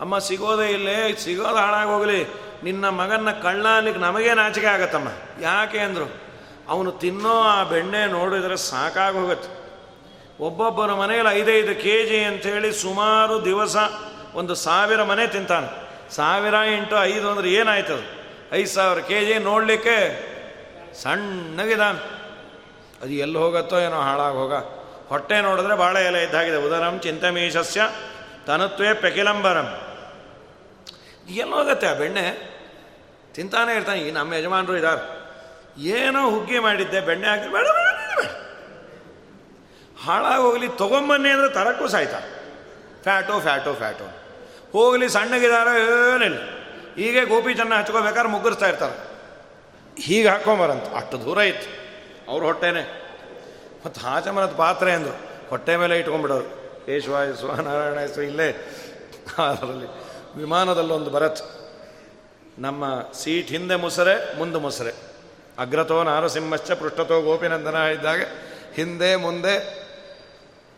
ಅಮ್ಮ, 0.00 0.18
ಸಿಗೋದೇ 0.18 0.70
ಇಲ್ಲೇ, 0.70 1.12
ಸಿಗೋದು 1.12 1.56
ಹಾಳಾಗಿ 1.56 1.90
ಹೋಗಲಿ. 1.90 2.24
ನಿನ್ನ 2.64 2.88
ಮಗನ್ನ 2.88 3.30
ಕಳ್ಳಾಲಿಕ್ಕೆ 3.30 4.00
ನಮಗೇ 4.00 4.34
ನಾಚಿಕೆ 4.34 4.66
ಆಗತ್ತಮ್ಮ? 4.66 5.08
ಯಾಕೆ 5.40 5.78
ಅಂದರು? 5.78 6.30
ಅವನು 6.68 6.92
ತಿನ್ನೋ 6.92 7.40
ಆ 7.40 7.64
ಬೆಣ್ಣೆ 7.64 8.06
ನೋಡಿದರೆ 8.06 8.56
ಸಾಕಾಗಿ 8.56 9.18
ಹೋಗುತ್ತೆ. 9.18 9.60
ಒಬ್ಬೊಬ್ಬರ 10.40 10.92
ಮನೆಯಲ್ಲಿ 10.92 11.40
ಐದೈದು 11.40 11.82
ಕೆ 11.82 12.06
ಜಿ 12.06 12.24
ಅಂಥೇಳಿ 12.24 12.72
ಸುಮಾರು 12.72 13.44
ದಿವಸ 13.44 13.76
ಒಂದು 14.34 14.54
ಸಾವಿರ 14.54 15.02
ಮನೆ 15.02 15.26
ತಿಂತಾನೆ. 15.26 15.90
ಸಾವಿರ 16.14 16.54
ಇಂಟು 16.54 17.04
ಐದು 17.04 17.30
ಅಂದ್ರೆ 17.30 17.52
ಏನಾಯ್ತದು 17.52 18.22
ಐದು 18.52 18.68
ಸಾವಿರ 18.68 18.98
ಕೆ 18.98 19.24
ಜಿ 19.24 19.38
ನೋಡಲಿಕ್ಕೆ 19.38 20.30
ಸಣ್ಣಗಿದಾನೆ. 21.02 21.98
ಅದು 23.02 23.10
ಎಲ್ಲಿ 23.10 23.38
ಹೋಗತ್ತೋ 23.38 23.78
ಏನೋ 23.78 24.00
ಹಾಳಾಗಿ 24.00 24.36
ಹೋಗ. 24.36 24.54
ಹೊಟ್ಟೆ 25.08 25.40
ನೋಡಿದ್ರೆ 25.40 25.76
ಬಾಳೆ 25.76 26.06
ಎಲೆ 26.06 26.22
ಇದ್ದಾಗಿದೆ. 26.22 26.56
ಉದರಂ 26.56 27.00
ಚಿಂತಮೀಶಸ್ಯ 27.00 27.90
ತನತ್ವೇ 28.46 28.94
ಪೆಕಿಲಂಬರಂ. 28.94 29.89
ಎಲ್ಲೋಗತ್ತೆ 31.36 31.86
ಆ 31.86 31.94
ಬೆಣ್ಣೆ. 31.94 32.50
ತಿಂತಾನೆ 33.34 33.74
ಇರ್ತಾನೆ. 33.74 34.00
ಈ 34.00 34.10
ನಮ್ಮ 34.10 34.34
ಯಜಮಾನರು 34.34 34.76
ಇದ್ದಾರೆ 34.76 35.20
ಏನೋ 35.82 36.30
ಹುಗ್ಗಿ 36.30 36.58
ಮಾಡಿದ್ದೆ, 36.58 37.00
ಬೆಣ್ಣೆ 37.00 37.28
ಹಾಕಿ 37.28 37.52
ಬೇಡ 37.52 37.66
ಬೇಡ 37.66 37.96
ಬೇಡ 37.96 38.26
ಹಾಳಾಗೋಗಲಿ, 40.04 40.68
ತೊಗೊಂಬನ್ನಿ 40.68 41.28
ಅಂದರೆ 41.28 41.48
ತರಕ್ಕೂ 41.48 41.88
ಸಾಯ್ತಾ. 41.88 42.20
ಫ್ಯಾಟೋ 43.02 43.40
ಫ್ಯಾಟೋ, 43.40 43.74
ಫ್ಯಾಟು. 43.74 44.04
ಹೋಗಲಿ, 44.72 45.08
ಸಣ್ಣಗಿದಾರೋ, 45.08 45.70
ಏನಿಲ್ಲ. 45.70 46.38
ಹೀಗೆ 46.96 47.24
ಗೋಪಿ 47.24 47.54
ಚೆನ್ನ 47.54 47.74
ಹಚ್ಕೋಬೇಕಾದ್ರೆ 47.74 48.28
ಮುಗ್ಗರಿಸ್ತಾ 48.28 48.68
ಇರ್ತಾರೆ. 48.68 49.10
ಹೀಗೆ 50.02 50.28
ಹಾಕೊಂಬರಂತ. 50.28 50.82
ಅಷ್ಟು 50.82 51.24
ದೂರ 51.24 51.38
ಇತ್ತು. 51.38 51.80
ಅವ್ರ 52.32 52.44
ಹೊಟ್ಟೆನೆ. 52.44 52.82
ಮತ್ತು 53.86 54.00
ಹಾಚಮರದ 54.00 54.54
ಪಾತ್ರೆ 54.56 54.92
ಅಂದರು. 54.92 55.48
ಹೊಟ್ಟೆ 55.48 55.76
ಮೇಲೆ 55.76 55.98
ಇಟ್ಕೊಂಡ್ಬಿಡೋರು. 55.98 56.44
ಕೇಶವಾಯ 56.86 57.26
ನಾರಾಯಣ 57.62 58.10
ಇಲ್ಲೇ. 58.20 58.48
ಅದರಲ್ಲಿ 59.48 60.09
ವಿಮಾನದಲ್ಲೊಂದು 60.36 61.10
ಬರತ್ 61.10 61.42
ನಮ್ಮ 62.58 62.84
ಸೀಟ್ 63.12 63.48
ಹಿಂದೆ 63.48 63.76
ಮುಸರೆ, 63.76 64.38
ಮುಂದೆ 64.38 64.58
ಮುಸರೆ. 64.58 64.92
ಅಗ್ರತೋ 65.58 66.02
ನಾರಸಿಂಹಶ್ಚ 66.02 66.70
ಪೃಷ್ಠತೋ 66.70 67.20
ಗೋಪಿನಂದನ 67.20 67.74
ಇದ್ದಾಗ 67.74 68.20
ಹಿಂದೆ 68.74 69.16
ಮುಂದೆ 69.16 69.80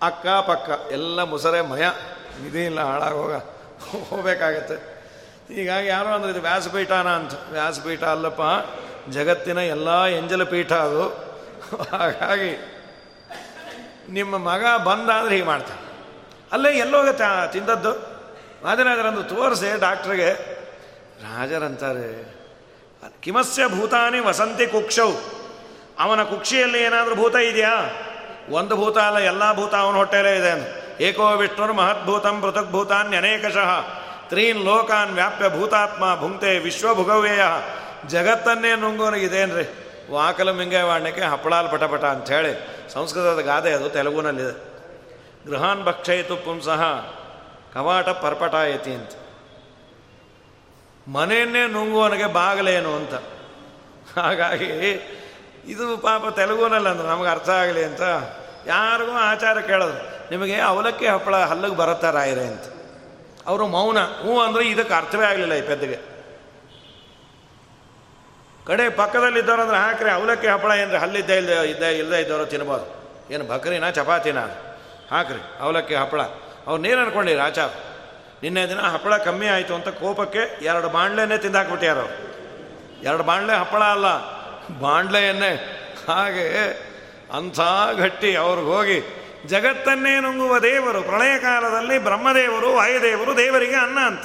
ಅಕ್ಕ 0.03 0.27
ಪಕ್ಕ 0.27 0.93
ಎಲ್ಲ 0.93 1.23
ಮುಸರೆ 1.23 1.61
ಮಯ. 1.61 1.85
ಇಲ್ಲ 2.65 2.81
ಹಾಳಾಗೋಗ 2.81 3.33
ಹೋಗಬೇಕಾಗತ್ತೆ. 4.11 4.75
ಹೀಗಾಗಿ 5.55 5.89
ಯಾರೋ 5.89 6.09
ಅಂದ್ರೆ 6.09 6.33
ಇದು 6.33 6.41
ವ್ಯಾಸಪೀಠನ 6.41 7.09
ಅಂತ. 7.09 7.33
ವ್ಯಾಸಪೀಠ 7.53 8.03
ಅಲ್ಲಪ್ಪ, 8.03 8.41
ಜಗತ್ತಿನ 9.11 9.59
ಎಲ್ಲ 9.59 10.05
ಎಂಜಲ 10.05 10.43
ಪೀಠ 10.43 10.73
ಅದು. 10.73 11.09
ಹಾಗಾಗಿ 11.91 12.69
ನಿಮ್ಮ 14.09 14.39
ಮಗ 14.39 14.65
ಬಂದಾದ್ರೆ 14.85 15.35
ಹೀಗೆ 15.35 15.47
ಮಾಡ್ತಾನೆ 15.47 15.81
ಅಲ್ಲೇ 16.53 16.79
ಎಲ್ಲೋಗುತ್ತೆ 16.79 17.53
ತಿಂದದ್ದು? 17.53 18.12
ರಾಜರಾಜರಂದು 18.65 19.23
ತೋರಿಸಿ 19.23 19.81
ಡಾಕ್ಟ್ರಿಗೆ, 19.81 20.31
ರಾಜರಂತಾರೆ, 21.23 22.09
ಕಿಮಸ್ಯ 23.21 23.63
ಭೂತಾನಿ 23.69 24.21
ವಸಂತಿ 24.21 24.67
ಕುಕ್ಷವು 24.67 25.17
ಅವನ 25.99 26.23
ಕುಕ್ಷಿಯಲ್ಲಿ 26.23 26.79
ಏನಾದರೂ 26.83 27.15
ಭೂತ 27.15 27.35
ಇದೆಯಾ? 27.35 27.75
ಒಂದು 28.51 28.77
ಭೂತ 28.77 28.99
ಅಲ್ಲ, 28.99 29.19
ಎಲ್ಲ 29.19 29.55
ಭೂತ 29.55 29.75
ಅವನ 29.75 29.95
ಹೊಟ್ಟೆಲೇ 29.95 30.37
ಇದೆ 30.37 30.51
ಅಂತ. 30.51 30.69
ಏಕೋ 31.01 31.37
ವಿಷ್ಣುರ್ 31.37 31.73
ಮಹದ್ಭೂತಂ 31.73 32.37
ಅನೇಕಶಃ. 33.17 33.71
ತ್ರೀನ್ 34.29 34.65
ಲೋಕಾನ್ 34.65 35.15
ವ್ಯಾಪ್ಯ 35.15 35.49
ಭೂತಾತ್ಮ 35.49 36.05
ಭುಂಕ್ತೆ 36.21 36.59
ವಿಶ್ವಭುಗವ್ಯಯ. 36.59 37.43
ಜಗತ್ತನ್ನೇ 38.09 38.77
ನುಂಗೋನಿಗಿದೇನ್ರಿ 38.77 39.65
ವಾಕಲ 40.13 40.51
ಮಿಂಗವಾಣಕ್ಕೆ 40.51 41.21
ಹಪ್ಪಳಾಲ್ 41.21 41.71
ಪಟಪಟ 41.73 42.05
ಅಂಥೇಳಿ. 42.05 42.53
ಸಂಸ್ಕೃತದ 42.93 43.41
ಗಾದೆ 43.41 43.73
ಅದು 43.73 43.89
ತೆಲುಗುನಲ್ಲಿದೆ. 43.91 44.55
ಗೃಹಾನ್ 45.51 45.85
ಭಕ್ಷಯಿತು 45.85 46.37
ಪುಂಸಃ. 46.37 46.83
ಕವಾಟ 47.75 48.09
ಪರ್ಪಟಾಯತಿ 48.09 48.91
ಅಂತ. 48.91 49.11
ಮನೆಯನ್ನೇ 51.09 51.67
ನುಂಗುವನಿಗೆ 51.67 52.27
ಬಾಗಲೇನು 52.27 52.97
ಅಂತ. 52.97 53.15
ಹಾಗಾಗಿ 54.19 54.91
ಇದು 55.65 55.99
ಪಾಪ 55.99 56.23
ತೆಲುಗುನಲ್ಲ 56.37 56.89
ಅಂದ್ರೆ 56.89 57.09
ನಮಗೆ 57.09 57.29
ಅರ್ಥ 57.29 57.49
ಆಗಲಿ 57.49 57.85
ಅಂತ 57.85 58.01
ಯಾರಿಗೂ 58.67 59.13
ಆಚಾರ 59.13 59.61
ಕೇಳೋದು. 59.61 60.31
ನಿಮಗೆ 60.31 60.61
ಅವಲಕ್ಕಿ 60.61 61.07
ಹಪ್ಪಳ 61.07 61.37
ಹಲ್ಲಿಗೆ 61.37 61.77
ಬರುತ್ತಾ 61.77 62.09
ಅಂತ. 62.09 62.63
ಅವರು 63.47 63.67
ಮೌನ. 63.67 63.99
ಹ್ಞೂ 63.99 64.41
ಅಂದರೆ 64.41 64.69
ಇದಕ್ಕೆ 64.69 64.95
ಅರ್ಥವೇ 64.95 65.25
ಆಗಲಿಲ್ಲ 65.25 65.55
ಈ 65.55 65.63
ಪೆದ್ದಿಗೆ. 65.63 66.13
ಕಡೆ 68.67 68.89
ಪಕ್ಕದಲ್ಲಿದ್ದವ್ರು 68.89 69.63
ಅಂದ್ರೆ 69.63 69.79
ಹಾಕ್ರಿ, 69.79 70.11
ಅವಲಕ್ಕಿ 70.11 70.47
ಹಪ್ಪಳ 70.47 70.71
ಏನ್ರಿ, 70.71 70.97
ಹಲ್ಲಿದ್ದೇ 70.97 71.37
ಇಲ್ಲದೆ 71.37 71.71
ಇದ್ದೇ 71.71 71.99
ಇಲ್ಲದೆ 71.99 72.23
ಇದ್ದವರು 72.23 72.47
ತಿನ್ಬೋದು. 72.47 73.03
ಏನು 73.33 73.45
ಬಕ್ರಿನ 73.45 73.91
ಚಪಾತಿನ? 73.91 74.39
ಹಾಕ್ರಿ, 75.11 75.61
ಅವಲಕ್ಕಿ 75.61 75.95
ಹಪ್ಪಳ. 75.95 76.21
ಅವ್ರು 76.67 76.83
ನೀರು 76.83 77.01
ಅನ್ಕೊಂಡಿರಿ 77.01 77.41
ಆಚಾರ 77.41 77.69
ನಿನ್ನೆ 78.43 78.69
ದಿನ 78.69 78.81
ಹಪ್ಪಳ 78.81 79.17
ಕಮ್ಮಿ 79.17 79.47
ಆಯಿತು 79.47 79.75
ಅಂತ 79.75 79.89
ಕೋಪಕ್ಕೆ 79.89 80.65
ಎರಡು 80.65 80.89
ಬಾಂಡ್ಲೆನೇ 80.89 81.39
ತಿಂದಾಕ್ಬಿಟ್ಟಾರ 81.39 81.97
ಎರಡು 83.03 83.23
ಬಾಂಡ್ಲೆ 83.23 83.57
ಹಪ್ಪಳ 83.57 83.83
ಅಲ್ಲ 83.83 84.07
ಬಾಂಡ್ಲೆಯನ್ನೇ 84.81 85.53
ಹಾಗೆ 86.09 86.47
ಅಂಥ 87.33 87.61
ಗಟ್ಟಿ 87.97 88.37
ಅವ್ರಿಗೆ 88.37 88.67
ಹೋಗಿ 88.67 89.19
ಜಗತ್ತನ್ನೇ 89.47 90.21
ನುಂಗುವ 90.21 90.59
ದೇವರು, 90.59 91.03
ಪ್ರಳಯ 91.03 91.39
ಕಾಲದಲ್ಲಿ 91.39 91.99
ಬ್ರಹ್ಮದೇವರು, 91.99 92.75
ವಾಯುದೇವರು, 92.75 93.37
ದೇವರಿಗೆ 93.37 93.75
ಅನ್ನ 93.75 93.99
ಅಂತ. 94.07 94.21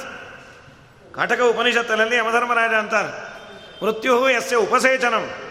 ಕಾಟಕ 1.16 1.40
ಉಪನಿಷತ್ತಲ್ಲಿ 1.40 2.16
ಯಮಧರ್ಮರಾಜ 2.16 2.70
ಅಂತಾರೆ 2.70 3.28
ಮೃತ್ಯು 3.84 4.30
ಎಸ್ಯ 4.30 4.56
ಉಪಸೇಚನಂ. 4.56 5.47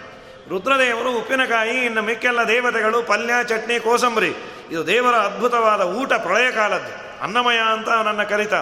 ರುದ್ರದೇವರು 0.50 1.18
ಉಪ್ಪಿನಕಾಯಿ, 1.18 1.86
ಇನ್ನು 1.86 2.02
ಮಿಕ್ಕೆಲ್ಲ 2.02 2.43
ದೇವತೆಗಳು, 2.48 3.04
ಪಲ್ಯ, 3.04 3.34
ಚಟ್ನಿ, 3.48 3.80
ಕೋಸಂಬರಿ. 3.80 4.34
ಇದು 4.72 4.88
ದೇವರ 4.88 5.16
ಅದ್ಭುತವಾದ 5.16 5.82
ಊಟ 5.82 6.14
ಪ್ರಳಯ 6.14 6.52
ಕಾಲದ್ದು. 6.52 7.24
ಅನ್ನಮಯ 7.24 7.58
ಅಂತ 7.74 7.89
ನನ್ನ 7.89 8.24
ಕರಿತ. 8.24 8.54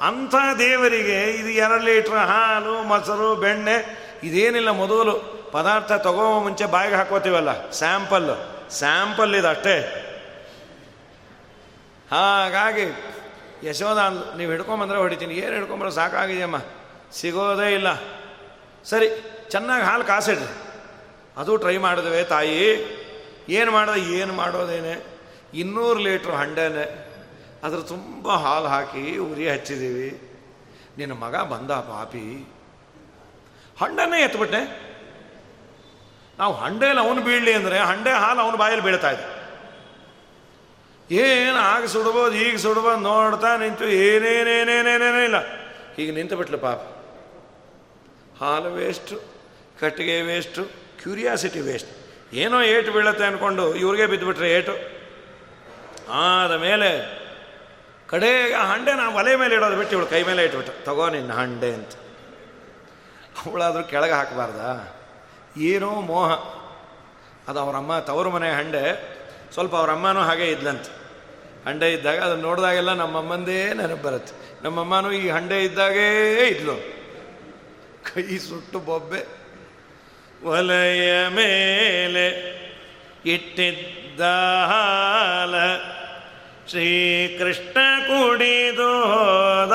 ಅಂಥ 0.00 0.34
ದೇವರಿಗೆ 0.58 1.30
ಇದು 1.30 1.48
ಎರಡು 1.48 1.78
ಲೀಟ್ರ್ 1.78 2.14
ಹಾಲು, 2.14 2.82
ಮೊಸರು, 2.82 3.36
ಬೆಣ್ಣೆ, 3.36 4.10
ಇದೇನಿಲ್ಲ 4.22 4.70
ಮೊದಲು. 4.70 5.40
ಪದಾರ್ಥ 5.52 5.92
ತಗೋ 5.92 6.40
ಮುಂಚೆ 6.40 6.66
ಬಾಯಿಗೆ 6.66 6.96
ಹಾಕೋತೀವಲ್ಲ 6.96 7.70
ಸ್ಯಾಂಪಲ್ 7.70 8.30
ಸ್ಯಾಂಪಲ್ 8.70 9.34
ಇದು 9.34 9.48
ಅಷ್ಟೇ 9.48 10.06
ಹಾಗಾಗಿ 12.10 13.14
ಯಶೋಧ 13.68 13.98
ನೀವು 14.36 14.50
ಹಿಡ್ಕೊಂಬಂದ್ರೆ 14.50 14.98
ಹೊಡಿತೀನಿ. 14.98 15.34
ಏನು 15.34 15.54
ಹಿಡ್ಕೊಂಬರೋ 15.54 15.90
ಸಾಕಾಗಿದೆಯಮ್ಮ? 15.90 16.56
ಸಿಗೋದೇ 17.12 17.74
ಇಲ್ಲ. 17.74 17.94
ಸರಿ, 18.84 19.08
ಚೆನ್ನಾಗಿ 19.50 19.84
ಹಾಲು 19.84 20.04
ಕಾಸಿಡ್ರಿ. 20.04 20.69
ಅದು 21.40 21.52
ಟ್ರೈ 21.62 21.76
ಮಾಡಿದ್ವಿ 21.86 22.22
ತಾಯಿ. 22.24 22.60
ಏನು 23.58 23.70
ಮಾಡಿದೆ? 23.72 24.00
ಏನು 24.18 24.32
ಮಾಡೋದೇನೆ? 24.32 24.94
ಇನ್ನೂರು 25.54 26.00
ಲೀಟ್ರ್ 26.06 26.34
ಹಂಡೆನೆ. 26.40 26.86
ಅದ್ರ 27.64 27.78
ತುಂಬ 27.92 28.34
ಹಾಲು 28.44 28.68
ಹಾಕಿ 28.74 29.02
ಉರಿ 29.28 29.46
ಹಚ್ಚಿದ್ದೀವಿ 29.48 30.10
ನಿನ್ನ 30.98 31.14
ಮಗ 31.24 31.36
ಬಂದ 31.52 31.70
ಪಾಪಿ. 31.90 32.24
ಹಂಡನ್ನೇ 33.80 34.18
ಎತ್ಬಿಟ್ಟೆ 34.22 34.62
ನಾವು 36.38 36.52
ಹಂಡೇಲಿ 36.54 37.00
ಅವನು 37.00 37.20
ಬೀಳಲಿ 37.22 37.52
ಅಂದರೆ 37.52 37.78
ಹಂಡೆ 37.90 38.12
ಹಾಲು 38.22 38.40
ಅವನ 38.40 38.56
ಬಾಯಲ್ಲಿ 38.62 38.84
ಬೀಳ್ತಾ 38.84 39.10
ಇದೆ. 39.10 39.26
ಏನು 41.10 41.58
ಆಗ 41.58 41.84
ಸುಡ್ಬೋದು, 41.84 42.34
ಈಗ 42.34 42.56
ಸುಡ್ಬೋದು 42.56 43.00
ನೋಡ್ತಾ 43.02 43.50
ನಿಂತು 43.56 43.86
ಏನೇನೇನೇನೇನೇನೇ 44.04 45.22
ಇಲ್ಲ. 45.24 45.38
ಹೀಗೆ 45.96 46.12
ನಿಂತು 46.12 46.36
ಬಿಟ್ಲು 46.36 46.58
ಪಾಪ. 46.58 46.80
ಹಾಲು 48.40 48.70
ವೇಸ್ಟು 48.74 49.16
ಕಟ್ಟಿಗೆ 49.80 50.16
ವೇಸ್ಟು 50.22 50.62
ಕ್ಯೂರಿಯಾಸಿಟಿ 51.02 51.60
ವೇಸ್ಟ್ 51.60 51.90
ಏನೋ 52.32 52.62
ಏಟು 52.62 52.92
ಬೀಳತ್ತೆ 52.92 53.24
ಅಂದ್ಕೊಂಡು 53.24 53.74
ಇವ್ರಿಗೆ 53.74 54.06
ಬಿದ್ದುಬಿಟ್ರೆ 54.06 54.52
ಏಟು. 54.52 55.00
ಆದ 56.12 56.52
ಮೇಲೆ 56.52 57.20
ಕಡೆ 58.08 58.52
ಹಂಡೆ 58.52 58.94
ನಾವು 58.94 59.16
ಒಲೆ 59.16 59.36
ಮೇಲೆ 59.36 59.54
ಇಡೋದು 59.54 59.76
ಬಿಟ್ಟು 59.76 59.96
ಇವಳು 59.96 60.06
ಕೈ 60.06 60.22
ಮೇಲೆ 60.22 60.44
ಇಟ್ಬಿಟ್ಟು 60.44 60.84
ತಗೋ 60.84 61.08
ನಿನ್ನ 61.08 61.32
ಹಂಡೆ 61.32 61.74
ಅಂತ. 61.74 61.92
ಅವಳಾದರೂ 63.46 63.82
ಕೆಳಗೆ 63.82 64.12
ಹಾಕಬಾರ್ದ? 64.12 64.60
ಏನೋ 65.60 65.90
ಮೋಹ. 65.90 66.32
ಅದು 67.48 67.58
ಅವರಮ್ಮ 67.58 67.98
ತವರು 67.98 68.30
ಮನೆ 68.30 68.50
ಹಂಡೆ. 68.50 68.84
ಸ್ವಲ್ಪ 69.52 69.76
ಅವರಮ್ಮನೂ 69.76 70.20
ಹಾಗೆ 70.20 70.50
ಇದ್ಲಂತೆ. 70.50 71.00
ಹಂಡೆ 71.66 71.92
ಇದ್ದಾಗ 71.92 72.18
ಅದನ್ನು 72.18 72.42
ನೋಡಿದಾಗೆಲ್ಲ 72.42 72.92
ನಮ್ಮಮ್ಮಂದೇ 72.92 73.72
ನೆನಪು 73.74 74.02
ಬರುತ್ತೆ. 74.02 74.64
ನಮ್ಮಮ್ಮನೂ 74.64 75.12
ಈ 75.12 75.28
ಹಂಡೆ 75.28 75.64
ಇದ್ದಾಗೇ 75.64 76.46
ಇದ್ಲು. 76.46 76.76
ಕೈ 78.14 78.38
ಸುಟ್ಟು 78.38 78.78
ಬೊಬ್ಬೆ. 78.78 79.39
ಒಲೆಯ 80.44 81.28
ಮೇಲೆ 81.28 82.28
ಇಟ್ಟಿದ್ದ 83.26 84.20
ಹಾಲ 84.66 85.54
ಶ್ರೀಕೃಷ್ಣ 86.70 87.76
ಕುಡಿದು 88.06 89.02
ಹೋದ. 89.02 89.72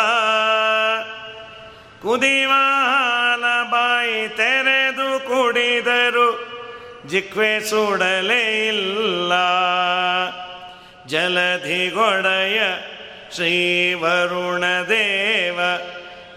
ಕುದಿವಾಲ 2.01 3.72
ಬಾಯಿ 3.72 4.28
ತೆರೆದು 4.28 5.20
ಕುಡಿದರು. 5.20 6.55
ಜಿಕ್ವೆ 7.07 7.59
ಸುಡಲೇ 7.59 8.68
ಇಲ್ಲ. 8.68 9.34
ಜಲಧಿಗೊಡೆಯ 11.07 12.61
ದೇವ 14.88 15.59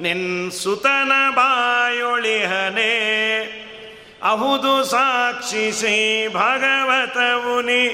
ನಿನ್ 0.01 0.51
ಸುತನ 0.51 1.13
ಬಾಯೊಳಿಹನೆ. 1.31 2.99
ಅಹುದು 4.29 4.85
ಸಾಕ್ಷಿ 4.85 5.73
ಶ್ರೀ 5.73 6.29
ಭಗವತವುನಿ 6.29 7.85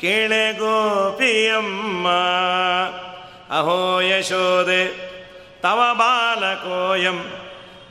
ಕೇಳೆ 0.00 0.52
ಗೋಪಿಯಮ್ಮ. 0.52 2.08
ಅಹೋ 3.58 4.00
ಯಶೋದೆ, 4.00 4.82
ತವ 5.60 5.80
ಬಾಲಕೋಯಂ, 5.92 7.18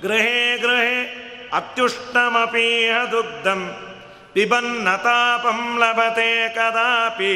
ಗೃಹೇ 0.01 0.57
ಗೃಹೇ 0.57 0.95
ಅತ್ಯುಷ್ಟಮಪೀಹ 1.53 3.11
ದುಗ್ಧಂ 3.11 3.61
ಪಿಬನ್ನತಾಪಂ 4.33 5.79
ಲಭತೆ 5.79 6.49
ಕದಾಪಿ, 6.49 7.33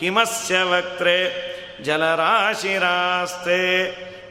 ಕಿಮಸ್ಯ 0.00 0.62
ವಕ್ತ್ರೆ, 0.62 1.18
ಜಲರಾಶಿರಾಸ್ತೆ. 1.82 3.60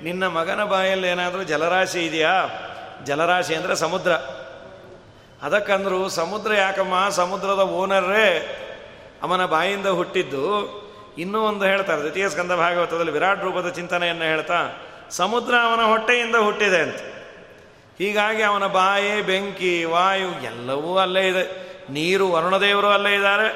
ನಿನ್ನ 0.04 0.28
ಮಗನ 0.28 0.64
ಬಾಯಲ್ಲಿ 0.64 1.08
ಏನಾದರೂ 1.08 1.44
ಜಲರಾಶಿ 1.44 2.00
ಇದೆಯಾ? 2.00 2.36
ಜಲರಾಶಿ 3.06 3.56
ಅಂದರೆ 3.56 3.76
ಸಮುದ್ರ. 3.76 4.12
ಅದಕ್ಕಂದ್ರು 5.44 6.10
ಸಮುದ್ರ 6.10 6.54
ಯಾಕಮ್ಮ? 6.54 7.10
ಸಮುದ್ರದ 7.10 7.60
ಓನರ್ರೇ 7.60 8.60
ಅವನ 9.24 9.46
ಬಾಯಿಂದ 9.46 9.88
ಹುಟ್ಟಿದ್ದು. 9.88 10.44
ಇನ್ನೂ 11.18 11.42
ಒಂದು 11.42 11.66
ಹೇಳ್ತಾರೆ, 11.66 12.00
ದ್ವಿತೀಯ 12.00 12.30
ಸ್ಕಂದ 12.30 12.52
ಭಾಗವತದಲ್ಲಿ 12.52 13.12
ವಿರಾಟ್ 13.12 13.44
ರೂಪದ 13.44 13.70
ಚಿಂತನೆಯನ್ನು 13.70 14.24
ಹೇಳ್ತಾ, 14.24 14.70
ಸಮುದ್ರ 15.10 15.56
ಅವನ 15.64 15.82
ಹೊಟ್ಟೆಯಿಂದ 15.82 16.36
ಹುಟ್ಟಿದೆ 16.36 16.78
ಅಂತ. 16.78 16.96
ಹೀಗಾಗಿ 17.98 18.42
ಅವನ 18.42 18.68
ಬಾಯಿ, 18.68 19.22
ಬೆಂಕಿ, 19.22 19.84
ವಾಯು 19.84 20.28
ಎಲ್ಲವೂ 20.28 20.98
ಅಲ್ಲೇ 20.98 21.28
ಇದೆ. 21.28 21.74
ನೀರು 21.90 22.32
ವರುಣದೇವರು 22.32 22.88
ಅಲ್ಲೇ 22.88 23.16
ಇದ್ದಾರೆ, 23.16 23.48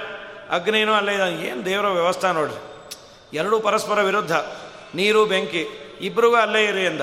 ಅಗ್ನಿನೂ 0.49 0.93
ಅಲ್ಲೇ 0.93 1.11
ಇದ್ದಾನೆ 1.11 1.35
ಏನು 1.35 1.65
ದೇವರ 1.65 1.87
ವ್ಯವಸ್ಥೆ 1.87 2.33
ನೋಡ್ರಿ. 2.33 2.89
ಎರಡೂ 3.37 3.59
ಪರಸ್ಪರ 3.59 4.01
ವಿರುದ್ಧ. 4.01 4.31
ನೀರು, 4.95 5.25
ಬೆಂಕಿ 5.25 5.67
ಇಬ್ಬರಿಗೂ 6.01 6.35
ಅಲ್ಲೇ 6.35 6.65
ಇರಿ 6.65 6.85
ಎಂದ. 6.85 7.01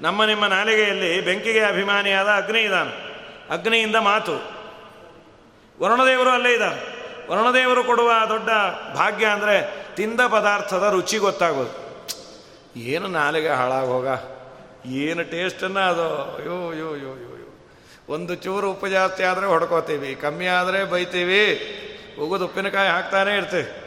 ನಮ್ಮ 0.00 0.24
ನಿಮ್ಮ 0.24 0.46
ನಾಲಿಗೆಯಲ್ಲಿ 0.46 1.20
ಬೆಂಕಿಗೆ 1.20 1.60
ಅಭಿಮಾನಿಯಾದ 1.60 2.28
ಅಗ್ನಿ 2.28 2.60
ಇದ್ದಾನೆ 2.60 3.07
ಅಗ್ನಿಯಿಂದ 3.50 3.96
ಮಾತು. 3.96 4.32
ವರುಣದೇವರು 5.82 6.30
ಅಲ್ಲೇ 6.30 6.52
ಇದ್ದಾರೆ. 6.52 6.98
ವರುಣದೇವರು 7.30 7.84
ಕೊಡುವ 7.84 8.10
ದೊಡ್ಡ 8.28 8.48
ಭಾಗ್ಯ 8.94 9.26
ಅಂದರೆ 9.26 9.86
ತಿಂದ 9.94 10.20
ಪದಾರ್ಥದ 10.20 10.88
ರುಚಿ 10.90 11.18
ಗೊತ್ತಾಗೋದು. 11.18 11.88
ಏನು 12.76 13.08
ನಾಲಿಗೆ 13.08 13.48
ಹಾಳಾಗೋಗ? 13.48 14.06
ಏನು 14.86 15.30
ಟೇಸ್ಟನ್ನು 15.30 15.80
ಅದು? 15.80 16.36
ಅಯ್ಯೋ 16.36 16.70
ಅಯ್ಯೋ 16.70 16.92
ಅಯ್ಯೋ 16.92 17.08
ಅಯ್ಯೋ 17.08 17.28
ಒಂದು 18.08 18.34
ಚೂರು 18.34 18.70
ಉಪ್ಪು 18.70 18.88
ಜಾಸ್ತಿ 18.88 19.22
ಆದರೆ 19.22 19.46
ಹೊಡ್ಕೋತೀವಿ. 19.46 20.14
ಕಮ್ಮಿ 20.14 20.46
ಆದರೆ 20.46 20.84
ಬೈತೀವಿ. 20.84 21.44
ಉಗಿದು 22.20 22.44
ಉಪ್ಪಿನಕಾಯಿ 22.44 22.88
ಹಾಕ್ತಾನೆ 22.88 23.36
ಇರ್ತೀವಿ. 23.36 23.82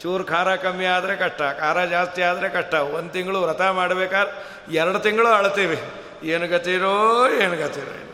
ಚೂರು 0.00 0.24
ಖಾರ 0.24 0.56
ಕಮ್ಮಿ 0.56 0.84
ಆದರೆ 0.84 1.16
ಕಷ್ಟ. 1.16 1.42
ಖಾರ 1.58 1.84
ಜಾಸ್ತಿ 1.84 2.22
ಆದರೆ 2.22 2.48
ಕಷ್ಟ. 2.48 2.74
ಒಂದು 2.74 3.10
ತಿಂಗಳು 3.12 3.42
ವ್ರತ 3.42 3.60
ಮಾಡಬೇಕಾದ್ರೆ 3.60 4.74
ಎರಡು 4.74 4.98
ತಿಂಗಳು 4.98 5.26
ಅಳ್ತೀವಿ. 5.26 5.78
ಏನು 6.22 6.48
ಗತಿರೋ 6.48 7.28
ಏನು 7.28 7.56
ಗತಿರೋ 7.56 8.05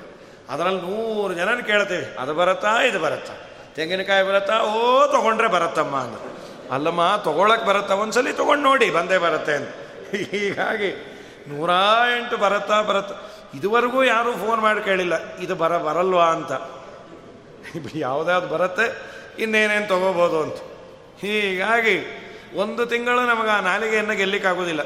ಅದರಲ್ಲಿ 0.52 0.80
ನೂರು 0.80 1.34
ಜನ 1.34 1.60
ಕೇಳ್ತೇವೆ, 1.60 2.16
ಅದು 2.18 2.34
ಬರುತ್ತಾ, 2.34 2.72
ಇದು 2.82 3.00
ಬರುತ್ತಾ? 3.00 3.34
ತೆಂಗಿನಕಾಯಿ 3.74 4.26
ಬರುತ್ತಾ? 4.26 4.60
ಓ, 4.60 5.06
ತೊಗೊಂಡ್ರೆ 5.06 5.48
ಬರುತ್ತಮ್ಮ 5.48 5.96
ಅಂದ್ರೆ. 5.96 6.32
ಅಲ್ಲಮ್ಮ 6.70 7.20
ತೊಗೊಳಕ್ಕೆ 7.24 7.66
ಬರುತ್ತಾ? 7.66 7.94
ಒಂದ್ಸಲಿ 7.94 8.32
ತೊಗೊಂಡು 8.32 8.62
ನೋಡಿ, 8.62 8.90
ಬಂದೇ 8.90 9.18
ಬರುತ್ತೆ 9.18 9.52
ಅಂತ 9.52 9.68
ಹೀಗಾಗಿ 10.30 10.90
ನೂರ 11.48 11.70
ಎಂಟು 12.16 12.36
ಬರುತ್ತಾ 12.36 12.82
ಬರುತ್ತಾ. 12.82 13.14
ಇದುವರೆಗೂ 13.54 14.04
ಯಾರೂ 14.04 14.32
ಫೋನ್ 14.32 14.60
ಮಾಡಿ 14.60 14.84
ಕೇಳಿಲ್ಲ, 14.84 15.36
ಇದು 15.36 15.54
ಬರ, 15.54 15.78
ಬರಲ್ವಾ 15.78 16.24
ಅಂತ. 16.24 16.52
ಯಾವುದಾದ್ರು 17.94 18.50
ಬರುತ್ತೆ, 18.50 18.86
ಇನ್ನೇನೇನು 19.38 19.88
ತೊಗೋಬೋದು 19.88 20.42
ಅಂತ. 20.42 20.56
ಹೀಗಾಗಿ 21.20 21.96
ಒಂದು 22.56 22.86
ತಿಂಗಳು 22.86 23.26
ನಮಗೆ 23.26 23.50
ಆ 23.50 23.60
ನಾಲಿಗೆಯನ್ನು 23.60 24.14
ಗೆಲ್ಲಿಕ್ಕಾಗೋದಿಲ್ಲ. 24.14 24.82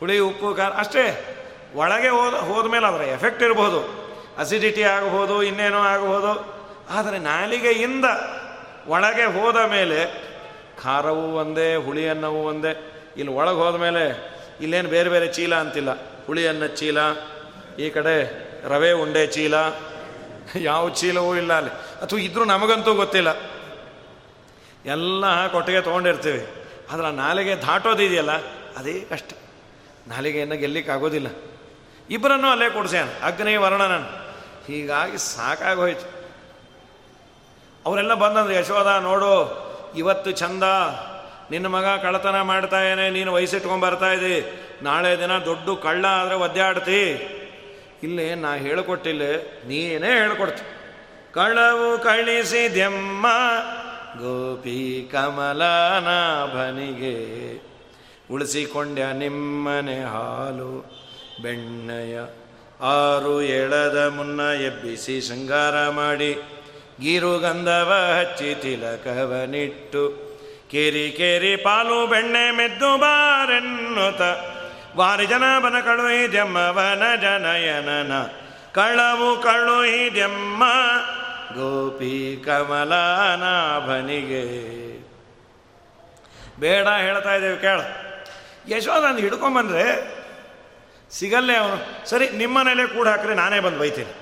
ಹುಳಿ, 0.00 0.18
ಉಪ್ಪು, 0.18 0.54
ಖಾರ, 0.54 0.72
ಅಷ್ಟೇ. 0.72 1.04
ಒಳಗೆ 1.74 2.08
ಹೋದ, 2.08 2.34
ಹೋದ್ಮೇಲೆ 2.34 2.86
ಅದರ 2.86 3.02
ಎಫೆಕ್ಟ್ 3.02 3.42
ಇರ್ಬೋದು. 3.42 4.01
ಅಸಿಡಿಟಿ 4.38 4.82
ಆಗಬಹುದು 4.82 5.42
ಇನ್ನೇನೋ 5.42 5.78
ಆಗಬಹುದು 5.78 6.62
ಆದರೆ 6.90 7.18
ನಾಲಿಗೆಯಿಂದ 7.18 8.04
ಒಳಗೆ 8.86 9.24
ಹೋದ 9.24 9.56
ಮೇಲೆ 9.56 10.32
ಖಾರವೂ 10.82 11.36
ಒಂದೇ 11.36 11.76
ಹುಳಿ 11.76 12.08
ಅನ್ನವು 12.08 12.46
ಒಂದೇ. 12.46 12.92
ಇಲ್ಲಿ 13.16 13.34
ಒಳಗೆ 13.34 13.56
ಹೋದ 13.56 13.74
ಮೇಲೆ 13.74 14.32
ಇಲ್ಲೇನು 14.60 14.88
ಬೇರೆ 14.88 15.10
ಬೇರೆ 15.10 15.26
ಚೀಲ 15.26 15.54
ಅಂತಿಲ್ಲ. 15.54 15.90
ಹುಳಿ 16.26 16.48
ಅನ್ನ 16.48 16.66
ಚೀಲ, 16.66 16.98
ಈ 17.78 17.90
ಕಡೆ 17.90 18.42
ರವೆ 18.68 18.92
ಉಂಡೆ 18.92 19.26
ಚೀಲ. 19.26 19.54
ಯಾವ 20.56 20.90
ಚೀಲವೂ 20.90 21.36
ಇಲ್ಲ 21.36 21.52
ಅಲ್ಲಿ. 21.52 21.70
ಅಥವಾ 21.70 22.18
ಇದ್ರೂ 22.18 22.44
ನಮಗಂತೂ 22.44 22.94
ಗೊತ್ತಿಲ್ಲ. 22.94 23.28
ಎಲ್ಲ 24.86 25.46
ಕೊಟ್ಟಿಗೆ 25.46 25.80
ತೊಗೊಂಡಿರ್ತೀವಿ. 25.80 26.46
ಆದರೆ 26.90 27.06
ಆ 27.06 27.10
ನಾಲಿಗೆ 27.10 27.54
ದಾಟೋದಿದೆಯಲ್ಲ, 27.54 28.30
ಅದೇ 28.76 29.00
ಕಷ್ಟ. 29.00 29.32
ನಾಲಿಗೆಯನ್ನು 30.08 30.56
ಗೆಲ್ಲಿಕ್ಕಾಗೋದಿಲ್ಲ. 30.56 31.26
ಇಬ್ಬರನ್ನು 32.10 32.48
ಅಲ್ಲೇ 32.48 32.70
ಕೊಡಿಸ್ಯಾನ 32.70 33.08
ಅಗ್ನಿ 33.22 33.56
ವರ್ಣನನ್ 33.56 34.21
ಹೀಗಾಗಿ 34.66 35.18
ಸಾಕಾಗೋಯ್ತು 35.18 36.22
ಅವರೆಲ್ಲ 37.86 38.14
ಬಂದಂದ್ರೆ, 38.14 38.56
ಯಶೋಧ, 38.56 38.86
ನೋಡು, 38.86 39.62
ಇವತ್ತು 39.96 40.30
ಚಂದ, 40.30 40.62
ನಿನ್ನ 41.50 41.66
ಮಗ 41.66 41.84
ಕಳ್ಳತನ 41.84 42.40
ಮಾಡ್ತಾ 42.40 42.84
ಏನೇ 42.84 43.10
ನೀನು 43.10 43.32
ವಯಸ್ಸಿಟ್ಕೊಂಡು 43.32 43.86
ಬರ್ತಾ 43.86 44.12
ಇದ್ದಿ, 44.12 44.68
ನಾಳೆ 44.82 45.18
ದಿನ 45.18 45.38
ದೊಡ್ಡ 45.38 45.82
ಕಳ್ಳ 45.82 46.06
ಆದರೆ 46.06 46.34
ಒದ್ದಾಡ್ತಿ. 46.34 47.32
ಇಲ್ಲಿ 48.02 48.34
ನಾ 48.34 48.54
ಹೇಳಿಕೊಟ್ಟಿಲ್ಲ, 48.54 49.22
ನೀನೇ 49.68 50.06
ಹೇಳ್ಕೊಡ್ತಿ. 50.06 50.76
ಕಳ್ಳವು 51.32 51.98
ಕಳಿಸಿದೆಮ್ಮ, 51.98 53.26
ಗೋಪಿ 54.18 55.08
ಕಮಲನಾಭನಿಗೆ. 55.12 57.16
ಉಳಿಸಿಕೊಂಡ್ಯ 58.30 59.04
ನಿಮ್ಮನೆ 59.04 60.04
ಹಾಲು, 60.04 60.90
ಬೆಣ್ಣೆಯ 61.42 62.20
ಆರು 62.82 63.42
ಎಳದ 63.42 64.12
ಮುನ್ನ 64.16 64.40
ಎಬ್ಬಿಸಿ 64.40 65.20
ಶೃಂಗಾರ 65.20 65.88
ಮಾಡಿ 65.88 66.32
ಗಂಧವ 67.40 68.16
ಹಚ್ಚಿ 68.20 68.54
ತಿಲಕವನಿಟ್ಟು 68.54 70.32
ಕೇರಿ 70.70 71.14
ಕೇರಿ 71.16 71.56
ಪಾಲು 71.56 72.06
ಬೆಣ್ಣೆ 72.06 72.50
ಮೆದ್ದು 72.50 72.98
ಬಾರೆನ್ನುತ 72.98 74.20
ವಾರಿ 74.96 75.26
ಜನ 75.26 75.58
ಬನ 75.58 75.80
ಕಳುಹಿ 75.80 76.28
ಜಮ್ಮವನ 76.28 77.02
ಜನಯನನ 77.20 78.22
ಕಳವು 78.74 79.42
ಕಳುಹಿ 79.42 80.10
ಜಮ್ಮ 80.10 80.64
ಗೋಪಿ 81.54 82.42
ಕಮಲಾನಾಭನಿಗೆ. 82.46 83.42
ಬೇಡ 86.60 86.88
ಹೇಳ್ತಾ 86.88 87.34
ಇದ್ದೇವೆ, 87.34 87.56
ಕೇಳ. 87.56 87.80
ಯಶೋಧ 88.76 89.18
ಹಿಡ್ಕೊಂಬಂದ್ರೆ 89.18 90.21
ಸಿಗಲ್ಲೇ 91.12 91.56
ಅವನು. 91.56 92.08
ಸರಿ 92.08 92.28
ನಿಮ್ಮನೇಲೆ 92.28 92.86
ಕೂಡ 92.86 93.08
ಹಾಕ್ರೆ 93.08 93.34
ನಾನೇ 93.34 93.60
ಬಂದು 93.60 93.78
ಬೈತೀನಿ. 93.78 94.12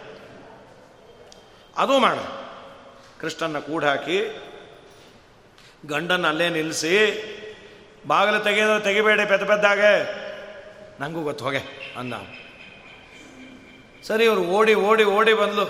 ಅದು 1.76 1.99
ಮಾಡು. 1.99 2.41
ಕೃಷ್ಣನ 3.20 3.59
ಕೂಡ 3.59 3.84
ಹಾಕಿ, 3.84 4.18
ಗಂಡನ 5.86 6.28
ಅಲ್ಲೇ 6.28 6.49
ನಿಲ್ಲಿಸಿ 6.51 6.95
ಬಾಗಿಲು 8.07 8.41
ತೆಗೆಯೋದು 8.41 8.84
ತೆಗಿಬೇಡಿ 8.84 9.26
ಪೆದ್ದ 9.26 9.45
ಪೆದ್ದಾಗೆ. 9.45 9.93
ನನಗೂ 11.01 11.22
ಗೊತ್ತು, 11.22 11.45
ಹೋಗೆ, 11.45 11.93
ಅಂದ 11.99 12.14
ಸರಿ, 14.07 14.24
ಇವರು 14.24 14.43
ಓಡಿ 14.43 14.74
ಓಡಿ 14.74 15.05
ಓಡಿ 15.05 15.32
ಬಂದ್ಲು. 15.32 15.66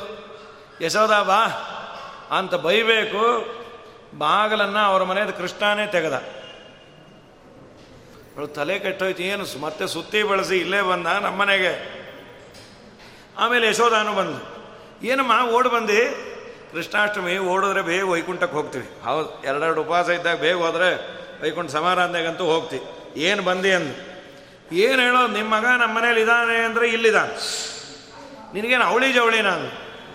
ಯಶೋದ 0.81 1.23
ಬಾ 1.23 1.45
ಅಂತ 2.39 2.55
ಬೈಬೇಕು. 2.55 3.25
ಬಾಗಿಲನ್ನು 4.19 4.79
ಅವರ 4.79 5.03
ಮನೆಯದು 5.03 5.33
ಕೃಷ್ಣನೇ 5.33 5.87
ತೆಗೆದ. 5.87 6.40
ಅವಳು 8.35 8.47
ತಲೆ 8.59 8.79
ಕೆಟ್ಟೋಯ್ತು, 8.79 9.23
ಏನು 9.23 9.45
ಮತ್ತೆ 9.61 9.87
ಸುತ್ತಿ 9.95 10.21
ಬಳಸಿ 10.23 10.57
ಇಲ್ಲೇ 10.65 10.81
ಬಂದ 10.91 11.07
ನಮ್ಮನೆಗೆ 11.27 11.73
ಆಮೇಲೆ 13.43 13.65
ಯಶೋಧಾನು 13.69 14.13
ಬಂದು 14.21 14.41
ಏನಮ್ಮ, 15.11 15.33
ಓಡಿ 15.57 15.69
ಬಂದು? 15.69 15.99
ಕೃಷ್ಣಾಷ್ಟಮಿ, 16.73 17.35
ಓಡಿದ್ರೆ 17.53 17.83
ಬೇಗ 17.83 18.05
ವೈಕುಂಠಕ್ಕೆ 18.11 18.57
ಹೋಗ್ತೀವಿ. 18.57 18.87
ಹೌದು, 19.05 19.29
ಎರಡೆರಡು 19.49 19.81
ಉಪವಾಸ 19.81 20.09
ಇದ್ದಾಗ 20.09 20.37
ಬೇಗ 20.41 20.57
ಹೋದರೆ 20.57 20.91
ವೈಕುಂಠ 21.43 21.71
ಸಮಾರಾಧನೆಗಂತೂ 21.71 22.45
ಹೋಗ್ತೀವಿ 22.45 22.85
ಏನು 23.29 23.43
ಬಂದಿ 23.43 23.71
ಅಂದು 23.73 23.95
ಏನು 24.85 25.01
ಹೇಳೋ 25.03 25.21
ನಿಮ್ಮ 25.27 25.51
ಮಗ 25.57 25.67
ನಮ್ಮ 25.83 25.93
ಮನೇಲಿ 25.99 26.21
ಇದ್ದಾನೆ 26.21 26.57
ಅಂದರೆ 26.57 26.89
ಇಲ್ಲಿದ್ದಾನೆ. 26.89 27.35
ನಿನಗೇನು 28.55 28.85
ಅವಳಿ 28.85 29.09
ಜವಳಿ 29.13 29.41
ನಾನು? 29.43 29.67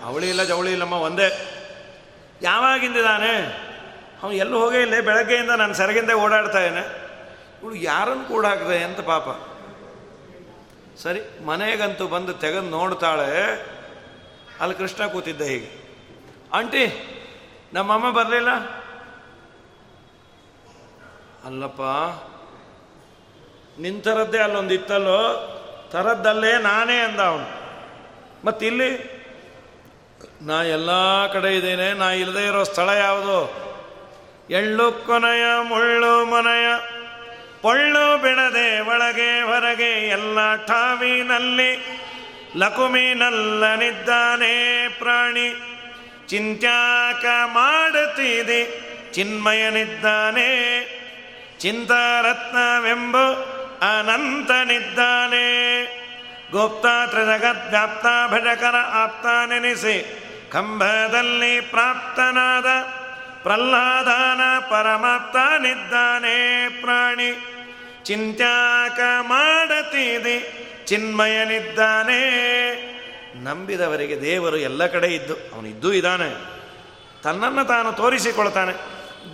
ಅವಳಿ 0.04 0.28
ಇಲ್ಲ, 0.28 0.42
ಜವಳಿ 0.44 0.70
ಇಲ್ಲಮ್ಮ, 0.72 0.96
ಒಂದೇ. 1.08 1.28
ಯಾವಾಗಿಂದಿದ್ದಾನೆ 2.42 3.32
ಅವನು 4.22 4.32
ಎಲ್ಲೂ 4.32 4.56
ಹೋಗೇ 4.62 4.80
ಇಲ್ಲೇ, 4.82 5.00
ಬೆಳಗ್ಗೆಯಿಂದ 5.00 5.50
ನಾನು 5.50 5.74
ಸೆರಗಿಂದ 5.74 6.10
ಓಡಾಡ್ತಾ 6.24 6.60
ಇದ್ದೇನೆ. 6.60 7.05
ಇವಳು 7.62 7.74
ಯಾರನ್ನು 7.74 8.24
ಕೂಡ 8.24 8.46
ಹಾಕಿದೆ 8.46 8.82
ಅಂತ 8.82 9.00
ಪಾಪ. 9.00 9.26
ಸರಿ, 10.98 11.44
ಮನೆಗಂತೂ 11.46 12.08
ಬಂದು 12.08 12.34
ತೆಗೆದು 12.34 12.70
ನೋಡ್ತಾಳೆ. 12.70 13.30
ಅಲ್ಲಿ 14.60 14.76
ಕೃಷ್ಣ 14.76 15.06
ಕೂತಿದ್ದ 15.06 15.42
ಹೀಗೆ. 15.42 15.86
ಆಂಟಿ, 16.52 16.84
ನಮ್ಮಮ್ಮ 17.72 18.10
ಬರಲಿಲ್ಲ? 18.10 18.50
ಅಲ್ಲಪ್ಪ 21.44 21.80
ನಿಂತರದ್ದೇ 23.80 24.38
ಅಲ್ಲೊಂದು 24.38 24.74
ಇತ್ತಲ್ಲೋ 24.74 25.18
ತರದ್ದಲ್ಲೇ 25.90 26.58
ನಾನೇ 26.58 26.98
ಅಂದ 26.98 27.20
ಅವನು. 27.20 27.46
ಮತ್ತಿಲ್ಲಿ 28.46 29.16
ನಾ 30.42 30.62
ಎಲ್ಲ 30.62 30.90
ಕಡೆ 31.26 31.56
ಇದ್ದೇನೆ, 31.56 31.92
ನಾ 31.92 32.10
ಇಲ್ಲದೆ 32.10 32.46
ಇರೋ 32.46 32.64
ಸ್ಥಳ 32.64 32.88
ಯಾವುದು? 32.88 33.66
ಎಳ್ಳು 34.50 34.92
ಕೊನೆಯ 34.92 35.44
ಮುಳ್ಳು 35.62 36.24
ಮನೆಯ 36.24 36.95
ಪೊಳ್ಳು 37.66 38.18
ಬಿಡದೆ 38.18 38.80
ಒಳಗೆ 38.80 39.40
ಹೊರಗೆ 39.40 40.08
ಎಲ್ಲ 40.08 40.38
ಠಾವಿನಲ್ಲಿ 40.66 42.00
ಲಕುಮಿನಲ್ಲನಿದ್ದಾನೆ 42.56 44.88
ಪ್ರಾಣಿ. 44.88 45.54
ಚಿಂತ್ಯಾಕ 46.28 47.24
ಮಾಡುತ್ತಿದೆ, 47.46 48.80
ಚಿನ್ಮಯನಿದ್ದಾನೆ. 49.12 50.50
ಚಿಂತಾರತ್ನವೆಂಬ 51.60 53.16
ಅನಂತನಿದ್ದಾನೆ. 53.98 55.46
ಗುಪ್ತ 56.50 57.14
ಜಗದ್ವ್ಯಾಪ್ತ 57.14 58.32
ಭಜಕರ 58.32 58.76
ಆಪ್ತ 58.76 59.26
ನೆನೆಸಿ 59.26 60.22
ಕಂಬದಲ್ಲಿ 60.52 61.60
ಪ್ರಾಪ್ತನಾದ 61.60 62.66
ಪ್ರಹ್ಲಾದನ 63.42 64.58
ಪರಮಾಪ್ತನಿದ್ದಾನೆ 64.58 66.68
ಪ್ರಾಣಿ. 66.68 67.55
ಚಿಂತ್ಯಾಕ 68.06 69.00
ಮಾಡತೀದಿ? 69.20 70.66
ಚಿನ್ಮಯನಿದ್ದಾನೆ. 70.84 72.20
ನಂಬಿದವರಿಗೆ 73.44 74.20
ದೇವರು 74.20 74.56
ಎಲ್ಲ 74.56 74.86
ಕಡೆ 74.86 75.06
ಇದ್ದು, 75.06 75.34
ಅವನು 75.34 75.68
ಇದ್ದೂ 75.68 75.92
ಇದ್ದಾನೆ. 75.92 76.44
ತನ್ನನ್ನು 77.22 77.64
ತಾನು 77.64 77.92
ತೋರಿಸಿಕೊಳ್ತಾನೆ. 77.92 78.72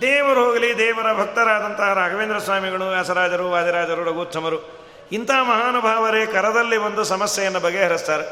ದೇವರು 0.01 0.45
ಹೋಗಲಿ, 0.45 0.77
ದೇವರ 0.77 1.13
ಭಕ್ತರಾದಂತಹ 1.13 1.93
ರಾಘವೇಂದ್ರ 1.93 2.37
ಸ್ವಾಮಿಗಳು, 2.37 2.85
ವ್ಯಾಸರಾಜರು, 2.85 3.51
ವಾದಿರಾಜರು, 3.51 4.03
ರಘುತ್ತಮರು, 4.03 4.79
ಇಂಥ 5.11 5.31
ಮಹಾನುಭಾವರೇ 5.31 6.25
ಕರದಲ್ಲಿ 6.25 6.77
ಒಂದು 6.77 7.03
ಸಮಸ್ಯೆಯನ್ನು 7.03 7.59
ಬಗೆಹರಿಸ್ತಾರೆ. 7.59 8.25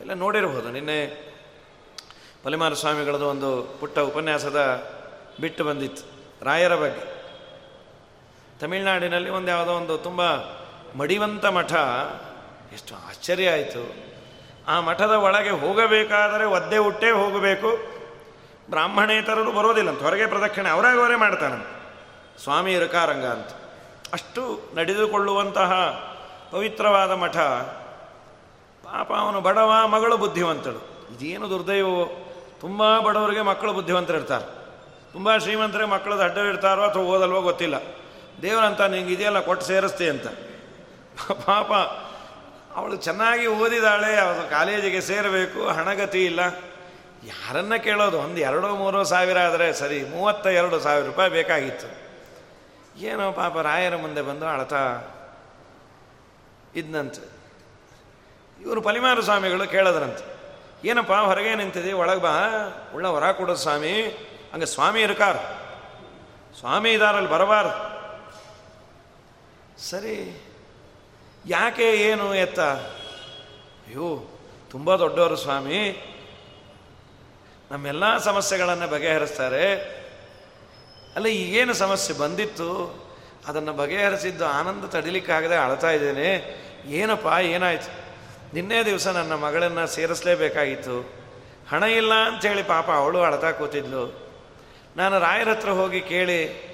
ಎಲ್ಲ 0.00 0.14
ನೋಡಿರಬಹುದು. 0.14 0.70
ನಿನ್ನೆ 0.70 1.28
ಪಲಿಮಾರ 2.44 2.74
ಸ್ವಾಮಿಗಳದು 2.74 3.26
ಒಂದು 3.26 3.76
ಪುಟ್ಟ 3.80 3.98
ಉಪನ್ಯಾಸದ 3.98 4.88
ಬಿಟ್ಟು 5.40 5.64
ಬಂದಿತ್ತು. 5.64 6.02
ರಾಯರ 6.44 6.74
ಬಗ್ಗೆ. 6.74 7.17
ತಮಿಳುನಾಡಿನಲ್ಲಿ 8.60 9.30
ಒಂದು 9.30 9.48
ಯಾವುದೋ 9.48 9.72
ಒಂದು 9.72 9.98
ತುಂಬ 9.98 10.22
ಮಡಿವಂತ 10.96 11.46
ಮಠ. 11.46 11.72
ಎಷ್ಟು 12.72 12.94
ಆಶ್ಚರ್ಯ 13.08 13.50
ಆಯಿತು. 13.50 13.94
ಆ 14.68 14.80
ಮಠದ 14.80 15.10
ಒಳಗೆ 15.10 15.50
ಹೋಗಬೇಕಾದರೆ 15.50 16.44
ಒದ್ದೆ 16.44 16.78
ಹುಟ್ಟೇ 16.78 17.10
ಹೋಗಬೇಕು. 17.10 17.98
ಬ್ರಾಹ್ಮಣೇತರರು 18.70 19.52
ಬರೋದಿಲ್ಲ 19.52 19.90
ಅಂತ. 19.90 20.02
ಹೊರಗೆ 20.02 20.26
ಪ್ರದಕ್ಷಿಣೆ 20.26 20.68
ಅವರಾಗ 20.68 21.00
ಅವರೇ 21.00 21.16
ಮಾಡ್ತಾನೆ 21.16 21.78
ಸ್ವಾಮಿ 22.42 22.72
ಇರಕಾರಂಗ 22.72 23.24
ಅಂತ. 23.24 23.48
ಅಷ್ಟು 24.12 24.70
ನಡೆದುಕೊಳ್ಳುವಂತಹ 24.74 25.72
ಪವಿತ್ರವಾದ 26.52 27.10
ಮಠ. 27.10 27.36
ಪಾಪ 28.84 29.12
ಅವನು 29.12 29.40
ಬಡವ, 29.40 29.72
ಮಗಳು 29.86 30.16
ಬುದ್ಧಿವಂತಳು. 30.16 31.08
ಇದೇನು 31.14 31.50
ದುರ್ದೈವೋ 31.50 32.08
ತುಂಬ 32.60 32.98
ಬಡವರಿಗೆ 32.98 33.42
ಮಕ್ಕಳು 33.42 33.72
ಬುದ್ಧಿವಂತರಿರ್ತಾರೆ. 33.72 34.44
ತುಂಬ 35.12 35.36
ಶ್ರೀಮಂತರಿಗೆ 35.36 35.90
ಮಕ್ಕಳು 35.90 36.20
ಅಡ್ಡವಿರ್ತಾರೋ 36.20 36.82
ಅಥವಾ 36.82 37.02
ಓದಲ್ವೋ 37.02 37.40
ಗೊತ್ತಿಲ್ಲ. 37.40 37.74
ದೇವರಂತ 38.42 38.80
ನಿಂಗೆ 38.80 39.14
ಇದೆಯಲ್ಲ 39.14 39.40
ಕೊಟ್ಟು 39.40 39.66
ಸೇರಿಸ್ತೆ 39.66 40.08
ಅಂತ. 40.08 40.26
ಪಾಪ, 41.32 41.72
ಅವಳು 42.78 42.96
ಚೆನ್ನಾಗಿ 42.96 43.46
ಓದಿದಾಳೆ 43.46 44.20
ಅವಳು 44.20 44.50
ಕಾಲೇಜಿಗೆ 44.50 45.00
ಸೇರಬೇಕು, 45.00 45.68
ಹಣಗತಿ 45.68 46.24
ಇಲ್ಲ. 46.24 46.40
ಯಾರನ್ನ 47.24 47.76
ಕೇಳೋದು? 47.76 48.18
ಒಂದು 48.18 48.40
ಎರಡು 48.40 48.76
ಮೂರೋ 48.76 49.02
ಸಾವಿರ 49.02 49.38
ಆದರೆ 49.38 49.72
ಸರಿ 49.72 50.04
ಮೂವತ್ತ 50.04 50.46
ಎರಡು 50.46 50.80
ಸಾವಿರ 50.80 51.06
ರೂಪಾಯಿ 51.06 51.30
ಬೇಕಾಗಿತ್ತು. 51.30 52.08
ಏನೋ 52.98 53.32
ಪಾಪ, 53.32 53.58
ರಾಯರ 53.58 53.96
ಮುಂದೆ 53.96 54.22
ಬಂದು 54.22 54.46
ಅಳತಾ 54.46 55.02
ಇದ್ನಂತೆ. 56.76 57.38
ಇವರು 58.62 58.80
ಪಲಿಮಾರು 58.80 59.22
ಸ್ವಾಮಿಗಳು 59.22 59.70
ಕೇಳದ್ರಂತೆ. 59.70 60.38
ಏನಪ್ಪ, 60.88 61.12
ಹೊರಗೆ 61.12 61.54
ನಿಂತಿದೆ 61.54 61.92
ಒಳಗೆ 61.92 62.20
ಬಾ. 62.20 62.38
ಉಳ್ಳ 62.94 63.06
ಹೊರ 63.06 63.32
ಕೊಡೋದು 63.32 63.58
ಸ್ವಾಮಿ. 63.58 64.02
ಹಂಗೆ 64.52 64.66
ಸ್ವಾಮಿ 64.66 65.00
ಇರ್ಕಾರ. 65.00 65.36
ಸ್ವಾಮಿ 66.58 66.92
ಇದಾರಲ್ಲಿ 66.92 67.30
ಬರಬಾರ್ದು. 67.30 67.97
ಸರಿ. 69.78 70.42
ಯಾಕೆ 71.46 71.92
ಏನು 71.92 72.34
ಎತ್ತ? 72.34 72.60
ಅಯ್ಯೋ, 72.60 74.38
ತುಂಬ 74.70 74.96
ದೊಡ್ಡವರು 74.96 75.36
ಸ್ವಾಮಿ. 75.36 76.04
ನಮ್ಮೆಲ್ಲ 77.70 78.18
ಸಮಸ್ಯೆಗಳನ್ನು 78.18 78.88
ಬಗೆಹರಿಸ್ತಾರೆ. 78.88 79.74
ಅಲ್ಲ 81.16 81.26
ಈಗೇನು 81.26 81.74
ಸಮಸ್ಯೆ 81.74 82.18
ಬಂದಿತ್ತು, 82.18 83.02
ಅದನ್ನು 83.46 83.72
ಬಗೆಹರಿಸಿದ್ದು 83.72 84.46
ಆನಂದ 84.46 84.84
ತಡಿಲಿಕ್ಕಾಗದೆ 84.84 85.56
ಅಳ್ತಾ 85.56 85.90
ಇದ್ದೇನೆ. 85.90 86.58
ಏನಪ್ಪ, 86.86 87.26
ಏನಾಯಿತು? 87.40 88.08
ನಿನ್ನೆ 88.54 88.84
ದಿವಸ 88.84 89.06
ನನ್ನ 89.06 89.32
ಮಗಳನ್ನು 89.32 89.86
ಸೇರಿಸಲೇಬೇಕಾಗಿತ್ತು. 89.86 91.12
ಹಣ 91.70 91.82
ಇಲ್ಲ 91.82 92.14
ಅಂಥೇಳಿ 92.14 92.62
ಪಾಪ 92.62 92.90
ಅವಳು 92.90 93.22
ಅಳ್ತಾ 93.22 93.50
ಕೂತಿದ್ಲು. 93.50 94.30
ನಾನು 94.96 95.18
ರಾಯರ 95.18 95.48
ಹತ್ರ 95.48 95.70
ಹೋಗಿ 95.70 96.00
ಕೇಳಿ 96.00 96.67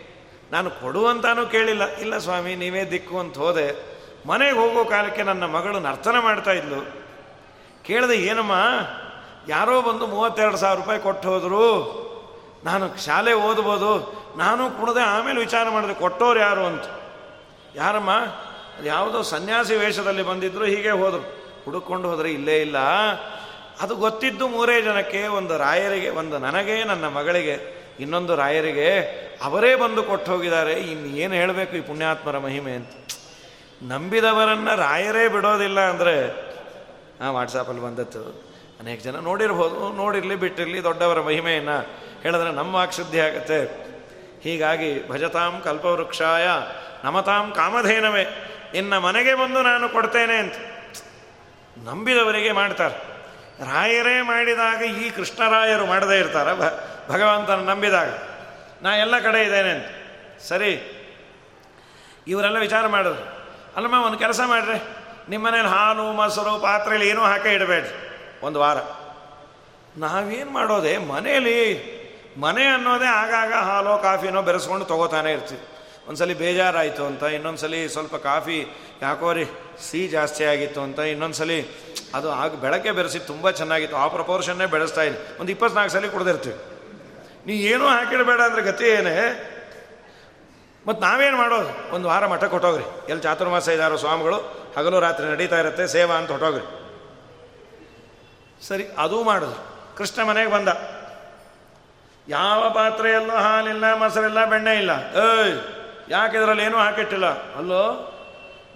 ನಾನು 0.54 0.70
ಕೊಡುವಂತಾನೂ 0.70 1.46
ಕೇಳಿಲ್ಲ. 1.46 1.96
ಇಲ್ಲ 1.96 2.18
ಸ್ವಾಮಿ, 2.18 2.54
ನೀವೇ 2.54 2.84
ದಿಕ್ಕು 2.84 3.18
ಅಂತ 3.18 3.38
ಹೋದೆ. 3.38 3.94
ಮನೆಗೆ 4.26 4.58
ಹೋಗೋ 4.58 4.84
ಕಾಲಕ್ಕೆ 4.84 5.22
ನನ್ನ 5.22 5.44
ಮಗಳು 5.44 5.80
ನರ್ತನ 5.80 6.18
ಮಾಡ್ತಾ 6.18 6.50
ಇದ್ಲು. 6.50 7.04
ಕೇಳಿದೆ, 7.84 8.14
ಏನಮ್ಮ, 8.14 8.52
ಯಾರೋ 9.48 9.82
ಬಂದು 9.82 10.06
ಮೂವತ್ತೆರಡು 10.06 10.56
ಸಾವಿರ 10.56 10.80
ರೂಪಾಯಿ 10.80 11.00
ಕೊಟ್ಟು 11.00 11.28
ಹೋದರು. 11.28 11.64
ನಾನು 12.64 13.04
ಶಾಲೆ 13.04 13.32
ಓದ್ಬೋದು. 13.32 14.24
ನಾನು 14.36 14.70
ಕುಣದೆ 14.70 15.00
ಆಮೇಲೆ 15.00 15.38
ವಿಚಾರ 15.38 15.68
ಮಾಡಿದೆ, 15.68 15.94
ಕೊಟ್ಟೋರು 15.94 16.40
ಯಾರು 16.40 16.66
ಅಂತ. 16.66 16.84
ಯಾರಮ್ಮ, 17.74 18.10
ಅದು 18.78 18.86
ಯಾವುದೋ 18.86 19.22
ಸನ್ಯಾಸಿ 19.22 19.74
ವೇಷದಲ್ಲಿ 19.74 20.22
ಬಂದಿದ್ರು, 20.22 20.64
ಹೀಗೆ 20.64 20.90
ಹೋದರು. 20.90 21.44
ಹುಡುಕೊಂಡು 21.64 22.10
ಹೋದರೆ 22.10 22.30
ಇಲ್ಲೇ 22.30 22.60
ಇಲ್ಲ. 22.60 22.78
ಅದು 23.80 23.96
ಗೊತ್ತಿದ್ದು 23.96 24.48
ಮೂರೇ 24.48 24.82
ಜನಕ್ಕೆ, 24.82 25.26
ಒಂದು 25.26 25.58
ರಾಯರಿಗೆ, 25.58 26.08
ಒಂದು 26.08 26.38
ನನಗೆ, 26.38 26.84
ನನ್ನ 26.84 27.04
ಮಗಳಿಗೆ. 27.08 27.84
ಇನ್ನೊಂದು 28.00 28.36
ರಾಯರಿಗೆ 28.36 29.23
ಅವರೇ 29.42 29.74
ಬಂದು 29.74 30.02
ಕೊಟ್ಟು 30.02 30.32
ಹೋಗಿದ್ದಾರೆ 30.32 30.72
ಇನ್ನು 30.72 31.06
ಏನು 31.06 31.34
ಹೇಳಬೇಕು 31.34 31.76
ಈ 31.76 31.80
ಪುಣ್ಯಾತ್ಮರ 31.80 32.38
ಮಹಿಮೆ 32.38 32.72
ಅಂತ. 32.72 32.90
ನಂಬಿದವರನ್ನು 33.82 34.76
ರಾಯರೇ 34.76 35.28
ಬಿಡೋದಿಲ್ಲ 35.28 35.80
ಅಂದರೆ 35.80 36.28
ಹಾಂ 37.20 37.34
ವಾಟ್ಸಾಪಲ್ಲಿ 37.34 37.82
ಬಂದದ್ದು. 37.82 38.54
ಅನೇಕ 38.80 39.00
ಜನ 39.00 39.16
ನೋಡಿರ್ಬೋದು, 39.16 39.96
ನೋಡಿರಲಿ, 39.96 40.36
ಬಿಟ್ಟಿರಲಿ, 40.36 40.82
ದೊಡ್ಡವರ 40.82 41.20
ಮಹಿಮೆಯನ್ನು 41.20 41.86
ಹೇಳಿದ್ರೆ 42.22 42.52
ನಮ್ಮ 42.52 42.74
ವಾಕ್ಶುದ್ಧಿ 42.74 43.20
ಆಗುತ್ತೆ. 43.20 43.64
ಹೀಗಾಗಿ 44.42 45.08
ಭಜತಾಂ 45.08 45.60
ಕಲ್ಪವೃಕ್ಷಾಯ 45.64 46.46
ನಮತಾಂ 47.04 47.52
ಕಾಮಧೇನವೇ. 47.52 48.50
ಇನ್ನು 48.74 49.00
ಮನೆಗೆ 49.00 49.34
ಬಂದು 49.34 49.62
ನಾನು 49.62 49.88
ಕೊಡ್ತೇನೆ 49.88 50.36
ಅಂತ. 50.36 50.54
ನಂಬಿದವರಿಗೆ 51.84 52.52
ಮಾಡ್ತಾರೆ. 52.52 53.14
ರಾಯರೇ 53.70 54.22
ಮಾಡಿದಾಗ 54.22 54.82
ಈ 54.82 55.10
ಕೃಷ್ಣರಾಯರು 55.10 55.86
ಮಾಡದೇ 55.86 56.18
ಇರ್ತಾರ. 56.18 56.54
ಭಗವಂತನ 57.08 57.70
ನಂಬಿದಾಗ. 57.70 58.08
ನಾ 58.84 58.96
ಎಲ್ಲ 58.96 59.18
ಕಡೆ 59.18 59.44
ಇದ್ದೇನೆ 59.44 59.70
ಅಂತ. 59.70 59.84
ಸರಿ. 60.42 60.72
ಇವರೆಲ್ಲ 62.26 62.58
ವಿಚಾರ 62.58 62.86
ಮಾಡೋದು 62.86 63.22
ಅಲ್ಲಮ್ಮ 63.76 64.04
ಒಂದು 64.04 64.18
ಕೆಲಸ 64.18 64.40
ಮಾಡ್ರಿ. 64.46 64.82
ನಿಮ್ಮ 65.30 65.46
ಮನೇಲಿ 65.46 65.68
ಹಾಲು, 65.68 66.12
ಮೊಸರು 66.12 66.62
ಪಾತ್ರೆಯಲ್ಲಿ 66.62 67.08
ಏನೂ 67.08 67.20
ಹಾಕೇ 67.20 67.54
ಇಡಬೇಡ್ರಿ. 67.54 67.94
ಒಂದು 68.42 68.60
ವಾರ. 68.60 68.76
ನಾವೇನು 69.96 70.50
ಮಾಡೋದೆ? 70.50 70.98
ಮನೇಲಿ 70.98 71.94
ಮನೆ 72.40 72.64
ಅನ್ನೋದೇ 72.64 73.04
ಆಗಾಗ 73.04 73.52
ಹಾಲೋ, 73.52 73.98
ಕಾಫಿನೋ 73.98 74.42
ಬೆರೆಸ್ಕೊಂಡು 74.42 74.84
ತೊಗೋತಾನೆ 74.84 75.32
ಇರ್ತೀವಿ. 75.32 75.60
ಒಂದ್ಸಲಿ 76.08 76.34
ಬೇಜಾರಾಯಿತು 76.34 77.06
ಅಂತ, 77.06 77.22
ಇನ್ನೊಂದ್ಸಲಿ 77.22 77.88
ಸ್ವಲ್ಪ 77.88 78.16
ಕಾಫಿ 78.16 78.66
ಯಾಕೋ 79.02 79.32
ರೀ 79.32 79.44
ಸಿಹಿ 79.90 80.08
ಜಾಸ್ತಿ 80.08 80.44
ಆಗಿತ್ತು 80.44 80.80
ಅಂತ, 80.80 80.98
ಇನ್ನೊಂದ್ಸಲಿ 80.98 81.66
ಅದು 82.14 82.32
ಆಗ 82.32 82.54
ಬೆಳಗ್ಗೆ 82.54 82.92
ಬೆರೆಸಿ 82.92 83.18
ತುಂಬ 83.18 83.50
ಚೆನ್ನಾಗಿತ್ತು. 83.50 83.96
ಆ 83.96 84.08
ಪ್ರಪೋರ್ಷನ್ನೇ 84.08 84.66
ಬೆಳೆಸ್ತಾ 84.66 85.00
ಒಂದು 85.40 85.52
ಇಪ್ಪತ್ನಾಲ್ಕು 85.52 85.92
ಸಲ 85.92 86.06
ಕುಡ್ದಿರ್ತೀವಿ. 86.06 86.73
ನೀವು 87.46 87.60
ಏನೂ 87.60 87.86
ಹಾಕಿಡಬೇಡ 87.86 88.40
ಅಂದ್ರೆ 88.40 88.62
ಗತಿ 88.62 88.84
ಏನೇ? 88.84 89.50
ಮತ್ತು 90.86 91.06
ನಾವೇನು 91.06 91.36
ಮಾಡೋದು? 91.36 91.94
ಒಂದು 91.94 92.08
ವಾರ 92.08 92.26
ಮಠಕ್ಕೆ 92.26 92.48
ಕೊಟ್ಟೋಗ್ರಿ 92.48 92.84
ಎಲ್ಲಿ 93.08 93.22
ಚಾತುರ್ಮಾಸ 93.22 93.68
ಇದ್ದಾರೋ 93.68 93.96
ಸ್ವಾಮಿಗಳು, 93.96 94.38
ಹಗಲು 94.76 95.00
ರಾತ್ರಿ 95.00 95.26
ನಡೀತಾ 95.26 95.58
ಇರುತ್ತೆ, 95.58 95.86
ಸೇವಾ 95.86 96.14
ಅಂತ 96.14 96.30
ಹೊಟ್ಟೋಗ್ರಿ 96.30 96.64
ಸರಿ, 98.66 98.84
ಅದೂ 98.98 99.22
ಮಾಡಿದ್ರು 99.22 99.96
ಕೃಷ್ಣ 99.96 100.22
ಮನೆಗೆ 100.22 100.50
ಬಂದ. 100.50 100.68
ಯಾವ 102.28 102.70
ಪಾತ್ರೆಯಲ್ಲೂ 102.70 103.34
ಹಾಲಿಲ್ಲ, 103.34 103.94
ಮೊಸರಿಲ್ಲ, 103.94 104.44
ಬೆಣ್ಣೆ 104.44 104.74
ಇಲ್ಲ? 104.74 104.90
ಏಯ್, 105.16 105.56
ಯಾಕೆ 106.08 106.36
ಇದರಲ್ಲಿ 106.36 106.62
ಏನೂ 106.62 106.78
ಹಾಕಿಟ್ಟಿಲ್ಲ? 106.78 107.26
ಅಲ್ಲೋ, 107.54 107.82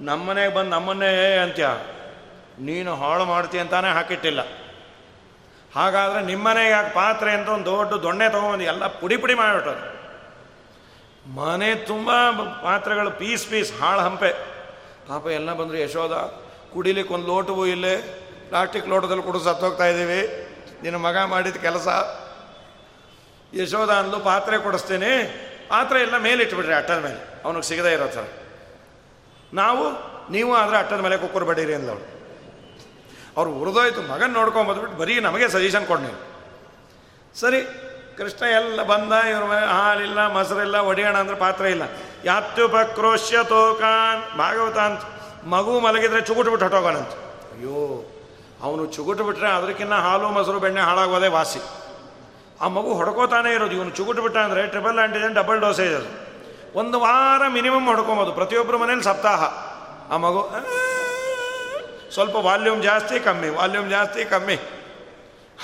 ನಮ್ಮನೆಗೆ 0.00 0.54
ಬಂದು 0.54 0.70
ನಮ್ಮನ್ನೇ 0.70 1.36
ಅಂತ್ಯ. 1.36 1.68
ನೀನು 2.60 2.94
ಹಾಳು 2.94 3.24
ಮಾಡ್ತೀಯ 3.24 3.60
ಅಂತಾನೆ 3.60 3.90
ಹಾಕಿಟ್ಟಿಲ್ಲ. 3.90 4.40
ಹಾಗಾದರೆ 5.74 6.22
ನಿಮ್ಮನೆಗೆ 6.22 6.70
ಯಾಕೆ 6.70 6.94
ಪಾತ್ರೆ 6.94 7.30
ಅಂತ 7.30 7.48
ಒಂದು 7.48 7.66
ದೊಡ್ಡ 7.70 7.92
ದೊಣ್ಣೆ 7.92 8.28
ತೊಗೊಂಡು 8.28 8.64
ಎಲ್ಲ 8.64 8.86
ಪುಡಿ 8.86 9.16
ಪುಡಿ 9.16 9.34
ಮಾಡಿಬಿಟ್ಟದು 9.34 9.98
ಮನೆ 11.34 11.74
ತುಂಬ 11.74 12.10
ಪಾತ್ರೆಗಳು 12.62 13.10
ಪೀಸ್ 13.10 13.46
ಪೀಸ್ 13.48 13.80
ಹಾಳು 13.80 14.00
ಹಂಪೆ. 14.00 14.30
ಪಾಪ 15.08 15.26
ಎಲ್ಲ 15.26 15.52
ಬಂದರು 15.52 15.76
ಯಶೋದ 15.76 16.12
ಕುಡಿಲಿಕ್ಕೆ 16.72 17.14
ಒಂದು 17.14 17.26
ಲೋಟವೂ 17.26 17.66
ಇಲ್ಲೇ. 17.66 17.96
ಪ್ಲಾಸ್ಟಿಕ್ 18.48 18.88
ಲೋಟದಲ್ಲಿ 18.88 19.22
ಕುಡಿದು 19.22 19.44
ಸತ್ತೋಗ್ತಾ 19.44 19.86
ಇದ್ದೀವಿ 19.86 20.20
ನಿನ್ನ 20.82 20.96
ಮಗ 20.96 21.16
ಮಾಡಿದ 21.24 21.56
ಕೆಲಸ. 21.56 21.88
ಯಶೋಧ 23.54 23.90
ಅಂದ್ಲು, 23.90 24.18
ಪಾತ್ರೆ 24.20 24.58
ಕೊಡಿಸ್ತೀನಿ. 24.58 25.12
ಪಾತ್ರೆ 25.68 26.00
ಎಲ್ಲ 26.00 26.16
ಮೇಲೆ 26.18 26.42
ಇಟ್ಬಿಡ್ರಿ 26.42 26.74
ಅಟ್ಟದ 26.74 26.98
ಮೇಲೆ. 26.98 27.42
ಅವನಿಗೆ 27.44 27.62
ಸಿಗದೇ 27.62 27.92
ಇರೋ 27.92 28.06
ಥರ 28.06 28.24
ನಾವು, 29.54 29.84
ನೀವು 30.32 30.54
ಆದರೆ 30.54 30.76
ಅಟ್ಟದ 30.78 31.00
ಮೇಲೆ 31.00 31.16
ಕುಕ್ಕರ್ 31.16 31.44
ಬಡೀರಿ 31.44 31.74
ಅಂದವಳು 31.74 32.17
ಅವ್ರು 33.38 33.50
ಉರಿದೋಯ್ತು 33.62 34.02
ಮಗನ 34.12 34.30
ನೋಡ್ಕೊಂಬಂದ್ಬಿಟ್ಟು 34.32 34.98
ಬರೀ 35.02 35.14
ನಮಗೆ 35.20 35.48
ಸಜೆಷನ್ 35.48 35.86
ಕೊಡ್ನಿ 35.86 36.12
ಸರಿ, 37.40 37.60
ಕೃಷ್ಣ 38.18 38.44
ಎಲ್ಲ 38.58 38.82
ಬಂದ, 38.82 39.12
ಇವ್ರ 39.30 39.42
ಹಾಲಿಲ್ಲ, 39.78 40.20
ಮೊಸರಿಲ್ಲ, 40.26 40.76
ಒಡೆಯೋಣ 40.90 41.16
ಅಂದ್ರೆ 41.16 41.36
ಪಾತ್ರ 41.36 41.64
ಇಲ್ಲ. 41.66 41.84
ಯಾತ್ಯುಪಕ್ರೋಶ್ಯ 42.24 43.38
ತೋಕಾನ್, 43.44 44.38
ಭಾಗವತ 44.38 44.78
ಅಂತ. 44.78 45.02
ಮಗು 45.46 45.80
ಮಲಗಿದ್ರೆ 45.80 46.20
ಚುಗುಟ್ಬಿಟ್ಟು 46.20 46.64
ಹೊಟ್ಟೋಗೋಣಂತ. 46.66 47.12
ಅಯ್ಯೋ, 47.54 47.82
ಅವನು 48.62 48.86
ಚುಗುಟು 48.86 49.24
ಬಿಟ್ರೆ 49.24 49.48
ಅದಕ್ಕಿಂತ 49.48 49.92
ಹಾಲು, 50.06 50.28
ಮೊಸರು, 50.28 50.58
ಬೆಣ್ಣೆ 50.60 50.80
ಹಾಳಾಗೋದೇ 50.80 51.28
ವಾಸಿ. 51.36 51.60
ಆ 52.60 52.68
ಮಗು 52.68 52.90
ಹೊಡ್ಕೋತಾನೆ 52.94 53.50
ಇರೋದು, 53.54 53.72
ಇವನು 53.72 53.90
ಚುಗುಟು 53.90 54.22
ಬಿಟ್ಟ 54.22 54.36
ಅಂದರೆ 54.36 54.66
ಟ್ರಿಬಲ್ 54.66 54.98
ಆ್ಯಂಟಿಜನ್ 54.98 55.34
ಡಬಲ್ 55.34 55.60
ಡೋಸೇಜ್ 55.60 55.94
ಅದು. 55.94 56.10
ಒಂದು 56.78 56.96
ವಾರ 57.00 57.42
ಮಿನಿಮಮ್ 57.48 57.86
ಹೊಡ್ಕೊಬೋದು 57.86 58.32
ಪ್ರತಿಯೊಬ್ಬರ 58.32 58.76
ಮನೇಲಿ 58.76 59.02
ಸಪ್ತಾಹ. 59.02 59.42
ಆ 60.12 60.16
ಮಗು 60.16 60.42
ಸ್ವಲ್ಪ 62.14 62.36
ವಾಲ್ಯೂಮ್ 62.36 62.82
ಜಾಸ್ತಿ, 62.82 63.20
ಕಮ್ಮಿ, 63.20 63.48
ವಾಲ್ಯೂಮ್ 63.48 63.90
ಜಾಸ್ತಿ, 63.90 64.24
ಕಮ್ಮಿ. 64.24 64.58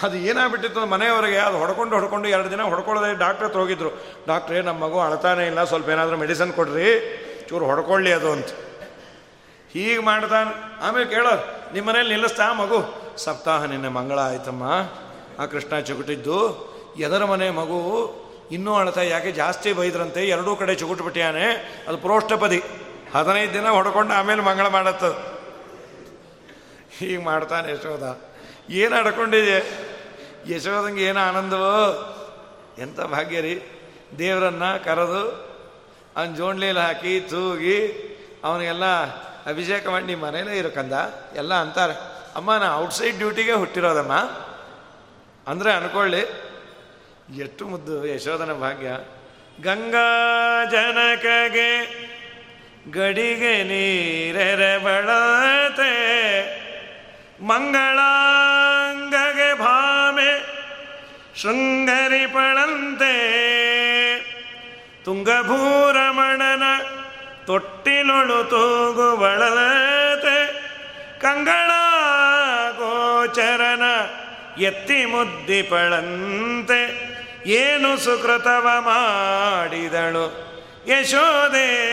ಅದು 0.02 0.16
ಏನಾಗ್ಬಿಟ್ಟಿತ್ತು 0.16 0.86
ಮನೆಯವರಿಗೆ, 0.86 1.36
ಅದು 1.36 1.58
ಹೊಡ್ಕೊಂಡು 1.58 1.94
ಹೊಡ್ಕೊಂಡು 1.94 2.28
ಎರಡು 2.28 2.50
ದಿನ 2.50 2.62
ಹೊಡ್ಕೊಳ್ಳೋದೇ 2.62 3.18
ಡಾಕ್ಟ್ರ್ 3.18 3.46
ಹತ್ರ 3.46 3.60
ಹೋಗಿದ್ರು. 3.60 3.90
ಡಾಕ್ಟ್ರೇ, 4.26 4.60
ನಮ್ಮ 4.60 4.84
ಮಗು 4.84 5.00
ಅಳ್ತಾನೆ 5.00 5.46
ಇಲ್ಲ, 5.46 5.64
ಸ್ವಲ್ಪ 5.64 5.88
ಏನಾದರೂ 5.88 6.16
ಮೆಡಿಸನ್ 6.16 6.52
ಕೊಡ್ರಿ, 6.52 6.88
ಚೂರು 7.48 7.66
ಹೊಡ್ಕೊಳ್ಳಿ 7.66 8.12
ಅದು 8.12 8.32
ಅಂತ. 8.32 8.46
ಹೀಗೆ 9.72 9.98
ಮಾಡ್ತಾನೆ 9.98 10.82
ಆಮೇಲೆ 10.82 11.10
ಕೇಳೋ 11.10 11.30
ನಿಮ್ಮ 11.72 11.88
ಮನೇಲಿ 11.88 12.08
ನಿಲ್ಲಿಸ್ತಾ 12.08 12.52
ಮಗು? 12.52 12.78
ಸಪ್ತಾಹ 13.16 13.64
ನಿನ್ನೆ 13.64 13.88
ಮಂಗಳ 13.88 14.18
ಆಯ್ತಮ್ಮ. 14.18 14.62
ಆ 15.42 15.46
ಕೃಷ್ಣ 15.46 15.80
ಚುಗುಟಿದ್ದು, 15.80 16.36
ಎದರ 16.98 17.24
ಮನೆ 17.24 17.50
ಮಗು? 17.50 17.80
ಇನ್ನೂ 18.50 18.74
ಅಳ್ತಾ 18.74 19.02
ಯಾಕೆ 19.02 19.32
ಜಾಸ್ತಿ 19.32 19.72
ಬೈದ್ರಂತೆ? 19.72 20.24
ಎರಡೂ 20.28 20.56
ಕಡೆ 20.56 20.74
ಚುಗುಟ್ಬಿಟ್ಟಿಯಾನೆ 20.74 21.46
ಅದು 21.88 21.98
ಪ್ರೋಷ್ಠಪದಿ. 21.98 22.62
ಹದಿನೈದು 23.14 23.54
ದಿನ 23.54 23.68
ಹೊಡ್ಕೊಂಡು 23.68 24.14
ಆಮೇಲೆ 24.14 24.42
ಮಂಗಳ 24.42 24.66
ಮಾಡತ್ತದ. 24.66 25.33
ಹೀಗೆ 26.98 27.22
ಮಾಡ್ತಾನೆ 27.22 27.72
ಯಶೋದ 27.72 28.20
ಏನು 28.70 28.94
ಅಡ್ಕೊಂಡಿದೆ 28.96 29.58
ಯಶೋದಂಗೆ 30.54 31.04
ಏನು 31.04 31.20
ಆನಂದವೋ? 31.20 31.76
ಎಂಥ 32.78 33.00
ಭಾಗ್ಯ 33.00 33.40
ರೀ. 33.40 33.60
ದೇವರನ್ನು 34.18 34.84
ಕರೆದು 34.84 35.54
ಅವನ 36.16 36.34
ಜೋಣ್ಲಿಯಲ್ಲಿ 36.34 36.82
ಹಾಕಿ, 36.82 37.20
ತೂಗಿ, 37.20 37.78
ಅವನಿಗೆಲ್ಲ 38.44 38.84
ಅಭಿಷೇಕ 39.46 39.88
ಮಾಡಿ 39.88 40.04
ನಿಮ್ಮ 40.04 40.26
ಮನೇಲೇ 40.26 40.58
ಇರಕಂದ 40.58 40.92
ಎಲ್ಲ 41.36 41.54
ಅಂತಾರೆ. 41.54 41.94
ಅಮ್ಮ, 42.34 42.56
ನಾ 42.56 42.76
ಔಟ್ಸೈಡ್ 42.76 43.18
ಡ್ಯೂಟಿಗೆ 43.18 43.52
ಹುಟ್ಟಿರೋದಮ್ಮ. 43.52 44.12
ಅಂದರೆ 45.50 45.72
ಅನ್ಕೊಳ್ಳಿ, 45.72 46.20
ಎಷ್ಟು 47.38 47.66
ಮುದ್ದು 47.66 48.06
ಯಶೋಧನ 48.06 48.52
ಭಾಗ್ಯ. 48.52 48.88
ಗಂಗಾ 49.62 50.10
ಜನಕಗೆ 50.64 51.70
ಗಡಿಗೆ 52.90 53.62
ನೀರೆರೆ 53.62 54.78
ಬಳತೆ. 54.78 55.92
ಮಂಗಳಾಂಗಗೆ 57.40 59.58
ಭಾಮೆ 59.58 60.46
ಶೃಂಗರಿ 61.42 62.26
ಪಳಂತೆ. 62.26 63.14
ತುಂಗಭೂರಮಣನ 65.04 66.62
ತೊಟ್ಟಿಲೊಳು 67.46 68.44
ತೂಗು 68.44 69.16
ಬಳಲತೆ 69.16 70.52
ಕಂಗಳ 71.20 71.70
ಗೋಚರನ 72.72 73.82
ಎತ್ತಿ 74.62 75.04
ಮುದ್ದಿಪಳಂತೆ 75.04 77.14
ಏನು 77.46 77.96
ಸುಕೃತವ 77.96 78.80
ಮಾಡಿದಳು 78.80 80.54
ಯಶೋದೆ 80.86 81.84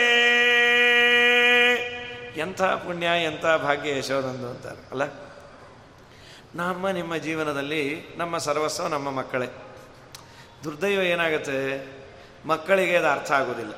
ಎಂಥ 2.40 2.62
ಪುಣ್ಯ, 2.62 3.06
ಎಂಥ 3.06 3.46
ಭಾಗ್ಯ 3.46 3.98
ಯಶೋದಂದು 3.98 4.50
ಅಂತಾರೆ, 4.50 4.92
ಅಲ್ಲ? 4.92 5.31
ನಮ್ಮ 6.56 6.90
ನಿಮ್ಮ 6.90 7.16
ಜೀವನದಲ್ಲಿ 7.16 8.14
ನಮ್ಮ 8.18 8.38
ಸರ್ವಸ್ವ 8.38 8.88
ನಮ್ಮ 8.88 9.12
ಮಕ್ಕಳೇ. 9.12 9.48
ದುರ್ದೈವ 10.64 11.02
ಏನಾಗುತ್ತೆ? 11.02 11.58
ಮಕ್ಕಳಿಗೆ 12.46 12.96
ಅದು 12.96 13.08
ಅರ್ಥ 13.08 13.32
ಆಗೋದಿಲ್ಲ. 13.32 13.74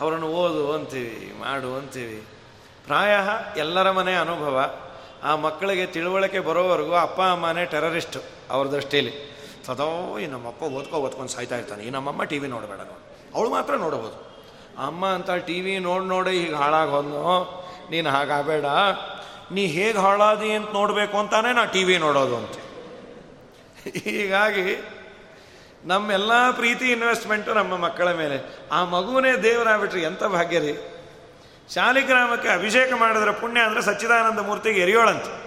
ಅವರನ್ನು 0.00 0.26
ಓದು 0.26 0.72
ಅಂತೀವಿ, 0.72 1.40
ಮಾಡು 1.40 1.74
ಅಂತೀವಿ. 1.76 2.26
ಪ್ರಾಯ 2.86 3.14
ಎಲ್ಲರ 3.56 3.90
ಮನೆ 3.90 4.14
ಅನುಭವ. 4.14 4.74
ಆ 5.22 5.36
ಮಕ್ಕಳಿಗೆ 5.36 5.86
ತಿಳುವಳಿಕೆ 5.86 6.38
ಬರೋವರೆಗೂ 6.38 6.94
ಅಪ್ಪ, 6.94 7.20
ಅಮ್ಮನೇ 7.20 7.64
ಟೆರರಿಸ್ಟು 7.64 8.20
ಅವ್ರ 8.50 8.66
ದೃಷ್ಟಿಯಲ್ಲಿ 8.68 9.14
ಸದೋ 9.66 10.18
ಈ 10.18 10.26
ನಮ್ಮಪ್ಪ 10.26 10.62
ಓದ್ಕೊ, 10.62 10.96
ಓದ್ಕೊಂಡು 10.96 11.32
ಸಾಯ್ತಾ 11.32 11.56
ಇರ್ತಾನೆ. 11.56 11.82
ಈ 11.84 11.90
ನಮ್ಮಮ್ಮ 11.90 12.22
ಟಿ 12.22 12.38
ವಿ 12.38 12.48
ನೋಡಬೇಡ 12.48 12.78
ನೋಡಿ. 12.78 13.34
ಅವಳು 13.34 13.50
ಮಾತ್ರ 13.50 13.74
ನೋಡ್ಬೋದು 13.74 14.18
ಅಮ್ಮ 14.86 15.06
ಅಂತ 15.06 15.30
ಟಿ 15.30 15.60
ವಿ 15.60 15.78
ನೋಡಿ 15.78 16.06
ನೋಡಿ, 16.06 16.38
ಹೀಗೆ 16.38 16.54
ಹಾಳಾಗೋದು 16.54 17.22
ನೀನು 17.90 18.10
ಹಾಗಾಗಬೇಡ. 18.10 18.64
ನೀ 19.52 19.66
ಹೇಗೆ 19.66 19.98
ಹಾಳಾದಿ 19.98 20.50
ಅಂತ 20.50 20.70
ನೋಡಬೇಕು 20.72 21.18
ಅಂತಾನೆ 21.18 21.52
ನಾ 21.52 21.64
ಟಿ 21.64 21.84
ವಿ 21.84 21.98
ನೋಡೋದು 21.98 22.36
ಅಂತ. 22.36 22.50
ಹೀಗಾಗಿ 24.04 24.90
ನಮ್ಮೆಲ್ಲ 25.84 26.50
ಪ್ರೀತಿ 26.50 26.92
ಇನ್ವೆಸ್ಟ್ಮೆಂಟು 26.92 27.54
ನಮ್ಮ 27.54 27.76
ಮಕ್ಕಳ 27.76 28.12
ಮೇಲೆ. 28.12 28.68
ಆ 28.72 28.84
ಮಗುವನೇ 28.84 29.36
ದೇವರಾಗ್ಬಿಟ್ರಿ 29.36 30.02
ಎಂಥ 30.02 30.24
ಭಾಗ್ಯ 30.24 30.58
ರೀ? 30.58 30.92
ಶಾಲಿಗ್ರಾಮಕ್ಕೆ 31.74 32.48
ಅಭಿಷೇಕ 32.48 32.92
ಮಾಡಿದ್ರೆ 32.92 33.32
ಪುಣ್ಯ 33.32 33.60
ಅಂದರೆ 33.60 33.82
ಸಚ್ಚಿದಾನಂದ 33.82 34.38
ಮೂರ್ತಿಗೆ 34.38 34.80
ಎರಿಯೋಳಂತೆ. 34.80 35.46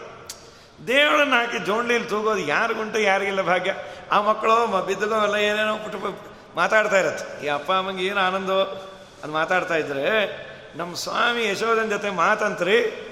ದೇವಳನ್ನು 0.88 1.36
ಹಾಕಿ 1.36 1.60
ಜೋಂಡ್ಲಿಲಿ 1.60 2.06
ತೂಗೋದು 2.06 2.40
ಯಾರಿಗುಂಟು 2.40 3.00
ಯಾರಿಗಿಲ್ಲ 3.00 3.42
ಭಾಗ್ಯ. 3.42 3.74
ಆ 4.12 4.22
ಮಕ್ಕಳು 4.22 4.86
ಬಿದ್ದಗೋ 4.86 5.24
ಎಲ್ಲ 5.24 5.36
ಏನೇನೋ 5.36 5.78
ಪುಟ್ಟು 5.78 6.20
ಮಾತಾಡ್ತಾ 6.56 7.00
ಇರತ್ತೆ. 7.00 7.46
ಈ 7.46 7.50
ಅಪ್ಪ 7.50 7.72
ಅಮ್ಮಂಗೆ 7.72 8.06
ಏನು 8.06 8.20
ಆನಂದೋ 8.20 8.60
ಅದು 9.24 9.32
ಮಾತಾಡ್ತಾ 9.32 9.76
ಇದ್ರೆ, 9.76 10.06
ನಮ್ಮ 10.78 10.96
ಸ್ವಾಮಿ 10.96 11.48
ಯಶೋಧನ 11.48 11.90
ಜೊತೆ 11.90 12.10
ಮಾತಂತ್ರಿ 12.10 13.09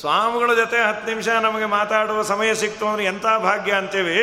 ಸ್ವಾಮಿಗಳ 0.00 0.54
ಜೊತೆ 0.54 0.78
ಹತ್ತು 0.82 1.06
ನಿಮಿಷ 1.08 1.28
ನಮಗೆ 1.28 1.64
ಮಾತಾಡುವ 1.64 2.22
ಸಮಯ 2.22 2.54
ಸಿಕ್ತು 2.54 2.88
ಅಂದ್ರೆ 2.88 3.04
ಎಂಥ 3.04 3.26
ಭಾಗ್ಯ 3.42 3.72
ಅಂತೀವಿ 3.72 4.18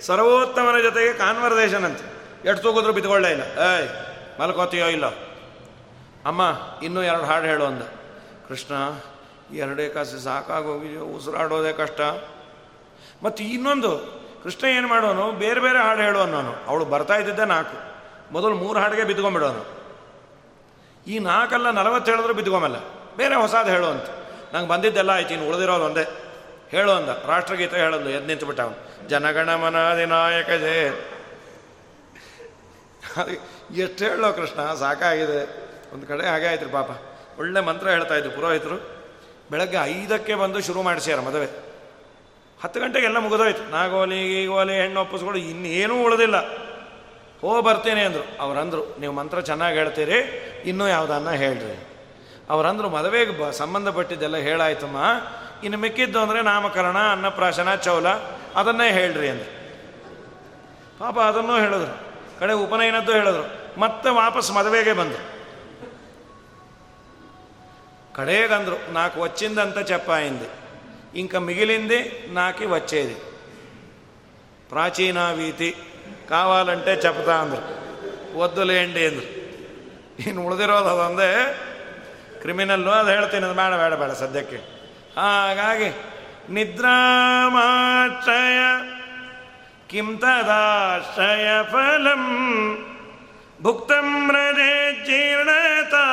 ಸರ್ವೋತ್ತಮನ 0.00 0.78
ಜೊತೆಗೆ 0.82 1.12
ಕಾನ್ವರ್ಸೇಷನ್ 1.12 1.84
ಅಂತ. 1.84 2.00
ಎಷ್ಟು 2.44 2.62
ತೂಗಿದ್ರು 2.62 2.92
ಬಿದ್ದುಕೊಳ್ಳೇ 2.92 3.30
ಇಲ್ಲ. 3.30 3.42
ಏಯ್, 3.42 3.88
ಮಲ್ಕೋತೀಯೋ 4.40 4.86
ಇಲ್ಲ? 4.86 5.06
ಅಮ್ಮ, 6.26 6.42
ಇನ್ನೂ 6.82 7.02
ಎರಡು 7.02 7.24
ಹಾಡು 7.24 7.46
ಹೇಳು 7.46 7.64
ಅಂದ 7.64 7.82
ಕೃಷ್ಣ 8.48 8.74
ಎರಡೇ 9.54 9.88
ಕಾಸು 9.88 10.18
ಸಾಕಾಗೋಗಿದೆಯೋ, 10.18 11.04
ಉಸಿರಾಡೋದೇ 11.04 11.72
ಕಷ್ಟ. 11.72 12.00
ಮತ್ತು 13.22 13.44
ಇನ್ನೊಂದು, 13.44 13.90
ಕೃಷ್ಣ 14.42 14.66
ಏನು 14.66 14.88
ಮಾಡೋನು? 14.88 15.32
ಬೇರೆ 15.32 15.60
ಬೇರೆ 15.60 15.78
ಹಾಡು 15.78 16.02
ಹೇಳು 16.02 16.20
ಅನ್ನೋನು. 16.20 16.54
ಅವಳು 16.66 16.84
ಬರ್ತಾ 16.84 17.14
ಇದ್ದಿದ್ದೆ 17.14 17.44
ನಾಲ್ಕು. 17.44 17.76
ಮೊದಲು 18.32 18.54
ಮೂರು 18.54 18.78
ಹಾಡಿಗೆ 18.80 19.04
ಬಿದ್ಕೊಂಬಿಡೋನು 19.04 19.62
ಈ 21.06 21.18
ನಾಲ್ಕಲ್ಲ 21.18 21.70
ನಲವತ್ತು 21.70 22.12
ಹೇಳಿದ್ರು 22.12 22.34
ಬಿದ್ಕೊಂಬಲ್ಲ 22.34 22.76
ಬೇರೆ 23.16 23.34
ಹೊಸದು 23.34 23.70
ಹೇಳು 23.70 23.86
ಅಂತ. 23.86 24.21
ನಂಗೆ 24.52 24.68
ಬಂದಿದ್ದೆಲ್ಲ 24.68 25.10
ಆಯ್ತು, 25.10 25.34
ಇನ್ನು 25.34 25.48
ಉಳಿದಿರೋದು 25.48 25.84
ಒಂದೇ. 25.84 26.04
ಹೇಳು 26.70 26.92
ಅಂದ. 26.92 27.08
ರಾಷ್ಟ್ರಗೀತೆ 27.26 27.76
ಹೇಳೋದು 27.76 28.10
ಎದ್ದು 28.10 28.26
ನಿಂತು 28.26 28.46
ಬಿಟ್ಟ 28.46 28.60
ಅವನು. 28.60 29.08
ಜನಗಣ 29.08 29.54
ಮನಾಧಿನಾಯಕ 29.54 30.50
ಜಯ 30.50 30.90
ಎಷ್ಟು 33.76 34.04
ಹೇಳೋ 34.04 34.32
ಕೃಷ್ಣ, 34.32 34.74
ಸಾಕಾಗಿದೆ. 34.74 35.62
ಒಂದು 35.94 36.06
ಕಡೆ 36.06 36.26
ಹಾಗೆ 36.26 36.46
ಆಯ್ತು 36.46 36.68
ಪಾಪ. 36.68 36.90
ಒಳ್ಳೆ 37.38 37.60
ಮಂತ್ರ 37.60 37.88
ಹೇಳ್ತಾ 37.88 38.14
ಇದ್ರು 38.14 38.30
ಪುರೋಹಿತರು. 38.30 39.02
ಬೆಳಗ್ಗೆ 39.50 39.76
ಐದಕ್ಕೆ 39.84 40.34
ಬಂದು 40.34 40.60
ಶುರು 40.60 40.82
ಮಾಡಿಸ್ಯಾರ 40.82 41.20
ಮದುವೆ. 41.20 41.46
ಹತ್ತು 42.62 42.80
ಗಂಟೆಗೆ 42.80 43.06
ಎಲ್ಲ 43.06 43.18
ಮುಗಿದೋಯ್ತು. 43.18 43.70
ನಾಗೋಲಿ, 43.70 44.28
ಗೀಗೋಲಿ, 44.28 44.72
ಹೆಣ್ಣು 44.72 45.00
ಒಪ್ಪಿಸ್ಕೊಂಡು 45.00 45.38
ಇನ್ನೇನೂ 45.38 46.04
ಉಳಿದಿಲ್ಲ. 46.04 46.36
ಹೋ, 47.40 47.62
ಬರ್ತೀನಿ 47.62 48.00
ಅಂದರು. 48.00 48.42
ಅವರಂದರು 48.42 48.96
ನೀವು 49.00 49.12
ಮಂತ್ರ 49.12 49.40
ಚೆನ್ನಾಗಿ 49.40 49.76
ಹೇಳ್ತೀರಿ, 49.76 50.18
ಇನ್ನೂ 50.64 50.88
ಯಾವುದನ್ನ 50.88 51.30
ಹೇಳ್ರಿ. 51.30 51.91
ಅವರಂದರು 52.49 52.89
ಮದುವೆಗೆ 52.89 53.31
ಬ 53.31 53.49
ಸಂಬಂಧಪಟ್ಟಿದ್ದೆಲ್ಲ 53.51 54.37
ಹೇಳಾಯ್ತಮ್ಮ 54.37 54.97
ಇನ್ನು 55.63 55.77
ಮಿಕ್ಕಿದ್ದು 55.77 56.19
ಅಂದರೆ 56.19 56.41
ನಾಮಕರಣ 56.41 56.97
ಅನ್ನಪ್ರಾಶನ 57.11 57.69
ಚೌಲ 57.75 58.07
ಅದನ್ನೇ 58.55 58.87
ಹೇಳ್ರಿ 58.91 59.29
ಅಂದರು 59.29 59.53
ಪಾಪ 60.99 61.17
ಅದನ್ನೂ 61.19 61.55
ಹೇಳಿದ್ರು 61.57 61.95
ಕಡೆ 62.39 62.53
ಉಪನಯನದ್ದು 62.53 63.11
ಹೇಳಿದ್ರು 63.11 63.45
ಮತ್ತೆ 63.79 64.09
ವಾಪಸ್ 64.09 64.51
ಮದುವೆಗೆ 64.51 64.93
ಬಂದರು 64.93 65.25
కడేగందరు 68.15 68.77
నాకు 68.89 69.17
వచ్చిందంతా 69.21 69.81
చెప్పాయింది 69.81 70.47
ఇంక 71.15 71.35
మిగిలింది 71.39 71.99
నాకి 72.27 72.65
వచ్చేది 72.65 73.17
ప్రాచీన 74.69 75.19
వీతి 75.31 75.69
కావాలంటే 76.29 76.93
చెప్తా 77.05 77.35
అందరు 77.35 77.65
వద్దులేండి 78.39 79.05
ಅಂದ್ರು 79.05 79.27
ಇನ್ನು 80.23 80.41
ಉಳಿದಿರೋದು 80.47 80.89
ಅದೊಂದೇ 80.89 81.29
ಕ್ರಿಮಿನಲ್ಲು 82.42 82.90
ಅದು 82.90 83.10
ಹೇಳ್ತೀನಿ, 83.16 83.44
ಅದು 83.48 83.56
ಬೇಡ 83.60 83.72
ಬೇಡ 83.82 83.92
ಬೇಡ 84.00 84.12
ಸದ್ಯಕ್ಕೆ. 84.22 84.58
ಹಾಗಾಗಿ 85.20 85.88
ನಿದ್ರಾಮಾಶ್ರಯ, 86.54 88.58
ಕಿಂ 89.90 90.08
ತದಾಶ್ರಯ 90.22 91.48
ಫಲಂ, 91.72 92.24
ಭುಕ್ತಂ 93.62 94.08
ರಜೆ 94.36 94.74
ಜೀರ್ಣತಾ. 95.06 96.06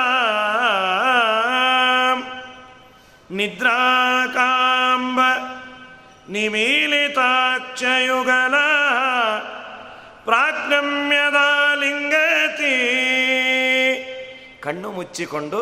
ನಿದ್ರಾಕಾಂಬ 3.39 5.19
ನಿಮೀಲಿತಾಕ್ಷಯುಗಲ 6.30 8.55
ಪ್ರಾಜ್ಞಮ್ಯದ 10.25 11.39
ಲಿಂಗತಿ 11.82 12.75
ಕಣ್ಣು 14.61 14.89
ಮುಚ್ಚಿಕೊಂಡು 14.97 15.59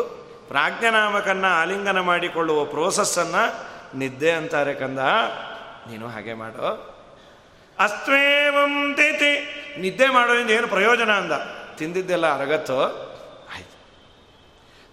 ಪ್ರಾಜ್ಞನಾಮಕನ್ನ 0.48 1.44
ಆಲಿಂಗನ 1.46 2.00
ಮಾಡಿಕೊಳ್ಳುವ 2.00 2.64
ಪ್ರೋಸೆಸ್ಸನ್ನು 2.64 3.68
ನಿದ್ದೆ 3.98 4.30
ಅಂತಾರೆ 4.32 4.74
ಕಂದ. 4.74 4.98
ನೀನು 5.90 6.08
ಹಾಗೆ 6.08 6.34
ಮಾಡು. 6.34 6.98
ಅಸ್ತ್ವೇವಂ 7.78 8.94
ತಿಥಿ 8.94 9.54
ನಿದ್ದೆ 9.80 10.08
ಮಾಡೋದ್ರಿಂದ 10.08 10.50
ಏನು 10.50 10.68
ಪ್ರಯೋಜನ 10.68 11.10
ಅಂದ. 11.10 11.32
ತಿಂದಿದ್ದೆಲ್ಲ 11.76 12.34
ಅರಗತ್ತು. 12.34 12.82
ಆಯ್ತು. 13.56 14.00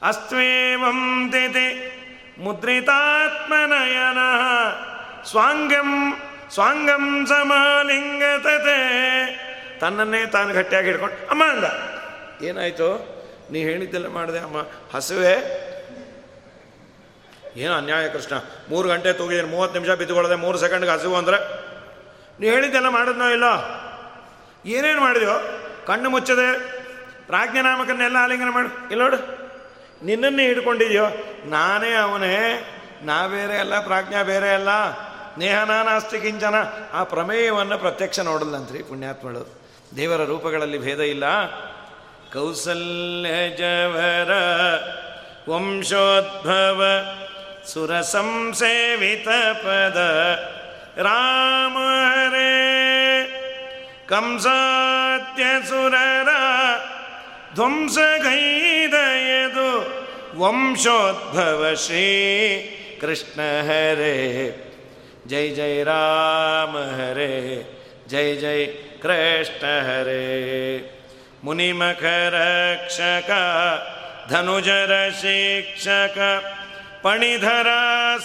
ಅಸ್ತ್ವೇವಂ 0.06 1.30
ತಿಥಿ 1.32 1.91
ಮುದ್ರಿತಾತ್ಮನಯನ. 2.39 4.18
ಸ್ವಾಂಗಂ 5.24 6.14
ಸ್ವಾಂಗಂ 6.53 7.26
ಸಮಾಲಿಂಗತತೆ. 7.26 8.76
ತನ್ನನ್ನೇ 9.80 10.26
ತಾನು 10.26 10.53
ಗಟ್ಟಿಯಾಗಿ 10.53 10.88
ಹಿಡ್ಕೊಂಡು 10.88 11.28
ಅಮ್ಮ 11.28 11.43
ಅಂದ. 11.43 11.64
ಏನಾಯ್ತು? 12.43 13.14
ನೀ 13.51 13.63
ಹೇಳಿದ್ದೆಲ್ಲ 13.63 14.07
ಮಾಡಿದೆ, 14.07 14.39
ಅಮ್ಮ. 14.39 14.57
ಹಸುವೆ. 14.93 15.65
ಏನು 17.57 17.73
ಅನ್ಯಾಯ 17.73 18.09
ಕೃಷ್ಣ. 18.09 18.35
ಮೂರು 18.69 18.89
ಗಂಟೆ 18.89 19.13
ತೂಗಿದ್ದೀನಿ 19.13 19.49
ಮೂವತ್ತು 19.49 19.79
ನಿಮಿಷ 19.79 19.97
ಬಿದ್ದುಕೊಳ್ಳದೆ 19.97 20.35
ಮೂರು 20.35 20.57
ಸೆಕೆಂಡ್ಗೆ 20.57 20.91
ಹಸುವು 20.91 21.15
ಅಂದರೆ? 21.15 21.65
ನೀ 22.39 22.49
ಹೇಳಿದ್ದೆಲ್ಲ 22.49 22.89
ಮಾಡಿದ್ನೋ 22.89 23.29
ಇಲ್ಲ? 23.29 23.43
ಏನೇನು 24.65 25.01
ಮಾಡಿದೆಯೋ? 25.01 25.61
ಕಣ್ಣು 25.87 26.09
ಮುಚ್ಚದೆ. 26.09 26.75
ಪ್ರಾಜ್ಞಾನಾಮಕನ್ನೆಲ್ಲ 27.27 28.17
ಆಲಿಂಗನ 28.19 28.49
ಮಾಡು. 28.49 28.89
ಇಲ್ಲ 28.91 29.01
ನೋಡು. 29.01 29.17
ನಿನ್ನನ್ನೇ 30.05 30.47
ಹಿಡ್ಕೊಂಡಿದ್ಯೋ? 30.47 31.05
ನಾನೇ 31.45 31.93
ಅವನೇ. 31.93 32.71
ನಾ 33.01 33.27
ಬೇರೆ 33.27 33.57
ಅಲ್ಲ, 33.57 33.79
ಪ್ರಾಜ್ಞಾ 33.79 34.23
ಬೇರೆ 34.23 34.49
ಅಲ್ಲ. 34.49 34.69
ನೇಹನಾನಾಸ್ತಿ 35.37 36.19
ಕಿಂಚನ. 36.19 36.55
ಆ 36.93 37.03
ಪ್ರಮೇಯವನ್ನು 37.03 37.77
ಪ್ರತ್ಯಕ್ಷ 37.77 38.19
ನೋಡಲ್ಲಂತ್ರಿ 38.19 38.83
ಪುಣ್ಯಾತ್ಮಗಳು. 38.83 39.61
ದೇವರ 39.95 40.23
ರೂಪಗಳಲ್ಲಿ 40.23 40.77
ಭೇದ 40.77 40.99
ಇಲ್ಲ. 40.99 41.23
ಕೌಸಲ್ಯ 42.36 43.57
ಜವರ 43.57 44.31
ವಂಶೋದ್ಭವ 45.47 46.81
ಸುರಸಂಸೇವಿತಪದ 47.65 48.67
ರಾಮ 50.97 51.77
ಹರೇ 52.07 53.27
ಕಂಸಾತ್ಯಸುರರ 54.09 56.27
ಧ್ವಂಸಗೈದಯದು 57.55 59.89
ವಂಶೋದ್ಭವ 60.39 61.75
ಶ್ರೀ 61.75 62.07
ಕೃಷ್ಣ 63.01 63.41
ಹರೇ 63.67 64.57
ಜೈ 65.27 65.55
ಜೈ 65.55 65.83
ರಾಮ 65.83 66.99
ಹರೇ 66.99 67.65
ಜೈ 68.07 68.36
ಜೈ 68.36 68.67
ಕೃಷ್ಣ 69.01 69.65
ಹರೇ 71.45 71.47
ಮುನಿಮಖರಕ್ಷಕ 71.47 73.31
ಧನುಜರ 74.29 74.93
ಶಿಕ್ಷಕ 75.19 76.17
ಪಣಿಧರ 77.03 77.69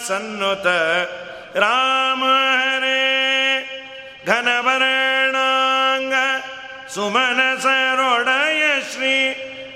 ಸನ್ನುತ 0.07 0.67
ರಾಮ 1.55 2.23
ಹರೇ 2.61 3.01
ಘನವರ್ಣಾಂಗ 4.27 6.15
ಸುಮನಸರೊಡಯ 6.95 8.63
ಶ್ರೀ 8.91 9.15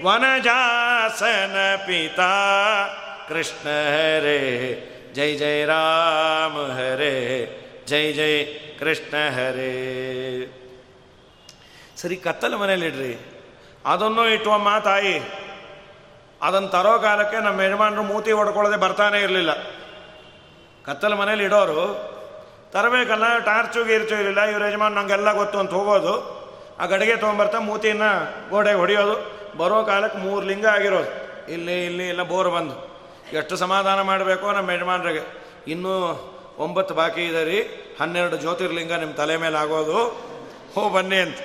ವನಜಾಸನ 0.06 1.58
ಪಿತಾ 1.86 2.34
ಕೃಷ್ಣ 3.28 3.68
ಹರೇ 3.94 4.42
ಜೈ 5.16 5.32
ಜೈ 5.38 5.58
ರಾಮ 5.66 6.56
ಹರೇ 6.80 7.16
ಜೈ 7.88 8.06
ಜೈ 8.14 8.34
ಕೃಷ್ಣ 8.80 9.16
ಹರೇ 9.38 9.72
ಸರಿ 11.98 12.16
ಕತ್ತಲ 12.24 12.54
ಮನೇಲಿಡ್ರಿ 12.56 13.14
ಅದನ್ನು 13.86 14.58
ಮಾ 14.58 14.80
ತಾಯಿ. 14.80 15.46
ಅದನ್ನು 16.42 16.68
ತರೋ 16.68 17.00
ಕಾಲಕ್ಕೆ 17.00 17.40
ನಮ್ಮ 17.40 17.62
ಯಜಮಾನರು 17.62 18.04
ಮೂತಿ 18.04 18.32
ಹೊಡ್ಕೊಳ್ಳದೆ 18.32 18.78
ಬರ್ತಾನೆ 18.78 19.20
ಇರಲಿಲ್ಲ. 19.20 19.54
ಕತ್ತಲ 20.86 21.14
ಮನೇಲಿ 21.14 21.44
ಇಡೋರು, 21.44 22.16
ತರಬೇಕಲ್ಲ, 22.72 23.38
ಟಾರ್ಚು 23.38 23.84
ಗೀರ್ಚು 23.84 24.16
ಇರಲಿಲ್ಲ, 24.16 24.42
ಇವ್ರ 24.42 24.66
ಯಜಮಾನ್ 24.66 24.94
ನಂಗೆಲ್ಲ 24.94 25.34
ಗೊತ್ತು 25.34 25.60
ಅಂತ 25.60 25.72
ಹೋಗೋದು. 25.72 26.46
ಆ 26.80 26.86
ಗಡಿಗೆ 26.86 27.16
ತೊಗೊಂಬರ್ತಾ 27.16 27.60
ಮೂತಿನ 27.60 28.02
ಗೋಡೆಗೆ 28.50 28.78
ಹೊಡೆಯೋದು. 28.78 29.36
ಬರೋ 29.58 29.84
ಕಾಲಕ್ಕೆ 29.84 30.20
ಮೂರು 30.20 30.46
ಲಿಂಗ 30.46 30.66
ಆಗಿರೋದು. 30.66 31.26
ಇಲ್ಲಿ 31.52 31.86
ಇಲ್ಲಿ 31.86 32.08
ಎಲ್ಲ 32.08 32.24
ಬೋರ್ 32.24 32.50
ಬಂದು. 32.50 32.96
ಎಷ್ಟು 33.34 33.56
ಸಮಾಧಾನ 33.56 34.02
ಮಾಡಬೇಕು 34.02 34.52
ನಮ್ಮ 34.52 34.72
ಯಜಮಾನ್ರಿಗೆ. 34.72 35.46
ಇನ್ನೂ 35.68 35.94
ಒಂಬತ್ತು 36.58 36.96
ಬಾಕಿ 36.96 37.26
ಇದೆ 37.26 37.44
ರೀ. 37.44 37.62
ಹನ್ನೆರಡು 38.02 38.38
ಜ್ಯೋತಿರ್ಲಿಂಗ 38.38 38.92
ನಿಮ್ಮ 38.92 39.14
ತಲೆ 39.14 39.38
ಮೇಲೆ 39.38 39.58
ಆಗೋದು. 39.58 40.04
ಹೋ, 40.76 40.90
ಬನ್ನಿ 40.90 41.16
ಅಂತ. 41.16 41.38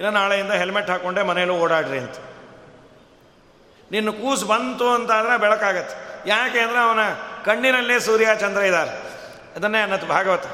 ಇಲ್ಲ 0.00 0.10
ನಾಳೆಯಿಂದ 0.10 0.52
ಹೆಲ್ಮೆಟ್ 0.52 0.90
ಹಾಕ್ಕೊಂಡೆ 0.90 1.22
ಮನೆಯಲ್ಲೂ 1.22 1.54
ಓಡಾಡ್ರಿ 1.54 1.98
ಅಂತ. 1.98 2.16
ನಿನ್ನ 3.90 4.10
ಕೂಸು 4.10 4.46
ಬಂತು 4.46 4.88
ಅಂತಾದ್ರೆ 4.88 5.40
ಬೆಳಕಾಗತ್ತೆ. 5.40 6.28
ಯಾಕೆ 6.28 6.58
ಅಂದರೆ 6.58 6.78
ಅವನ 6.78 6.98
ಕಣ್ಣಿನಲ್ಲೇ 7.44 8.00
ಸೂರ್ಯ 8.00 8.28
ಚಂದ್ರ 8.40 8.62
ಇದ್ದಾರೆ 8.62 8.90
ಅದನ್ನೇ 9.56 9.80
ಅನ್ನತ್ತು 9.82 10.06
ಭಾಗವತ. 10.06 10.44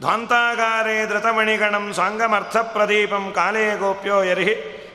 ಧ್ವಂತಾಗಾರೇ 0.00 1.06
ಧೃತಮಣಿಗಣಂ 1.06 1.92
ಸಾಂಗಮರ್ಥ 1.92 2.56
ಪ್ರದೀಪಂ 2.56 3.32
ಕಾಲೇ 3.34 3.76
ಗೋಪ್ಯೋ 3.76 4.22
ಯರ್ಹಿ 4.22 4.54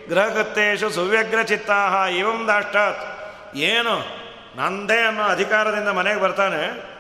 ಗೃಹಕೃತ್ತೇಶು 0.09 0.89
ಸುವ್ಯಗ್ರಚಿತ್ತಾ 0.89 2.07
ಇವಂ 2.17 2.47
ದಾಷ್ಟಾತ್. 2.47 3.01
ಏನು? 3.55 4.23
ನಂದೇ 4.57 4.99
ಅನ್ನೋ 5.01 5.23
ಅಧಿಕಾರದಿಂದ 5.23 5.88
ಮನೆಗೆ 5.88 6.19
ಬರ್ತಾನೆ. 6.19 6.93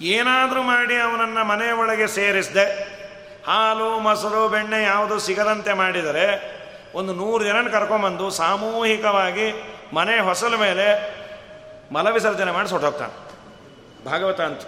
ಏನಾದರೂ 0.00 0.62
ಮಾಡಿ 0.62 0.96
ಅವನನ್ನು 0.96 1.44
ಮನೆಯೊಳಗೆ 1.44 2.06
ಸೇರಿಸಿದೆ. 2.06 2.97
ಹಾಲು, 3.46 3.98
ಮೊಸರು, 3.98 4.48
ಬೆಣ್ಣೆ 4.48 4.82
ಯಾವುದು 4.82 5.18
ಸಿಗದಂತೆ 5.18 5.72
ಮಾಡಿದರೆ 5.72 6.58
ಒಂದು 6.94 7.14
ನೂರು 7.14 7.44
ಜನನ 7.44 7.68
ಕರ್ಕೊಂಬಂದು 7.68 8.30
ಸಾಮೂಹಿಕವಾಗಿ 8.30 9.52
ಮನೆ 9.92 10.18
ಹೊಸಲ 10.20 10.54
ಮೇಲೆ 10.56 11.18
ಮಲವಿಸರ್ಜನೆ 11.94 12.52
ಮಾಡಿ 12.52 12.70
ಹೊಟ್ಟೋಗ್ತಾನೆ 12.70 13.14
ಭಾಗವತ 14.04 14.40
ಅಂತ. 14.40 14.60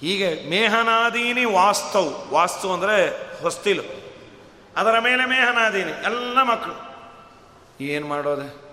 ಹೀಗೆ 0.00 0.50
ಮೇಹನಾದೀನಿ 0.50 1.44
ವಾಸ್ತವ್ 1.44 2.32
ವಾಸ್ತು 2.32 2.72
ಅಂದರೆ 2.72 3.08
ಹೊಸ್ತಿಲು. 3.42 3.82
ಅದರ 4.76 4.98
ಮೇಲೆ 4.98 5.24
ಮೇಹನಾದೀನಿ, 5.24 5.90
ಎಲ್ಲ 5.90 6.42
ಮಕ್ಕಳು. 6.42 6.76
ಏನು 7.84 8.06
ಮಾಡೋದೆ? 8.06 8.68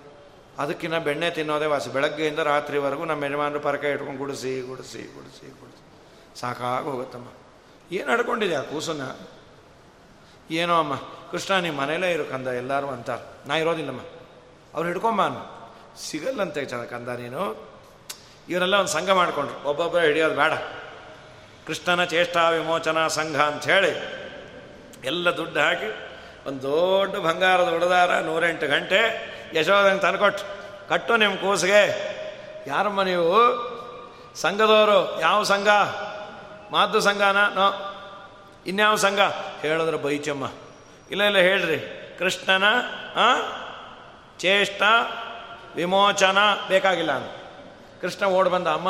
ಅದಕ್ಕಿನ್ನ 0.58 0.98
ಬೆಣ್ಣೆ 0.98 1.30
ತಿನ್ನೋದೇ 1.30 1.66
ವಾಸಿ. 1.66 1.92
ಬೆಳಗ್ಗೆಯಿಂದ 1.92 2.38
ರಾತ್ರಿವರೆಗೂ 2.38 3.04
ನಮ್ಮ 3.04 3.24
ಯಜಮಾನರು 3.24 3.60
ಪರಕ 3.60 3.84
ಇಟ್ಕೊಂಡು 3.84 4.18
ಗುಡಿಸಿ 4.18 4.60
ಗುಡಿಸಿ 4.60 5.14
ಗುಡಿಸಿ 5.14 5.60
ಗುಡಿಸಿ. 5.60 6.40
ಸಾಕಾಗಿ 6.40 6.84
ಹೋಗುತ್ತಮ್ಮ 6.84 7.26
ಏನು 7.92 8.12
ನಡ್ಕೊಂಡಿದ್ಯಾ 8.12 8.62
ಕೂಸನ್ನ? 8.62 9.02
ಏನೋ 10.50 10.78
ಅಮ್ಮ, 10.78 10.96
ಕೃಷ್ಣ 11.30 11.54
ನಿಮ್ಮ 11.54 11.80
ಮನೇಲೇ 11.80 12.12
ಇರು 12.12 12.24
ಕಂದ, 12.24 12.46
ಎಲ್ಲರೂ 12.46 12.86
ಅಂತಾರೆ 12.86 13.48
ನಾ 13.48 13.54
ಇರೋದಿಲ್ಲಮ್ಮ. 13.54 14.00
ಅವ್ರು 14.74 14.88
ಹಿಡ್ಕೊಂಬ 14.88 15.24
ಅನ್ನು. 15.24 15.56
ಸಿಗಲ್ಲಂತೆ 16.02 16.64
ಚಂದ 16.64 16.84
ಕಂದ 16.84 17.08
ನೀನು. 17.08 17.68
ಇವರೆಲ್ಲ 18.48 18.74
ಒಂದು 18.74 18.88
ಸಂಘ 18.88 19.10
ಮಾಡಿಕೊಂಡ್ರು. 19.10 19.68
ಒಬ್ಬೊಬ್ಬರು 19.68 20.04
ಹಿಡಿಯೋದು 20.06 20.34
ಬೇಡ. 20.34 20.52
ಕೃಷ್ಣನ 21.66 22.04
ಚೇಷ್ಟಾ 22.04 22.50
ವಿಮೋಚನಾ 22.50 23.08
ಸಂಘ 23.08 23.36
ಅಂತ 23.36 23.64
ಹೇಳಿ 23.64 23.90
ಎಲ್ಲ 25.04 25.30
ದುಡ್ಡು 25.30 25.60
ಹಾಕಿ 25.60 25.94
ಒಂದು 26.46 26.62
ದೊಡ್ಡ 26.62 27.16
ಬಂಗಾರದ 27.16 27.68
ಹೊಡೆದಾರ 27.68 28.20
ನೂರೆಂಟು 28.20 28.66
ಗಂಟೆ 28.66 29.00
ಯಶೋಧಂಗೆ 29.54 30.00
ತಂದುಕೊಟ್ಟು 30.00 30.44
ಕಟ್ಟು 30.88 31.16
ನಿಮ್ಮ 31.16 31.36
ಕೂಸಿಗೆ. 31.36 32.16
ಯಾರಮ್ಮ 32.66 33.02
ನೀವು? 33.02 33.66
ಸಂಘದವರು, 34.34 35.20
ಯಾವ 35.20 35.42
ಸಂಘ? 35.42 35.68
ಮಾದ್ದು 36.70 37.00
ಸಂಘನ? 37.00 37.36
ನೋ. 37.54 37.92
ಇನ್ಯಾವ 38.66 38.96
ಸಂಘ? 38.96 39.18
ಹೇಳಿದ್ರೆ 39.62 39.96
ಬೈಚಮ್ಮ. 39.96 40.50
ಇಲ್ಲ 41.10 41.22
ಇಲ್ಲ, 41.22 41.38
ಹೇಳ್ರಿ. 41.38 42.02
ಕೃಷ್ಣನ 42.18 42.64
ಚೇಷ್ಟ, 44.38 44.82
ವಿಮೋಚನ 45.76 46.38
ಬೇಕಾಗಿಲ್ಲ 46.68 47.12
ಅಂತ. 47.12 47.30
ಕೃಷ್ಣ 48.00 48.26
ಓಡ್ 48.26 48.48
ಬಂದ, 48.48 48.66
ಅಮ್ಮ, 48.66 48.88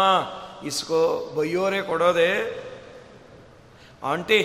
ಇಸ್ಕೋ, 0.66 1.32
ಬೈಯೋರೇ 1.36 1.82
ಕೊಡೋದೆ. 1.82 2.64
ಆಂಟಿ, 4.04 4.40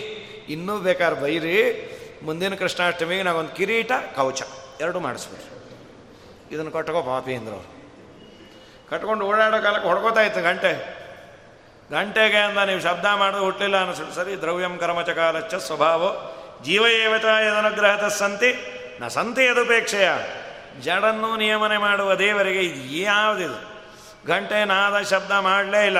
ಇನ್ನೂ 0.50 0.78
ಬೇಕಾದ್ರೆ 0.78 1.22
ಬೈರಿ. 1.22 1.92
ಮುಂದಿನ 2.24 2.56
ಕೃಷ್ಣಾಷ್ಟಮಿಗೆ 2.56 3.24
ನಾವೊಂದು 3.24 3.50
ಕಿರೀಟ, 3.50 3.92
ಕವಚ, 4.16 4.42
ಎರಡು 4.82 5.00
ಮಾಡಿಸ್ಬೇಕು 5.00 5.62
ಇದನ್ನು 6.52 6.72
ಕಟ್ಕೋ 6.72 7.02
ಪಾಪಿ 7.02 7.34
ಅಂದ್ರು 7.34 7.56
ಅವ್ರು. 7.56 7.82
ಕಟ್ಕೊಂಡು 8.90 9.26
ಓಡಾಡೋ 9.26 9.64
ಕಾಲಕ್ಕೆ 9.64 9.88
ಹೊಡ್ಕೋತಾ 9.88 10.24
ಗಂಟೆ. 10.24 11.01
ಗಂಟೆಗೆ 11.92 12.38
ಅಂದ 12.38 12.58
ನೀವು 12.58 12.80
ಶಬ್ದ 12.80 13.06
ಮಾಡೋದು 13.16 13.44
ಹುಟ್ಟಲಿಲ್ಲ 13.44 13.84
ಅನಿಸ್ಬಿಟ್ಟು, 13.84 14.16
ಸರಿ, 14.16 14.42
ದ್ರವ್ಯಂ 14.42 14.78
ಕರ್ಮಚಕಾಲಚ್ಚ 14.78 15.56
ಸ್ವಭಾವ, 15.56 16.16
ಜೀವ 16.64 16.88
ಯದನುಗ್ರಹದ 16.88 18.08
ಸಂತಿ, 18.08 18.52
ನ 19.02 19.08
ಸಂತಿ 19.08 19.46
ಯದುಪೇಕ್ಷೆಯ. 19.46 20.10
ಜಡನ್ನು 20.82 21.36
ನಿಯಮನೆ 21.36 21.78
ಮಾಡುವ 21.78 22.14
ದೇವರಿಗೆ 22.14 22.60
ಇದು 22.60 23.04
ಯಾವುದಿದು? 23.04 23.72
ಗಂಟೆ 24.28 24.66
ನಾದ 24.66 25.02
ಶಬ್ದ 25.02 25.32
ಮಾಡಲೇ 25.32 25.86
ಇಲ್ಲ. 25.86 25.98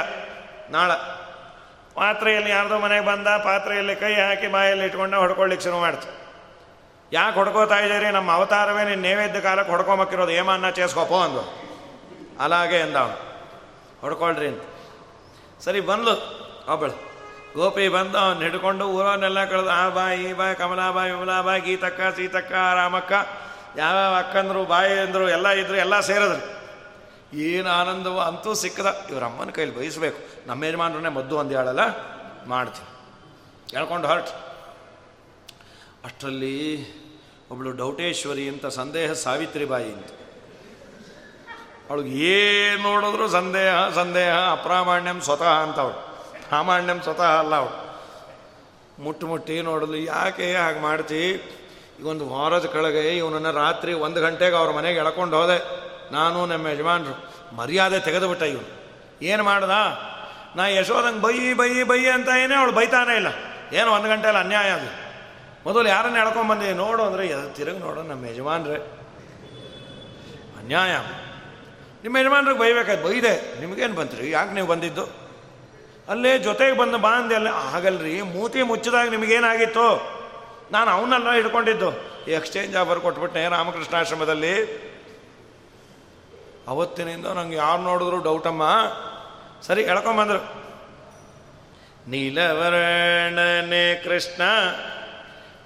ನಾಳ. 0.70 0.92
ಪಾತ್ರೆಯಲ್ಲಿ 1.94 2.50
ಯಾರ್ದೋ 2.50 2.80
ಮನೆಗೆ 2.80 3.06
ಬಂದ, 3.06 3.28
ಪಾತ್ರೆಯಲ್ಲಿ 3.28 3.96
ಕೈ 3.96 4.14
ಹಾಕಿ 4.14 4.48
ಬಾಯಲ್ಲಿ 4.48 4.86
ಇಟ್ಕೊಂಡು 4.86 5.18
ಹೊಡ್ಕೊಳ್ಳಿಕ್ಕೆ 5.18 5.64
ಶುರು 5.64 5.80
ಮಾಡ್ತು. 5.80 6.22
ಯಾಕೆ 7.14 7.36
ಹೊಡ್ಕೋತಾ 7.36 7.76
ಇದ್ದೀರಿ? 7.76 8.06
ನಮ್ಮ 8.06 8.32
ಅವತಾರವೇ 8.32 8.84
ನೀನು 8.84 9.02
ನೈವೇದ್ಯ 9.02 9.40
ಕಾಲಕ್ಕೆ 9.40 9.72
ಹೊಡ್ಕೊಂಬಕ್ಕಿರೋದು. 9.72 10.32
ಏಮನ್ನ 10.32 10.70
ಚೇಸ್ಕೊಪೋ 10.70 11.22
ಅಂದು 11.22 11.42
ಅಲಾಗೆ 12.40 12.82
ಅಂದ 12.82 12.96
ಹೊಡ್ಕೊಳ್ರಿ 14.02 14.48
ಅಂತ. 14.48 14.62
ಸರಿ, 15.64 15.80
ಬಂದ್ಲು. 15.80 16.14
ಒಬ್ಬಳು 16.74 17.12
ಗೋಪಿ 17.56 17.88
ಬಂದು, 17.88 18.18
ಅವ್ನು 18.18 18.42
ಹಿಡ್ಕೊಂಡು 18.42 18.86
ಊರವನ್ನೆಲ್ಲ 18.86 19.46
ಕಳೆದು, 19.46 19.70
ಆ 19.70 19.90
ಬಾ 19.90 20.12
ಈ 20.12 20.34
ಬಾಯಿ 20.34 20.56
ವಿಮಲಾ 21.12 21.42
ಬಾಯಿ, 21.42 21.62
ಗೀತಕ್ಕ, 21.62 22.02
ಸೀತಕ್ಕ, 22.16 22.52
ರಾಮಕ್ಕ, 22.52 23.12
ಯಾವ್ಯಾವ 23.78 24.16
ಅಕ್ಕಂದ್ರು 24.16 24.66
ಬಾಯಿ 24.66 24.94
ಅಂದರು 24.94 25.30
ಎಲ್ಲ 25.30 25.48
ಇದ್ರು, 25.50 25.76
ಎಲ್ಲ 25.76 26.00
ಸೇರಿದ್ರು. 26.00 26.62
ಏನು 27.38 27.70
ಆನಂದವೋ 27.70 28.20
ಅಂತೂ 28.20 28.54
ಸಿಕ್ಕದ. 28.54 29.08
ಇವ್ರ 29.10 29.24
ಅಮ್ಮನ 29.24 29.50
ಕೈಲಿ 29.50 29.76
ಬಯಸ್ಬೇಕು. 29.76 30.48
ನಮ್ಮ 30.48 30.64
ಯಜಮಾನ್ರನ್ನೇ 30.64 31.10
ಮದ್ದು 31.10 31.38
ಒಂದು 31.38 31.58
ಹೇಳಲ್ಲ 31.58 31.80
ಮಾಡ್ತೀನಿ. 32.48 32.88
ಹೇಳ್ಕೊಂಡು 33.76 34.08
ಹೊರಟು 34.08 34.34
ಅಷ್ಟರಲ್ಲಿ 36.06 36.56
ಒಬ್ಬಳು 37.52 37.72
ಡೌಟೇಶ್ವರಿ 37.72 38.50
ಅಂತ 38.50 38.66
ಸಂದೇಹ 38.66 39.14
ಸಾವಿತ್ರಿ 39.14 39.66
ಬಾಯಿ 39.66 39.94
ಅಂತ 39.94 40.21
ಅವಳಿಗೆ 41.92 42.16
ಏನು 42.16 42.82
ನೋಡಿದ್ರು 42.84 43.28
ಸಂದೇಹ 43.28 43.90
ಸಂದೇಹ, 43.96 44.34
ಅಪ್ರಾಮಾಣ್ಯಂ 44.52 45.22
ಸ್ವತಃ 45.22 45.44
ಅಂತವಳು. 45.44 46.24
ಪ್ರಾಮಾಣ್ಯಂ 46.48 47.02
ಸ್ವತಃ 47.02 47.40
ಅಲ್ಲ 47.40 47.56
ಅವಳು. 47.56 47.96
ಮುಟ್ಟು 49.04 49.28
ಮುಟ್ಟಿ 49.28 49.62
ನೋಡಲು 49.62 49.96
ಯಾಕೆ 49.96 50.56
ಹಾಗೆ 50.56 50.80
ಮಾಡ್ತಿ? 50.80 51.42
ಒಂದು 52.04 52.30
ವಾರದ 52.30 52.66
ಕೆಳಗೆ 52.66 53.18
ಇವನನ್ನು 53.18 53.52
ರಾತ್ರಿ 53.52 53.94
ಒಂದು 53.94 54.22
ಗಂಟೆಗೆ 54.22 54.56
ಅವ್ರ 54.56 54.72
ಮನೆಗೆ 54.72 55.00
ಎಳ್ಕೊಂಡು 55.00 55.38
ಹೋದೆ. 55.38 55.58
ನಾನು 56.14 56.46
ನಮ್ಮ 56.46 56.68
ಯಜಮಾನ್ರು. 56.68 57.32
ಮರ್ಯಾದೆ 57.56 58.00
ತೆಗೆದುಬಿಟ್ಟ 58.00 58.44
ಇವನು. 58.44 58.84
ಏನು 59.22 59.44
ಮಾಡ್ದ? 59.44 59.70
ನಾ 60.56 60.68
ಯಶೋದಂಗೆ 60.68 61.22
ಬೈ 61.22 61.54
ಬೈ 61.54 61.84
ಬೈ 61.84 62.06
ಅಂತ 62.06 62.30
ಏನೇ 62.44 62.56
ಅವಳು 62.56 62.72
ಬೈತಾನೇ 62.72 63.16
ಇಲ್ಲ. 63.16 63.28
ಏನು 63.74 63.92
ಒಂದು 63.92 64.10
ಗಂಟೆಯಲ್ಲಿ 64.10 64.42
ಅನ್ಯಾಯ 64.42 64.70
ಅದು. 64.70 64.90
ಮೊದಲು 65.66 65.90
ಯಾರನ್ನ 65.90 66.18
ಎಳ್ಕೊಂಡ್ಬಂದಿ 66.18 66.74
ನೋಡು 66.74 67.04
ಅಂದರೆ, 67.04 67.54
ತಿರುಗಿ 67.54 67.80
ನೋಡು 67.80 68.02
ನಮ್ಮ 68.02 68.26
ಯಜಮಾನ್ರೆ. 68.26 68.76
ಅನ್ಯಾಯ 70.60 70.98
ನಿಮ್ಮ 72.04 72.18
ಯಜಮಾನ್ರಿಗೆ 72.18 72.60
ಬೈಬೇಕಾಯ್ತು. 72.60 73.04
ಬೈದೆ. 73.04 73.60
ನಿಮಗೇನು 73.60 73.96
ಬಂತ್ರಿ? 73.96 74.32
ಯಾಕೆ 74.32 74.54
ನೀವು 74.54 74.68
ಬಂದಿದ್ದು? 74.68 75.06
ಅಲ್ಲೇ 76.10 76.40
ಜೊತೆಗೆ 76.40 76.78
ಬಂದು 76.78 76.98
ಬಾ 76.98 77.10
ಅಂದೆ 77.10 77.36
ಅಲ್ಲೇ. 77.36 77.50
ಆಗಲ್ರಿ. 77.50 78.22
ಮೂತಿ 78.22 78.62
ಮುಚ್ಚಿದಾಗ 78.62 79.10
ನಿಮಗೇನಾಗಿತ್ತು? 79.10 80.22
ನಾನು 80.72 80.92
ಅವನ್ನೆಲ್ಲ 80.92 81.32
ಹಿಡ್ಕೊಂಡಿದ್ದು. 81.32 81.92
Exchange 82.28 82.78
offer 82.78 83.00
ಕೊಟ್ಬಿಟ್ಟೆ 83.00 83.50
ರಾಮಕೃಷ್ಣಾಶ್ರಮದಲ್ಲಿ. 83.50 84.82
ಅವತ್ತಿನಿಂದ 86.68 87.26
ನಂಗೆ 87.26 87.56
ಯಾರು 87.56 87.82
ನೋಡಿದ್ರು 87.82 88.20
ಡೌಟಮ್ಮ 88.20 88.64
ಸರಿ 89.62 89.86
ಹೇಳ್ಕೊಂಬಂದ್ರು 89.86 90.62
ನೀಲವರ್ಣನೆ 92.10 94.04
ಕೃಷ್ಣ, 94.04 94.42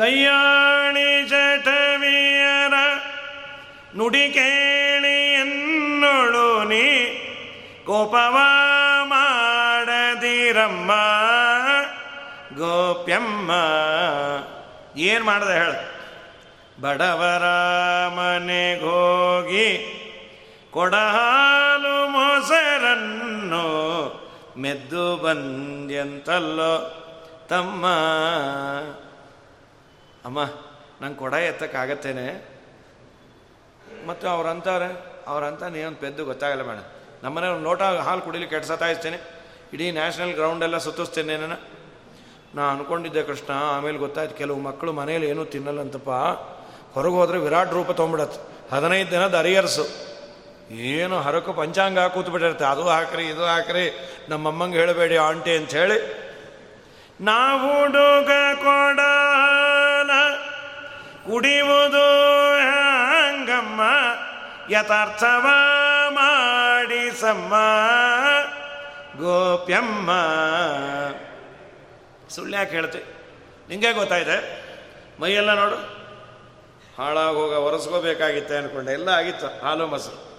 ಗಯ್ಯಾಳಿ 0.01 1.27
ಜಟವಿಯರ 1.27 2.73
ನುಡಿ 3.95 4.29
ಕೇಳಿ 4.29 5.33
ಎನ್ನೊಳು 5.33 6.63
ನೀ. 6.63 7.17
ಕೋಪವ 7.85 8.37
ಮಾಡದಿರಮ್ಮ. 9.03 10.91
ಗೋಪ್ಯಮ್ಮ 12.57 13.51
ಏನು 14.95 15.25
ಮಾಡಿದೆ 15.25 15.53
ಹೇಳ. 15.53 15.71
ಬಡವರ 16.81 17.43
ಮನೆಗೋಗಿ 18.07 19.69
ಕೊಡಹಾಲು 20.71 22.07
ಮೊಸರನ್ನು 22.07 23.65
ಮೆದ್ದು 24.57 25.17
ಬಂದ್ಯಂತಲ್ಲೋ 25.17 26.99
ತಮ್ಮ. 27.49 27.85
ಅಮ್ಮ, 30.25 30.43
ನಂಗೆ 31.01 31.17
ಕೊಡ 31.17 31.33
ಎತ್ತಕ್ಕಾಗತ್ತೇನೆ. 31.33 32.27
ಮತ್ತು 34.07 34.27
ಅವ್ರಂತಾರೆ, 34.27 34.89
ಅವ್ರಂತ 35.27 35.63
ನೀನು 35.63 35.95
ಪೆದ್ದು 35.95 36.25
ಗೊತ್ತಾಗಲ್ಲ 36.25 36.61
ಮೇಡಮ್ 36.61 37.23
ನಮ್ಮನೆ 37.23 37.63
ನೋಟ 37.63 37.81
ಹಾಲು 37.81 38.21
ಕುಡಿಲಿ 38.21 38.47
ಕೆಟ್ಟ 38.47 38.67
ಸತಾಯಿಸ್ತೇನೆ 38.67 39.17
ಇಡೀ 39.73 39.91
ನ್ಯಾಷನಲ್ 39.91 40.33
ಗ್ರೌಂಡೆಲ್ಲ 40.33 40.77
ಸುತ್ತಿಸ್ತೇನೆ 40.77 41.37
ನಾನು 41.37 41.72
ನಾ 42.55 42.63
ಅಂದ್ಕೊಂಡಿದ್ದೆ 42.63 43.23
ಕೃಷ್ಣ, 43.23 43.51
ಆಮೇಲೆ 43.77 43.97
ಗೊತ್ತಾಯ್ತು 43.97 44.35
ಕೆಲವು 44.37 44.59
ಮಕ್ಕಳು 44.59 44.91
ಮನೇಲಿ 44.93 45.27
ಏನೂ 45.29 45.43
ತಿನ್ನಲ್ಲಂತಪ್ಪ. 45.45 46.09
ಹೊರಗೆ 46.93 47.13
ಹೋದರೆ 47.13 47.37
ವಿರಾಟ್ 47.37 47.71
ರೂಪ 47.73 47.91
ತೊಗೊಂಬಿಡತ್ತೆ. 47.91 48.39
ಹದಿನೈದು 48.75 49.11
ದಿನದ 49.11 49.35
ಅರಿಯರ್ಸು. 49.37 49.85
ಏನು 50.71 51.15
ಹರಕು 51.21 51.53
ಪಂಚಾಂಗ 51.53 51.99
ಕೂತ್ಬಿಟ್ಟಿರುತ್ತೆ. 51.99 52.65
ಅದು 52.65 52.83
ಹಾಕ್ರಿ, 52.89 53.23
ಇದು 53.27 53.45
ಹಾಕ್ರಿ. 53.45 53.85
ನಮ್ಮಮ್ಮಂಗೆ 54.29 54.77
ಹೇಳಬೇಡಿ 54.77 55.17
ಆಂಟಿ 55.17 55.55
ಅಂತ 55.57 55.71
ಹೇಳಿ 55.71 55.97
ನಾವುಡುಗ 57.21 58.31
ಕೊಡಲ, 58.61 60.11
ಕುಡಿಯುವುದು 61.25 62.05
ಹಂಗಮ್ಮ 62.69 63.81
ಯಥಾರ್ಥವ 64.69 65.45
ಮಾಡಿಸಮ್ಮ, 66.09 67.53
ಗೋಪ್ಯಮ್ಮ. 69.21 70.09
ಸುಳ್ಳು 72.35 72.57
ಯಾಕೆ 72.57 72.71
ಹೇಳ್ತಿ? 72.71 73.03
ನಿಂಗೆ 73.69 73.93
ಗೊತ್ತಾಯಿದೆ 73.93 74.65
ಮೈಯೆಲ್ಲ 75.21 75.53
ನೋಡು. 75.53 76.03
ಹೋಗ 77.33 77.53
ಒರೆಸ್ಕೋಬೇಕಾಗಿತ್ತೆ 77.53 78.57
ಅನ್ಕೊಂಡೆ. 78.57 78.91
ಎಲ್ಲ 78.91 79.09
ಆಗಿತ್ತು, 79.09 79.65
ಹಾಲು 79.65 79.87
ಮೊಸರು. 79.87 80.33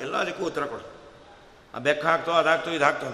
ಎಲ್ಲದಕ್ಕೂ 0.02 0.45
ಉತ್ತರ 0.45 0.66
ಕೊಡು. 0.66 0.86
ಆ 1.76 1.80
ಬೆಕ್ಕ 1.80 2.06
ಹಾಕ್ತೋ, 2.06 2.32
ಅದಾಗ್ತೋ 2.32 2.72
ಇದು 2.72 2.86
ಹಾಕ್ತೋ 2.86 3.08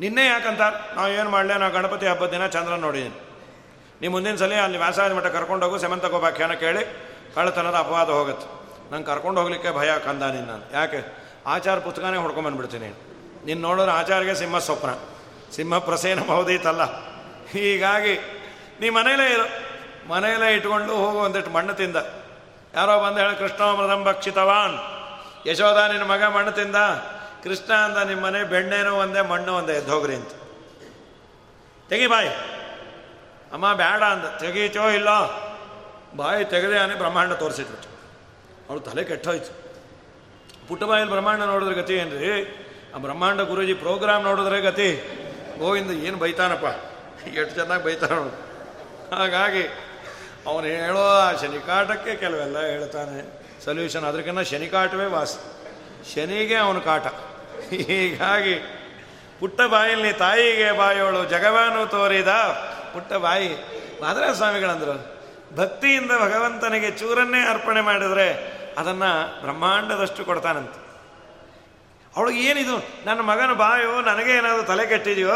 ನಿನ್ನೆ 0.00 0.26
ಯಾಕಂತ? 0.26 0.60
ನಾವು 0.96 1.12
ಏನು 1.12 1.30
ಮಾಡಲೇ? 1.30 1.54
ನಾವು 1.54 1.72
ಗಣಪತಿ 1.72 2.06
ಹಬ್ಬದ 2.06 2.30
ದಿನ 2.30 2.46
ಚಂದ್ರನ 2.46 2.80
ನೋಡಿದ್ದೀನಿ 2.80 3.14
ನೀವು 4.00 4.12
ಮುಂದಿನ 4.12 4.36
ಸಲ 4.36 4.52
ಅಲ್ಲಿ 4.54 4.78
ವ್ಯಾಸಾಯದ 4.78 5.12
ಮಠ 5.12 5.26
ಕರ್ಕೊಂಡೋಗು 5.26 5.78
ಸೆಮಂತ 5.78 6.04
ಗೋಪಾಖ್ಯಾನ 6.04 6.52
ಕೇಳಿ, 6.52 6.84
ಕಳ್ಳತನದ 7.34 7.74
ಅಪವಾದ 7.74 8.08
ಹೋಗುತ್ತೆ. 8.08 8.46
ನಂಗೆ 8.92 9.06
ಕರ್ಕೊಂಡು 9.06 9.40
ಹೋಗ್ಲಿಕ್ಕೆ 9.40 9.70
ಭಯ 9.70 9.90
ಕಂದ 10.04 10.22
ನಿನ್ನ. 10.22 10.50
ನಾನು 10.50 10.72
ಯಾಕೆ? 10.72 11.26
ಆಚಾರ 11.46 11.78
ಪುಸ್ತಕನೇ 11.78 12.16
ಹೊಡ್ಕೊಂಬಂದ್ಬಿಡ್ತೀನಿ 12.16 12.88
ನಿನ್ನ 13.46 13.62
ನೋಡಿದ್ರೆ 13.62 13.92
ಆಚಾರಿಗೆ 13.92 14.34
ಸಿಂಹ 14.34 14.58
ಸ್ವಪ್ನ. 14.58 14.90
ಸಿಂಹ 15.56 15.78
ಪ್ರಸೇನ 15.78 16.20
ಬಹುದೀತಲ್ಲ 16.20 16.82
ಹೀಗಾಗಿ 17.48 18.35
ನೀ 18.80 18.90
ಮನೆಯಲ್ಲೇ 18.90 19.32
ಇರೋ. 19.32 19.44
ಮನೆಯಲ್ಲೇ 20.08 20.54
ಇಟ್ಕೊಂಡು 20.54 20.96
ಹೋಗು 20.96 21.18
ಒಂದಿಟ್ಟು 21.18 21.52
ಮಣ್ಣು 21.52 21.74
ತಿಂದ. 21.74 21.96
ಯಾರೋ 22.74 23.00
ಬಂದು 23.00 23.76
ಮೃದಂ 23.76 24.04
ಭಕ್ಷಿತವಾನ್. 24.04 24.96
ಯಶೋಧ, 25.48 25.76
ನಿನ್ನ 25.76 26.02
ಮಗ 26.02 26.24
ಮಣ್ಣು 26.24 26.52
ತಿಂದ. 26.52 26.76
ಕೃಷ್ಣ 27.44 27.72
ಅಂದ 27.72 27.96
ನಿಮ್ಮ 27.96 28.24
ಮನೆ 28.24 28.44
ಬೆಣ್ಣೆನೂ 28.44 28.94
ಒಂದೇ, 28.94 29.20
ಮಣ್ಣು 29.20 29.52
ಒಂದೇ, 29.52 29.72
ಎದ್ದೋಗ್ರಿ 29.72 30.14
ಅಂತ. 30.14 30.30
ತೆಗಿ 31.88 32.06
ಬಾಯಿ. 32.06 32.28
ಅಮ್ಮ 33.52 33.74
ಬೇಡ 33.74 34.02
ಅಂದ. 34.02 34.24
ತೆಗೀತೋ 34.24 34.90
ಇಲ್ಲ? 34.90 35.08
ಬಾಯಿ 36.16 36.44
ತೆಗೆದೇ 36.44 36.78
ಅನೇ 36.78 36.94
ಬ್ರಹ್ಮಾಂಡ 36.94 37.32
ತೋರಿಸಿಟ್ಬಿಟ್ಟು 37.32 37.88
ಅವಳು 38.68 38.80
ತಲೆ 38.80 39.04
ಕೆಟ್ಟೋಯ್ತು. 39.04 39.66
ಪುಟ್ಟ 40.68 40.84
ಬಾಯಲ್ಲಿ 40.84 41.10
ಬ್ರಹ್ಮಾಂಡ 41.10 41.42
ನೋಡಿದ್ರೆ 41.42 41.74
ಗತಿ 41.74 41.94
ಏನ್ರಿ? 41.94 42.42
ಆ 42.94 42.98
ಬ್ರಹ್ಮಾಂಡ 42.98 43.40
ಗುರುಜಿ 43.40 43.74
ಪ್ರೋಗ್ರಾಮ್ 43.74 44.24
ನೋಡಿದ್ರೆ 44.24 44.60
ಗತಿ. 44.60 44.88
ಗೋವಿಂದ 45.58 45.90
ಏನು 45.90 46.16
ಬೈತಾನಪ್ಪ? 46.16 46.64
ಎಷ್ಟು 47.28 47.54
ಚೆನ್ನಾಗಿ 47.54 47.84
ಬೈತಾನ 47.84 48.45
ಹಾಗಾಗಿ 49.10 49.62
ಅವನು 50.46 50.66
ಹೇಳೋ 50.66 51.08
ಆ 51.08 51.32
ಶನಿಕಾಟಕ್ಕೆ 51.32 52.16
ಕೆಲವೆಲ್ಲ 52.16 52.60
ಹೇಳ್ತಾನೆ. 52.66 53.46
ಸೊಲ್ಯೂಷನ್ 53.64 54.04
ಅದಕ್ಕಿಂತ 54.04 54.38
ಶನಿಕಾಟವೇ 54.38 55.04
ವಾಸ. 55.04 55.36
ಶನಿಗೆ 56.14 56.54
ಅವನು 56.54 56.80
ಕಾಟ. 56.80 57.06
ಹೀಗಾಗಿ 57.70 58.54
ಪುಟ್ಟ 59.40 59.60
ಬಾಯಲ್ಲಿ 59.60 60.12
ತಾಯಿಗೆ 60.12 60.72
ಬಾಯೋಳು 60.72 61.24
ಜಗವಾನು 61.24 61.86
ತೋರಿದ 61.86 62.28
ಪುಟ್ಟ 62.92 63.12
ಬಾಯಿ. 63.12 63.48
ಮಾದರ 64.02 64.32
ಸ್ವಾಮಿಗಳಂದರು 64.32 65.16
ಭಕ್ತಿಯಿಂದ 65.56 66.10
ಭಗವಂತನಿಗೆ 66.10 66.90
ಚೂರನ್ನೇ 66.90 67.48
ಅರ್ಪಣೆ 67.48 67.80
ಮಾಡಿದರೆ 67.80 68.56
ಅದನ್ನು 68.78 69.40
ಬ್ರಹ್ಮಾಂಡದಷ್ಟು 69.40 70.24
ಕೊಡ್ತಾನಂತೆ. 70.24 70.86
ಅವಳಿಗೆ 72.16 72.40
ಏನಿದು 72.40 72.76
ನನ್ನ 73.06 73.20
ಮಗನ 73.20 73.52
ಬಾಯೋ 73.52 74.00
ನನಗೆ 74.00 74.32
ಏನಾದರೂ 74.32 74.62
ತಲೆ 74.62 74.86
ಕೆಟ್ಟಿದೆಯೋ? 74.86 75.34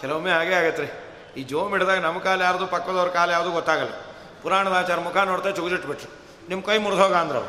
ಕೆಲವೊಮ್ಮೆ 0.00 0.30
ಹಾಗೆ 0.30 0.54
ಆಗತ್ತೆ 0.54 0.82
ರೀ. 0.82 0.88
ಈ 1.38 1.42
ಜೋಮ್ 1.42 1.70
ಹಿಡಿದಾಗ 1.70 1.98
ನಮ್ಮ 1.98 2.18
ಕಾಲು 2.18 2.42
ಯಾರ್ದು, 2.42 2.66
ಪಕ್ಕದವ್ರ 2.66 3.08
ಕಾಲು 3.08 3.32
ಯಾವುದು 3.32 3.50
ಗೊತ್ತಾಗಲ್ಲ. 3.50 3.92
ಪುರಾಣದ 4.42 4.72
ಆಚಾರ 4.72 5.00
ಮುಖ 5.00 5.16
ನೋಡ್ತಾ 5.16 5.50
ಚುಗುಜಿಟ್ಬಿಟ್ರು. 5.50 6.10
ನಿಮ್ಮ 6.48 6.62
ಕೈ 6.64 6.78
ಮುರಿದೋಗ 6.78 7.14
ಅಂದ್ರು 7.14 7.42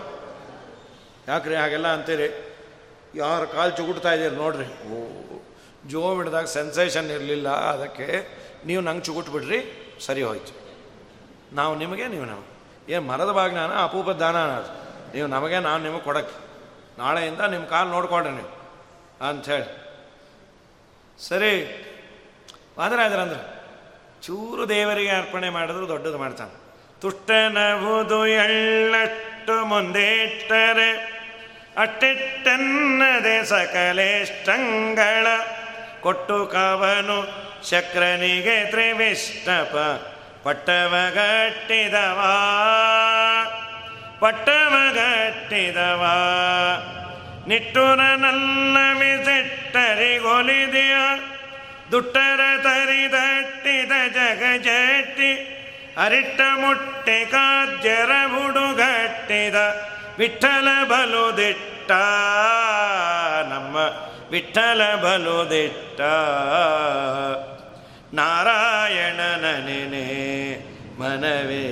ಯಾಕ್ರಿ 1.27 1.55
ಹಾಗೆಲ್ಲ 1.55 1.87
ಅಂತೀರಿ? 1.87 2.27
ಯಾರು 3.15 3.47
ಕಾಲು 3.47 3.71
ಚುಗುಡ್ತಾ 3.71 4.11
ಇದ್ದೀರಿ 4.13 4.35
ನೋಡ್ರಿ. 4.35 4.65
ಓ, 4.65 4.97
ಜೋಮ್ 5.87 6.17
ಹಿಡಿದಾಗ 6.17 6.45
ಸೆನ್ಸೇಷನ್ 6.45 7.11
ಇರಲಿಲ್ಲ, 7.11 7.49
ಅದಕ್ಕೆ 7.49 8.27
ನೀವು 8.65 8.81
ನಂಗೆ 8.81 9.01
ಚುಗುಟ್ಬಿಡ್ರಿ, 9.01 9.59
ಸರಿ 10.05 10.21
ಹೋಯ್ತು. 10.21 10.53
ನಾವು 11.55 11.75
ನಿಮಗೆ, 11.75 12.07
ನೀವು 12.07 12.25
ನಾವು 12.25 12.43
ಏನು 12.89 13.01
ಮರದ 13.01 13.31
ಭಾಗ್ನಾನ 13.31 13.71
ಅಪೂಪ 13.83 14.09
ದಾನ 14.09 14.35
ನೀವು 15.15 15.27
ನಮಗೆ 15.27 15.59
ನಾವು 15.59 15.81
ನಿಮಗೆ 15.81 16.01
ಕೊಡಕ್ಕೆ. 16.01 16.37
ನಾಳೆಯಿಂದ 16.97 17.41
ನಿಮ್ಮ 17.41 17.65
ಕಾಲು 17.65 17.89
ನೋಡ್ಕೊಂಡ್ರಿ 17.89 18.33
ನೀವು. 18.33 18.59
ಅಂಥೇಳಿ 19.29 19.69
ಸರಿ. 21.19 21.53
ವಾದರಾಜರಂದ್ರೆ 22.79 23.58
ಚೂರು 24.21 24.69
ದೇವರಿಗೆ 24.69 25.09
ಅರ್ಪಣೆ 25.09 25.49
ಮಾಡಿದ್ರು 25.49 25.87
ದೊಡ್ಡದು 25.87 26.17
ಮಾಡ್ತಾನೆ. 26.17 26.69
ತುಷ್ಟನಬಹುದು 27.01 28.27
ಎಳ್ಳಟ್ಟು 28.27 29.65
ಮುಂದೇಟ್ಟರೆ, 29.65 31.19
ಅಟ್ಟಿಟ್ಟನ್ನದೆ 31.77 33.45
ಸಕಲೇಷ್ಟಂಗಳ 33.45 35.27
ಕೊಟ್ಟು 36.01 36.45
ಕವನು 36.45 37.49
ಶಕ್ರನಿಗೆ 37.69 38.69
ತ್ರಿವಿಷ್ಟಪ, 38.69 39.75
ಪಟ್ಟವಗಟ್ಟಿದವಾ 40.43 41.05
ಪಟ್ಟವಗಟ್ಟಿದವಾ. 44.19 44.95
ನಿಟ್ಟುರ 47.47 47.99
ನನ್ನ 51.91 52.01
ತರಿ 52.01 52.05
ದುಟ್ಟರ 52.05 52.41
ತರಿದಟ್ಟಿದ 52.63 53.91
ಜಗಜಟ್ಟಿ, 54.13 55.31
ಅರಿಟ್ಟ 55.97 56.41
ಮುಟ್ಟೆ 56.41 57.25
ಕಾಜ್ಯರ 57.25 58.11
ಹುಡುಗಟ್ಟಿದ 58.27 59.55
ವಿಠಲ 60.17 60.67
ಬಲುದಿಟ್ಟ, 60.83 61.91
ನಮ್ಮ 63.49 63.77
ವಿಠಲ 64.31 64.95
ಬಲುದಿಟ್ಟ. 64.95 66.01
ನಾರಾಯಣ 68.13 69.19
ನನೇ 69.19 70.05
ಮನವೇ 70.99 71.65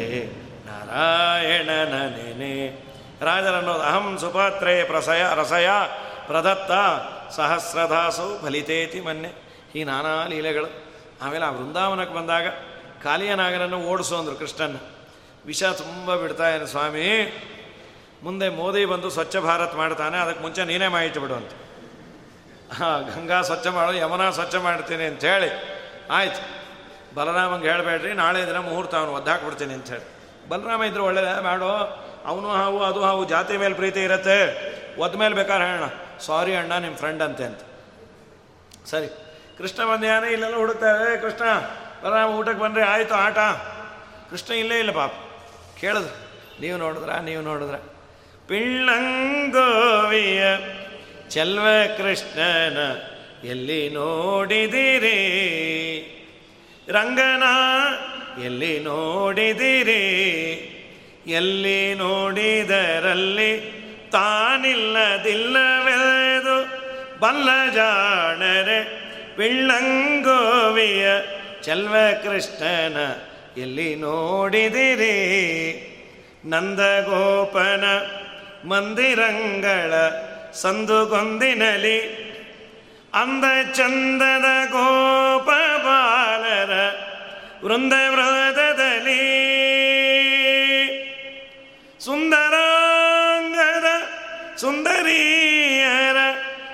ನಾರಾಯಣ 0.66 1.70
ನನೇ 1.70 2.84
ರಾಜರನ್ನೋದು 3.22 3.82
ಅಹಂ 3.82 4.18
ಸುಪಾತ್ರೇ 4.18 4.84
ಪ್ರಸಯ 4.84 5.24
ರಸಯ 5.36 5.70
ಪ್ರದತ್ತ 6.28 6.72
ಸಹಸ್ರದಾಸು 7.36 8.46
ಫಲಿತೇತಿ 8.46 9.00
ಮೊನ್ನೆ. 9.00 9.47
ಈ 9.76 9.84
ನಾನಾ 9.84 10.28
ಲೀಲೆಗಳು. 10.28 10.68
ಆಮೇಲೆ 11.22 11.46
ಆ 11.46 11.52
ವೃಂದಾವನಕ್ಕೆ 11.52 12.16
ಬಂದಾಗ 12.16 12.48
ಕಾಲಿಯನಾಗನನ್ನು 13.04 13.80
ಓಡಿಸು 13.82 14.16
ಅಂದರು 14.16 14.36
ಕೃಷ್ಣನ. 14.36 14.76
ವಿಷ 15.46 15.64
ತುಂಬ 15.64 16.16
ಬಿಡ್ತಾ 16.16 16.50
ಇದ್ದಾನೆ 16.50 16.70
ಸ್ವಾಮಿ. 16.70 17.08
ಮುಂದೆ 18.24 18.50
ಮೋದಿ 18.50 18.86
ಬಂದು 18.86 19.10
ಸ್ವಚ್ಛ 19.10 19.38
ಭಾರತ್ 19.38 19.76
ಮಾಡ್ತಾನೆ, 19.76 20.18
ಅದಕ್ಕೆ 20.18 20.42
ಮುಂಚೆ 20.42 20.64
ನೀನೇ 20.64 20.88
ಮಾಹಿತಿ 20.88 21.20
ಬಿಡು 21.20 21.34
ಅಂತ. 21.34 21.52
ಹಾಂ, 22.74 23.04
ಗಂಗಾ 23.04 23.42
ಸ್ವಚ್ಛ 23.42 23.68
ಮಾಡು, 23.68 23.94
ಯಮುನಾ 23.94 24.32
ಸ್ವಚ್ಛ 24.32 24.56
ಮಾಡ್ತೀನಿ 24.56 25.04
ಹೇಳಿ. 25.04 25.50
ಆಯ್ತು. 26.10 26.68
ಬಲರಾಮಂಗೆ 27.16 27.70
ಹೇಳಬೇಡ್ರಿ, 27.70 28.14
ನಾಳೆ 28.14 28.48
ದಿನ 28.48 28.58
ಮುಹೂರ್ತ 28.58 28.96
ಅವನು 28.96 29.14
ಒದ್ದಾಕ್ಬಿಡ್ತೀನಿ 29.14 29.74
ಹೇಳಿ. 29.74 30.18
ಬಲರಾಮ 30.50 30.84
ಇದ್ರೆ 30.84 31.02
ಒಳ್ಳೇದ, 31.02 31.28
ಮಾಡೋ. 31.28 31.70
ಅವನು 32.26 32.50
ಹಾವು, 32.50 32.84
ಅದು 32.84 33.04
ಹಾವು, 33.04 33.26
ಜಾತಿ 33.26 33.58
ಮೇಲೆ 33.58 33.74
ಪ್ರೀತಿ 33.74 34.04
ಇರತ್ತೆ. 34.04 34.68
ಒದ್ದ 35.00 35.16
ಮೇಲೆ 35.16 35.36
ಬೇಕಾದ್ರೆ 35.36 35.66
ಹೇಳೋಣ. 35.66 36.18
ಸಾರಿ 36.20 36.56
ಅಣ್ಣ 36.56 36.78
ನಿಮ್ಮ 36.78 36.98
ಫ್ರೆಂಡ್ 36.98 37.24
ಅಂತೆ 37.24 37.44
ಅಂತ. 37.44 37.60
ಸರಿ. 38.86 39.27
ಕೃಷ್ಣ 39.58 39.86
ಬಂದ್ಯಾನೆ 39.86 40.32
ಇಲ್ಲೆಲ್ಲ 40.32 40.56
ಹುಡುಕ್ತಾರೆ 40.56 41.18
ಕೃಷ್ಣ 41.18 41.44
ಬಲರಾಮ 42.04 42.30
ಊಟಕ್ಕೆ 42.30 42.60
ಬಂದ್ರೆ 42.60 42.84
ಆಯಿತು, 42.84 43.14
ಆಟ. 43.14 43.38
ಕೃಷ್ಣ 44.30 44.54
ಇಲ್ಲೇ 44.54 44.80
ಇಲ್ಲ 44.80 44.92
ಪಾಪ. 44.92 45.14
ಕೇಳಿದ್ರು. 45.80 46.28
ನೀವು 46.62 46.78
ನೋಡಿದ್ರ 46.78 47.10
ನೀವು 47.14 47.42
ನೋಡಿದ್ರ? 47.42 47.76
ಪಿಳ್ಳಂಗೋವಿಯ 48.48 50.44
ಚಲ್ವ 51.30 51.68
ಕೃಷ್ಣನ 51.98 52.78
ಎಲ್ಲಿ 53.48 53.90
ನೋಡಿದಿರಿ? 53.90 55.18
ರಂಗನ 56.90 57.44
ಎಲ್ಲಿ 58.44 58.80
ನೋಡಿದಿರಿ? 58.80 60.04
ಎಲ್ಲಿ 61.28 61.94
ನೋಡಿದರಲ್ಲಿ 61.94 63.78
ತಾನಿಲ್ಲದಿಲ್ಲವೆದು 64.12 65.28
ಬಲ್ಲ 67.20 67.74
ಜಾಣರೆ 67.74 69.07
ಪಿಳ್ಳಂಗೋವಿಯ 69.38 71.08
ಚೆಲ್ವ 71.64 71.96
ಕೃಷ್ಣನ 72.24 72.98
ಎಲ್ಲಿ 73.60 73.96
ನೋಡಿದಿರಿ? 73.96 75.18
ನಂದಗೋಪನ 76.46 77.86
ಮಂದಿರಂಗಳ 78.68 79.94
ಸಂದುಗೊಂದಿನಲಿ 80.54 82.00
ಅಂದ 83.14 83.44
ಚಂದದ 83.74 84.72
ಗೋಪ 84.72 85.50
ಬಾಲರ 85.86 86.74
ವೃಂದ 87.66 87.94
ವೃದದಲ್ಲಿ 88.10 89.22
ಸುಂದರಾಂಗದ 92.00 93.86
ಸುಂದರಿಯರ 94.58 96.18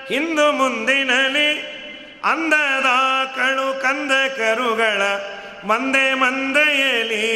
ಹಿಂದು 0.08 0.52
ಮುಂದಿನಲಿ 0.52 1.73
ಅಂದದ 2.24 2.86
ಕಳು 3.36 3.82
ಕಂದ 3.82 4.10
ಕರುಗಳ 4.36 5.02
ಮಂದೆ 5.66 6.14
ಮಂದೆಯಲಿ. 6.14 7.26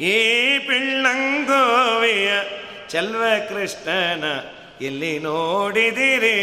ಈ 0.00 0.58
ಪಿಳ್ಳಂಗೋವಿಯ 0.58 2.32
ಚೆಲ್ವ 2.88 3.24
ಕೃಷ್ಣನ 3.48 4.24
ಎಲ್ಲಿ 4.80 5.18
ನೋಡಿದಿರಿ? 5.18 6.38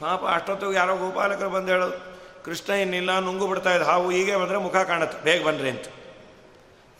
ಪಾಪ 0.00 0.24
ಅಷ್ಟೊತ್ತಿಗೆ 0.24 0.74
ಯಾರೋ 0.74 0.96
ಗೋಪಾಲಕರು 0.96 1.50
ಬಂದು 1.50 1.72
ಹೇಳೋದು, 1.72 1.98
ಕೃಷ್ಣ 2.44 2.72
ಇನ್ನಿಲ್ಲ, 2.72 3.18
ನುಂಗು 3.18 3.46
ಬಿಡ್ತಾ 3.46 3.74
ಇದ್ದ 3.74 3.84
ಹಾವು 3.84 4.10
ಹೀಗೆ 4.10 4.36
ಬಂದರೆ 4.36 4.56
ಮುಖ 4.56 4.76
ಕಾಣುತ್ತೆ, 4.76 5.24
ಬೇಗ 5.24 5.46
ಬನ್ನಿರಿ 5.46 5.70
ಅಂತ. 5.70 5.86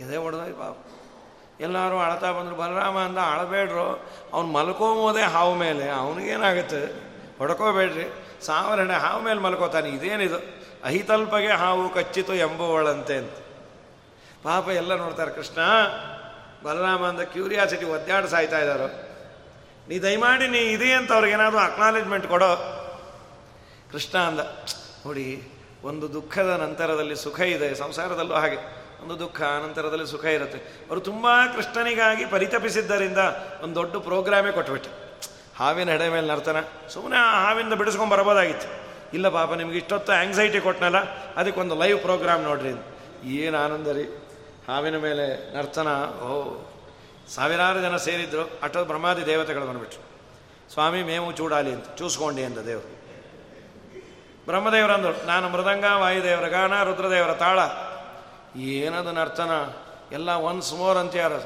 ಇದೇ 0.00 0.16
ಹೊಡೆದ 0.16 0.38
ಪಾಪ. 0.38 0.76
ಎಲ್ಲರೂ 1.60 1.98
ಅಳ್ತಾ 1.98 2.32
ಬಂದರು, 2.32 2.54
ಬಲರಾಮ 2.54 2.98
ಅಂದ, 2.98 3.18
ಅಳಬೇಡ್ರು, 3.18 4.08
ಅವ್ನು 4.32 4.52
ಮಲ್ಕೋಬೋದೇ 4.52 5.22
ಹಾವು 5.22 5.54
ಮೇಲೆ, 5.54 5.88
ಅವನಿಗೇನಾಗುತ್ತೆ? 5.88 7.10
ಹೊಡ್ಕೋಬೇಡ್ರಿ. 7.38 8.12
ಸಾವಿರ 8.42 8.92
ಹಾವು 8.92 9.22
ಮೇಲೆ 9.22 9.40
ಮಲ್ಕೋತಾನೆ, 9.40 9.88
ಇದೇನಿದು? 9.88 10.38
ಅಹಿತಲ್ಪಗೆ 10.84 11.52
ಹಾವು 11.52 11.88
ಕಚ್ಚಿತು 11.88 12.34
ಎಂಬುವಳಂತೆ 12.34 13.16
ಅಂತ. 13.16 13.36
ಪಾಪ 14.42 14.68
ಎಲ್ಲ 14.68 14.94
ನೋಡ್ತಾರೆ, 14.94 15.30
ಕೃಷ್ಣ, 15.30 15.60
ಬಲರಾಮ 16.64 17.04
ಅಂದ 17.06 17.20
ಕ್ಯೂರಿಯಾಸಿಟಿ 17.20 17.84
ಒದ್ದಾಡ 17.84 18.24
ಸಾಯ್ತಾ 18.24 18.58
ಇದ್ದಾರೋ. 18.58 18.88
ನೀ 19.88 19.98
ದಯಮಾಡಿ 19.98 20.48
ನೀ 20.48 20.58
ಇದೆ 20.58 20.92
ಅಂತ 20.92 21.12
ಅವ್ರಿಗೇನಾದರೂ 21.12 21.58
ಅಕ್ನಾಲೇಜ್ಮೆಂಟ್ 21.58 22.26
ಕೊಡೋ. 22.26 22.52
ಕೃಷ್ಣ 23.92 24.18
ಅಂದ 24.18 24.40
ನೋಡಿ, 25.06 25.42
ಒಂದು 25.84 26.12
ದುಃಖದ 26.12 26.50
ನಂತರದಲ್ಲಿ 26.62 27.16
ಸುಖ 27.16 27.40
ಇದೆ, 27.40 27.74
ಸಂಸಾರದಲ್ಲೂ 27.74 28.34
ಹಾಗೆ. 28.34 28.56
ಒಂದು 29.02 29.18
ದುಃಖ 29.18 29.42
ಅನಂತರದಲ್ಲಿ 29.42 30.06
ಸುಖ 30.06 30.24
ಇರುತ್ತೆ. 30.24 30.58
ಅವರು 30.58 31.00
ತುಂಬ 31.00 31.26
ಕೃಷ್ಣನಿಗಾಗಿ 31.56 32.24
ಪರಿತಪಿಸಿದ್ದರಿಂದ 32.26 33.18
ಒಂದು 33.62 33.74
ದೊಡ್ಡ 33.74 33.96
ಪ್ರೋಗ್ರಾಮೇ 33.96 34.52
ಕೊಟ್ಬಿಟ್ಟೆ 34.52 34.99
ಹಾವಿನ 35.60 35.90
ಹೆಡೆ 35.90 36.08
ಮೇಲೆ 36.08 36.26
ನರ್ತನ 36.26 36.56
ಸುಮ್ಮನೆ 36.88 37.16
ಆ 37.16 37.44
ಹಾವಿಂದ 37.44 37.72
ಬಿಡಿಸ್ಕೊಂಡು 37.72 38.16
ಬರಬೋದಾಗಿತ್ತು. 38.16 38.68
ಇಲ್ಲ 39.14 39.28
ಪಾಪ, 39.28 39.54
ನಿಮ್ಗೆ 39.54 39.78
ಇಷ್ಟೊತ್ತು 39.78 40.12
ಆಂಗ್ಸೈಟಿ 40.12 40.60
ಕೊಟ್ಟನಲ್ಲ 40.60 40.96
ಅದಕ್ಕೊಂದು 41.34 41.74
ಲೈವ್ 41.74 42.00
ಪ್ರೋಗ್ರಾಮ್ 42.00 42.42
ನೋಡ್ರಿ 42.42 42.72
ಏನು 43.24 43.58
ಆನಂದ 43.58 43.86
ರೀ. 43.86 44.02
ಹಾವಿನ 44.68 44.96
ಮೇಲೆ 44.96 45.56
ನರ್ತನ 45.56 45.88
ಓ, 46.22 46.56
ಸಾವಿರಾರು 47.28 47.80
ಜನ 47.80 47.96
ಸೇರಿದ್ರು 47.96 48.60
ಅಟೋ 48.62 48.84
ಬ್ರಹ್ಮಾದಿ 48.84 49.26
ದೇವತೆಗಳು 49.26 49.66
ಬಂದುಬಿಟ್ರು. 49.66 50.10
ಸ್ವಾಮಿ, 50.72 51.02
ಮೇವು 51.02 51.32
ಚೂಡಾಲಿ 51.32 51.72
ಅಂತ, 51.72 51.84
ಚೂಸ್ಕೊಂಡಿ 51.98 52.44
ಅಂತ 52.44 52.58
ದೇವರು. 52.58 53.00
ಬ್ರಹ್ಮದೇವರು 54.46 54.92
ಅಂದರು, 54.92 55.26
ನಾನು 55.26 55.48
ಮೃದಂಗ, 55.48 55.84
ವಾಯುದೇವರ, 55.84 56.48
ಗಾನ, 56.48 56.82
ರುದ್ರದೇವರ, 56.82 57.32
ತಾಳ. 57.32 57.58
ಏನದು 58.60 59.12
ನರ್ತನ? 59.12 59.50
ಎಲ್ಲ 60.12 60.30
ಒನ್ಸ್ 60.30 60.74
ಮೋರ್ 60.74 60.98
ಅಂತ 60.98 61.16
ಯಾರು? 61.16 61.42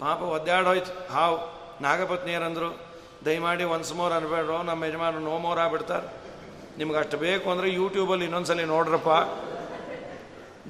ಪಾಪ 0.00 0.22
ಒದ್ದಾಡೋಯ್ತು. 0.22 1.12
ಹಾವು 1.12 1.38
ನಾಗಪತ್ನಿಯರಂದರು 1.82 2.83
ದಯಮಾಡಿ 3.24 3.64
ಒನ್ಸ್ 3.64 3.92
ಮೋರ್ 3.92 4.12
ಅನ್ಬೇಡ್ರು, 4.12 4.62
ನಮ್ಮ 4.62 4.84
ಯಜಮಾನ 4.84 5.18
ನೋ 5.18 5.38
ಮೋರ್ 5.38 5.58
ಆಗ್ಬಿಡ್ತಾರೆ. 5.58 6.06
ನಿಮ್ಗೆ 6.78 6.98
ಅಷ್ಟು 6.98 7.16
ಬೇಕು 7.16 7.50
ಅಂದರೆ 7.50 7.70
ಯೂಟ್ಯೂಬಲ್ಲಿ 7.70 8.24
ಇನ್ನೊಂದ್ಸಲಿ 8.24 8.64
ನೋಡ್ರಪ್ಪ. 8.64 9.10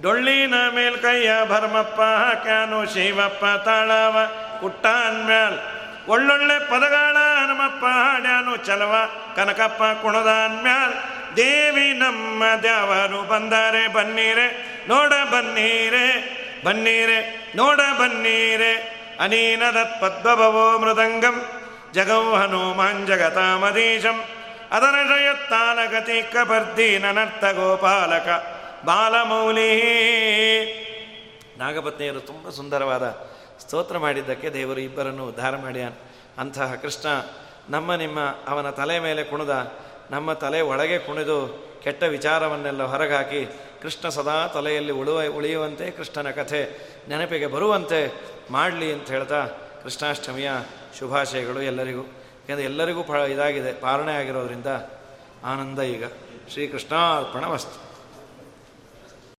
ಡೊಳ್ಳಿನ 0.02 0.54
ಮೇಲ್ 0.74 0.98
ಕೈಯ 0.98 1.30
ಭರ್ಮಪ್ಪ 1.48 2.00
ಹಾಕ್ಯಾನು 2.00 2.84
ಶಿವಪ್ಪ 2.86 3.44
ತಾಳವ, 3.64 4.16
ಕುಟ್ಟಾನ್ 4.60 5.26
ಮ್ಯಾಲ್. 5.26 5.58
ಒಳ್ಳೊಳ್ಳೆ 6.08 6.58
ಪದಗಳ 6.70 7.16
ಹನುಮಪ್ಪ 7.40 7.84
ಹಾಡ್ಯಾನು 7.84 8.56
ಚಲವ, 8.56 8.94
ಕನಕಪ್ಪ 9.36 9.82
ಕುಣದಾನ್ 10.02 10.62
ಮ್ಯಾಲ್. 10.62 10.94
ದೇವಿ 11.36 11.92
ನಮ್ಮ 11.92 12.42
ದ್ಯಾವರು 12.62 13.22
ಬಂದಾರೆ, 13.22 13.92
ಬನ್ನೀರೆ, 13.92 14.46
ನೋಡ 14.88 15.12
ಬನ್ನೀರೆ 15.32 16.06
ಬನ್ನೀರೆ, 16.64 17.52
ನೋಡ 17.56 17.80
ಬನ್ನೀರೆ. 18.00 18.72
ಅನೀನದತ್ 19.20 20.00
ಪದ್ಮಭವೋ 20.00 20.78
ಮೃದಂಗಂ. 20.78 21.36
ಜಗೌ 21.94 22.24
ಹನುಮಾನ್ 22.34 23.06
ಜಗತಾಮದೀಶಂ 23.06 24.18
ಅದನ 24.70 24.96
ಜಯತ್ತಾಲಗತಿ 25.10 26.18
ಕಬರ್ದಿ 26.32 26.98
ನನರ್ಥ 26.98 27.44
ಗೋಪಾಲಕ 27.44 28.28
ಬಾಲಮೌಲಿ. 28.84 29.70
ನಾಗಪತ್ನಿಯರು 31.58 32.20
ತುಂಬ 32.20 32.48
ಸುಂದರವಾದ 32.48 33.06
ಸ್ತೋತ್ರ 33.60 33.98
ಮಾಡಿದ್ದಕ್ಕೆ 33.98 34.48
ದೇವರು 34.50 34.80
ಇಬ್ಬರನ್ನು 34.80 35.24
ಉದ್ಧಾರ 35.26 35.56
ಮಾಡಿ 35.56 35.82
ಅಂತಹ 36.38 36.74
ಕೃಷ್ಣ 36.74 37.08
ನಮ್ಮ 37.70 37.94
ನಿಮ್ಮ 37.94 38.20
ಅವನ 38.48 38.70
ತಲೆ 38.70 38.98
ಮೇಲೆ 38.98 39.24
ಕುಣಿದ, 39.24 39.54
ನಮ್ಮ 40.10 40.32
ತಲೆ 40.32 40.60
ಒಳಗೆ 40.60 40.98
ಕುಣಿದು 40.98 41.38
ಕೆಟ್ಟ 41.84 42.02
ವಿಚಾರವನ್ನೆಲ್ಲ 42.02 42.82
ಹೊರಗಾಕಿ 42.82 43.42
ಕೃಷ್ಣ 43.82 44.08
ಸದಾ 44.08 44.46
ತಲೆಯಲ್ಲಿ 44.46 44.92
ಉಳುವ, 44.92 45.18
ಉಳಿಯುವಂತೆ 45.36 45.90
ಕೃಷ್ಣನ 45.90 46.30
ಕಥೆ 46.30 46.60
ನೆನಪಿಗೆ 47.08 47.46
ಬರುವಂತೆ 47.46 48.00
ಮಾಡಲಿ 48.50 48.92
ಅಂತ 48.92 49.08
ಹೇಳ್ತಾ 49.10 49.42
ಕೃಷ್ಣಾಷ್ಟಮಿಯ 49.84 50.50
ಶುಭಾಶಯಗಳು 50.98 51.62
ಎಲ್ಲರಿಗೂ. 51.62 52.00
ಯಾಕೆಂದರೆ 52.00 52.64
ಎಲ್ಲರಿಗೂ 52.64 53.02
ಪ 53.02 53.10
ಇದಾಗಿದೆ 53.10 53.72
ಪಾರಣೆ 53.72 54.12
ಆಗಿರೋದ್ರಿಂದ 54.12 54.66
ಆನಂದ 55.44 55.78
ಈಗ. 55.78 56.04
ಶ್ರೀಕೃಷ್ಣಾರ್ಪಣ 56.48 57.44
ವಸ್ತು 57.44 57.83